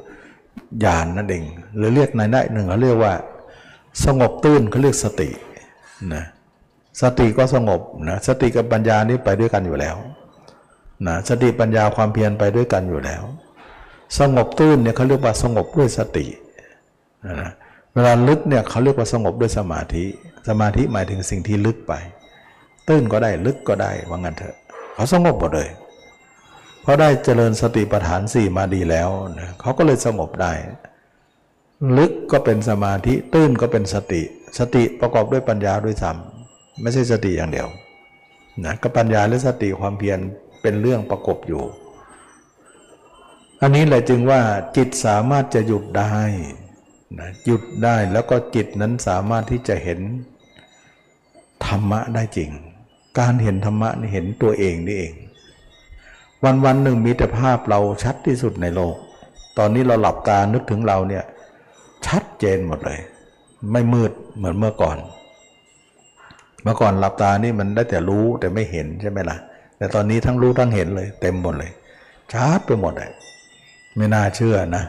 [0.85, 1.45] ญาณนนั่นเอง
[1.77, 3.15] หรือเรียกในได้หนึ่งเขาเรียกว่า
[4.05, 5.31] สงบตื้นเขาเรียกสติ
[6.15, 6.25] นะ
[7.03, 9.97] สติก็สงบนะสติกับปัญญานี่ไปด้วยกันอยู่แล้ว
[11.07, 13.23] นะสติปัญญาความเพียรไปด้วยกันอยู่แล้ว
[14.19, 16.27] สงบตื้นเนี่ยเขาเรียกว่าสงบด้วยสติ
[17.41, 17.51] นะ
[17.95, 20.05] เวลาลึกเนี่ยเขาเรียกว่าสงบด้วยสมาธิ
[20.49, 21.93] สมาธิหมายถึงสิ่งที่ลึกไป
[22.89, 24.57] ตื้นก็ได้ลึกก็ได้ว่างั้นเถอะ
[24.95, 25.69] เขาสงบหมดเลย
[26.83, 29.09] เพราะได้เจริญสติปัฏฐานสี่มาดีแล้ว
[29.39, 30.53] นะเขาก็เลยสงบได้
[31.97, 34.23] ลึกก็เป็นสมาธิตื้นก็เป็นสติ
[34.59, 37.69] สติประกอบด้วยปัญญาด้วยซ้ำไม่ใช่สติอย่างเดียว
[38.65, 40.19] นะก็ปัญญาและสติความเพียร
[40.63, 41.65] เป็นเรื่องประกบอยู่
[43.63, 44.41] อันนี้แหละจึงว่า
[44.77, 46.15] จิตสามารถจะหยุดได้
[47.19, 50.01] นะหยุดได้แล้วก็จิตนั้นสามารถที่จะเห็น
[51.67, 52.51] ธรรมะได้จริง
[53.19, 55.13] การเห็นธรรมะนี่เห็นตัวเองนี่เอง
[56.45, 58.95] วันวันหนึ่งมีแต่ภาพเราชัดที่สุดในโลก
[59.59, 61.25] ตอนนี้เราหลับตานึกถึงเราเนี่ย
[62.07, 62.99] ชัดเจนหมดเลย
[63.73, 64.99] ไม่มืดเหมือนเมื่อก่อน
[66.63, 69.37] เมื่อก่อนหลับตานี่มันได้แต่รู้แต่ไม่เห็นใช่ไหมล่ะ
[69.77, 71.71] แต่ตอนนี้ทั้งรู้ทั้งเห็นเลย เต็มหมดเลย
[72.33, 73.11] ชัดไปหมดเลย
[73.97, 74.85] ไม่น่าเชื่อนะ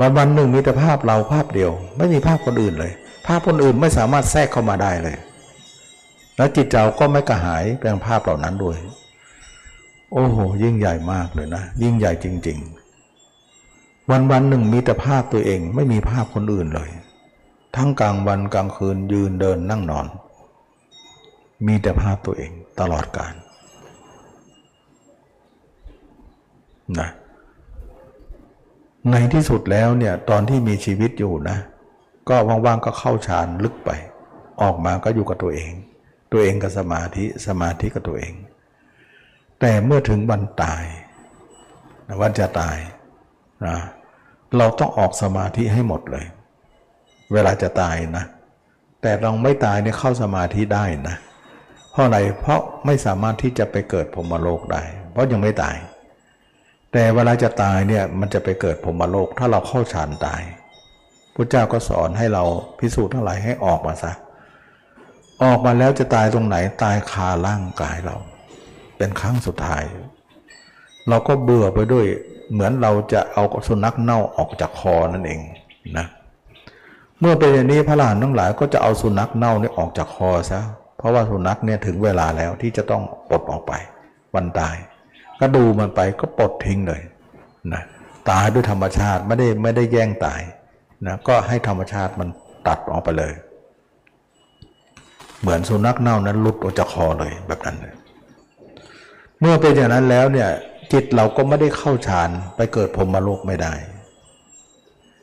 [0.00, 2.92] วันวันหนึ่งมีแต่ภาพเราภาพเดียว ไม่มีภาพคนอื่นเลย
[3.26, 5.16] ภาพคนอื่นไม่สามารถแทรกเข้ามาได้เลย
[6.36, 8.76] แล้วจิตเราก็ไม่กระหายเป็นภาพเหล่านั้นด้วย
[10.12, 12.58] โอ้โห ยิ่งใหญ่มากเลยนะ ยิ่งใหญ่จริง
[13.34, 16.90] ๆ วันวันหนึ่งมีแต่ภาพตัวเองไม่มีภาพคนอื่นเลย
[17.76, 20.06] ทั้งกลางวันกลางคืนยืนเดินนั่งนอน
[21.66, 22.50] มีแต่ภาพตัวเอง
[22.80, 23.34] ตลอดกาล
[26.98, 27.08] นะ
[29.10, 31.58] ในที่สุดแล้วเนี่ยตอนที่มีชีวิตอยู่นะ
[32.28, 33.90] ก็ว่างๆก็เข้าฌานลึกไป
[34.62, 35.72] ออกมาก็อยู่กับตัวเอง
[36.32, 38.34] ตัวเองกับสมาธิสมาธิกับตัวเอง
[39.60, 40.84] แต่เมื่อถึงวันตาย
[42.20, 42.78] วันจะตาย
[43.66, 43.76] นะ
[44.56, 46.26] เราต้องออกสมาธิให้หมดเลย
[47.32, 48.24] เวลาจะตายนะ
[49.02, 51.16] แต่เราไม่ตายเนี่ยเข้าสมาธิได้นะ
[51.90, 54.82] เพราะอะไรเพราะไม่สามารถที่จะไปเกิดพรมโลกได้
[55.12, 55.76] เพราะยังไม่ตาย
[56.92, 60.42] แต่เวลาจะตายเนี่ยมันจะไปเกิดพรมโลก ถ้าเราเข้าฌานตาย
[61.34, 62.44] พระเจ้าก็สอนให้เรา
[62.78, 64.12] พิสูจน์ทั้งหลายให้ออกมาซะ
[65.42, 68.16] ออกมาแล้วจะตายตรงไหนตายคาร่างกายเรา
[69.00, 69.82] เป็นครั้งสุดท้าย
[71.08, 72.06] เราก็เบื่อไปด้วย
[72.52, 75.40] เหมือนเราจะเอาสุนัขเน่าออกจากคอนั่นเอง
[75.98, 76.06] นะ
[77.20, 80.60] เมื่อเป็นอย่างนี้พระหลานทั้งหลายก็จะเอาสุนัขเน่านี่ออกจากคอซะ
[80.98, 83.72] เพราะว่าสุนัขเนี่ยถึงเวลาแล้วที่จะต้องปลดออกไป
[84.34, 84.76] วันตาย
[85.40, 87.00] ก็ดูมันไปก็ปลดทิ้งเลย
[87.72, 87.82] นะ
[88.30, 90.40] ตายด้วยธรรมชาติไม่ได้ไม่ได้แย่งตาย
[91.06, 92.28] นะก็ให้ธรรมชาติมัน
[92.68, 93.32] ตัดออกไปเลย
[95.40, 97.94] เหมือนสุนัขเน่านั้นหลุดออกจากคอเลยแบบนั้นเลย
[99.40, 100.50] เมื่อเป็นอย่างนั้นแล้วเนี่ย
[100.92, 103.74] จิตเราก็ไม่ได้เข้าฌานไปเกิดพรมโลกไม่ได้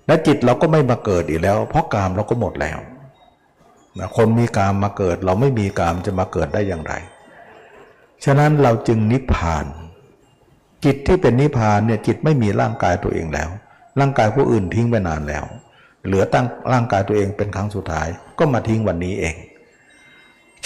[0.07, 2.80] และจิตเราก็ไม่มาเกิดอีกแล้ว เพราะกามเราก็หมดแล้ว
[3.99, 6.93] นะคนมีกามมาเกิด เราไม่มีกามจะมาเกิดได้อย่างไร
[8.26, 9.65] ฉะนั้นเราจึงนิพพาน
[10.86, 13.49] จิตที่เป็นนิพพานเนี่ยจิตไม่มีร่างกายตัวเองแล้ว
[13.99, 15.45] ร่างกายผู้อื่นทิ้งไปนานแล้ว
[16.05, 18.07] เหลือตั้งร่างกายตัวเองเป็นครั้งสุดท้าย
[18.39, 19.36] ก็มาทิ้งวันนี้เอง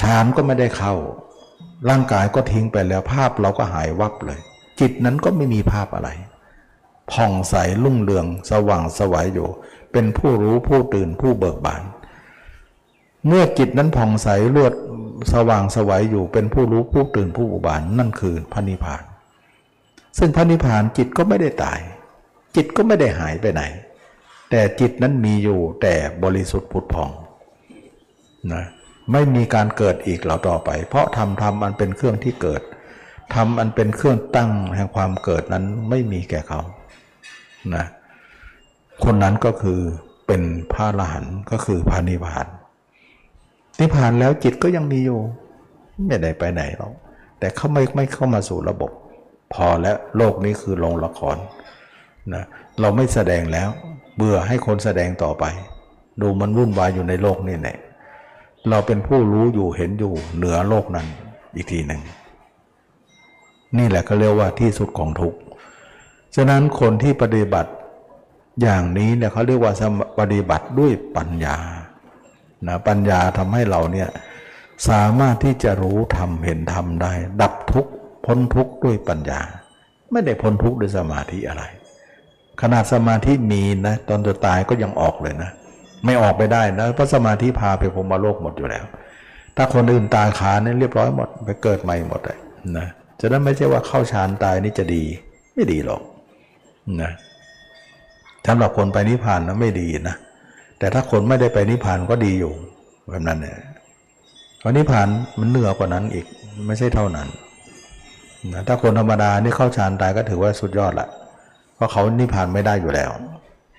[0.02, 0.96] ฌานก็ไม่ได้เข้า
[1.90, 4.40] ร่างกายก็ทิ้งไปแล้วภาพเราก็หายวับเลย
[4.80, 6.10] จิตนั้นก็ไม่มีภาพอะไร
[7.12, 9.50] ผ่องใสลุ่งเรืองสว่างสวัยอยู่
[9.92, 11.84] เป็นผู้รู้ผู้ตื่นผู้เบิกบาน
[13.28, 14.74] เมื่อจิตนั้นผ่องใสเลวด
[15.34, 19.04] สว่างสวัยอยู่ เป็นผู้รู้ผู้ตื่นผู้เบิกบานนั่นคือพระนิพพาน
[20.18, 21.80] ซึ่งพระนิพพานจิตก็ไม่ได้ตาย
[22.56, 23.62] จิตก็ไม่ได้หายไปไหน
[24.50, 25.94] แต่จิตนั้นมีอยู่แต่
[26.24, 27.10] บริสุทธิ์ผุดพอง
[28.54, 28.64] นะ
[29.12, 32.62] ไม่มีการเกิดอีกเราต่อไป เพราะทำทำอันเป็นเครื่องที่เกิด
[33.36, 36.62] ทำอันเป็นเครื่องตั้งแห่งความเกิดนั้นไม่มีแก่เขา
[37.76, 37.86] นะ
[39.04, 39.80] คนนั้นก็คือ
[40.28, 40.42] เป็น
[40.74, 42.48] พระอรหันต์ก็คือพระนิพพาน
[43.80, 45.20] นิพพานแล้วจิตก็ยังมีอยู่
[46.08, 46.94] ไม่ได้ไปไหนหรอก
[47.40, 48.92] แต่เขาไม่ไม่เข้ามาสู่ระบบ
[49.54, 51.38] พอแล้วโลกนี้คือโรงละคร
[52.34, 52.44] นะ
[52.80, 53.70] เราไม่แสดงแล้ว
[54.16, 55.46] เบื่อให้คนแสดงต่อไป
[56.22, 57.78] ดูมันวุ่นวายอยู่ในโลกนี่แหละ
[58.70, 61.08] เราเป็นผู้รู้อยู่เห็นอยู่เหนือโลกนั้น
[61.56, 62.02] อีกทีหนึ่ง
[63.78, 65.40] นี่แหละก็เรียกว่าที่สุดของทุกข์
[66.36, 67.72] ฉะนั้นคนที่ปฏิบัติ
[68.62, 69.74] อย่างนี้เนี่ยเขาเรียกว่า
[70.20, 71.58] ปฏิบัติด้วยปัญญา
[72.68, 74.10] นะปัญญาทำให้เราเนี่ย
[74.90, 77.92] สามารถที่จะรู้ทำเห็นทำได้ ดับทุกข์
[78.26, 79.42] พ้นทุกข์ด้วยปัญญา
[80.12, 81.64] ไม่ได้พ้นทุกข์ด้วยสมาธิอะไร
[82.62, 85.52] ขนาดสมาธิมีนะตอนจะตายก็ยังออกเลยนะ
[86.06, 88.86] ไม่ออกไปได้นะเพราะสมาธิพาไปพรมโลกหมดอยู่แล้ว
[89.58, 92.38] ถ้าคนอื่นตายขาเนี่ยเรียบร้อยหมดไปเกิดใหม่หมดเลย
[92.78, 92.88] นะ
[93.20, 95.04] จะนั้นไม่ใช่ว่าเข้าฌานตายนี่จะดี
[95.54, 96.02] ไม่ดีหรอก
[97.02, 97.12] นะ
[98.48, 100.16] สำหรับคนไปนิพพานนะไม่ดีนะ
[100.80, 102.54] แต่ถ้าคนไม่ได้ไปนิพพานก็ดีอยู่
[103.10, 103.58] แบบนั้นเนี่ย
[104.60, 105.08] เพราะนิพพาน
[105.40, 106.26] มันเหนือกว่านั้นอีก
[106.68, 107.28] ไม่ใช่เท่านั้น
[108.54, 111.08] นะถ้าคนธรรมดานี่เข้าฌานตายก็ถือว่าสุดยอดละ
[111.76, 113.12] เพราะเขานิพพานไม่ได้อยู่แล้ว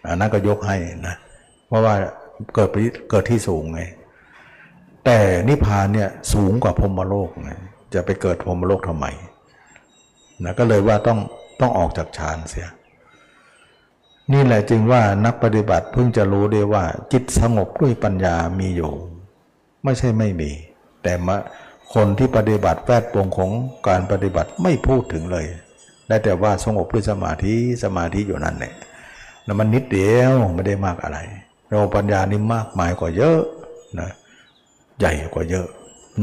[0.09, 0.77] อันนั้นก็ยกให้
[1.07, 1.15] นะ
[1.73, 1.97] เพราะว่า
[2.55, 2.77] เกิดไป
[3.11, 3.83] เกิดที่สูงไง
[5.05, 5.19] แต่
[5.49, 7.51] นิพพานเนี่ยสูงกว่าพรมโลกไง
[7.95, 9.07] จะไปเกิดพรมโลกทำไม
[10.45, 11.19] นะก็เลยว่าต้อง
[11.61, 12.69] ต้องออกจากฌานเสีย
[14.33, 18.93] นี่แหละจึงว่านักปฏิบัติเพิ่งจะรู้ได้ว่า จิตสงบด้วยปัญญามีอยู่
[19.85, 20.51] ไม่ใช่ไม่มี
[21.03, 21.37] แต่มา
[21.95, 23.51] คนที่ปฏิบัติแวดวงของ
[23.89, 25.47] การปฏิบัติไม่พูดถึงเลย
[26.09, 27.55] ได้แต่ว่าสงบด้วยสมาธิ
[27.85, 28.73] สมาธิอยู่นั่นแหละ
[29.45, 31.19] แล้วมันนิดเดียวไม่ได้มากอะไร
[31.73, 33.41] เราปัญญานี่มากมายกว่าเยอะ
[34.01, 34.11] นะ
[34.99, 35.67] ใหญ่กว่าเยอะ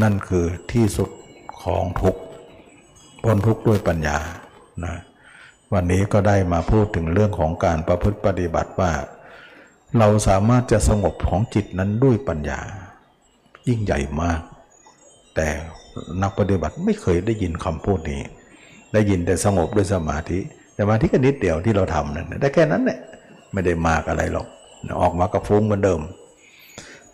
[0.02, 1.10] นั่นคือที่สุด
[1.62, 2.22] ของทุกข์
[3.24, 4.18] พ้นทุกข์ด้วยปัญญา
[4.86, 4.96] นะ
[5.74, 8.92] วันนี้ก็ได้มาพูดถึงเรื่องของการประพฤติปฏิบัติว่า
[9.98, 12.60] เราสามารถจะสงบของจิตนั้นด้วยปัญญา
[13.68, 14.42] ยิ่งใหญ่มาก
[15.36, 15.48] แต่
[16.22, 18.22] นักปฏิบัติไม่เคยได้ยินคำพูดนี้
[18.94, 20.40] ได้ยินแต่สงบด้วยสมาธิ
[20.74, 23.00] แต่สมาธิก็นิดเดียวที่เราทำนั่นได้แค่นั้นแหละ
[23.54, 24.48] ไม่ได้มากอะไรหรอก
[25.02, 26.02] ออกมากับฟุ้งเหมือนเดิม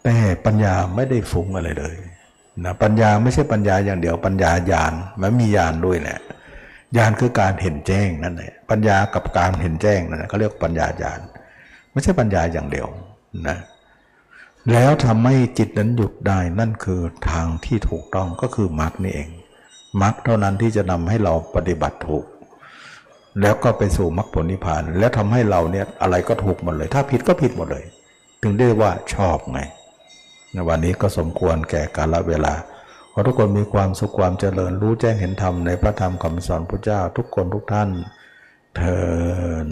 [0.04, 0.16] แต่
[0.46, 1.96] ปัญญาไม่ได้ฟุ้งอะไรเลย
[2.66, 6.20] นะปัญญาไม่ใช่ปัญญาอย่างเดียวปัญญาญาณมันมีญาณด้วยแหละ
[6.98, 11.20] ญาณคือการเห็นแจ้งนั่นแหละปัญญากับการเห็นแจ้งนั่นแหละเขาเรียกปัญญาญาณ
[11.92, 12.88] ไม่ใช่ปัญญาอย่างเดียว
[13.48, 13.58] นะ
[14.72, 19.30] แล้วทำให้จิตนั้นหยุดได้นั่นคือทางที่ถูกต้องก็คือมรรคนี่เอง
[20.02, 22.26] มรรคเท่านั้นที่จะนำให้เราปฏิบัติถูก
[23.42, 27.86] แล้วก็ไปสู่มรรคผลนิพพาน และทำให้เราเนี่ยอะไรก็ถูกหมดเลย ถ้าผิดก็ผิดหมดเลย
[28.44, 29.60] ถึงได้ว่าชอบไง
[30.54, 32.54] ในวันนี้ก็สมควรแก่กาลเวลา
[33.12, 37.90] ขอทุกคนมีความสุขความเจริญรู้แจ้งเห็นธรรมในพระธรรมคำสอนพระเจ้าทุกคนทุกท่าน
[38.76, 39.66] เทอ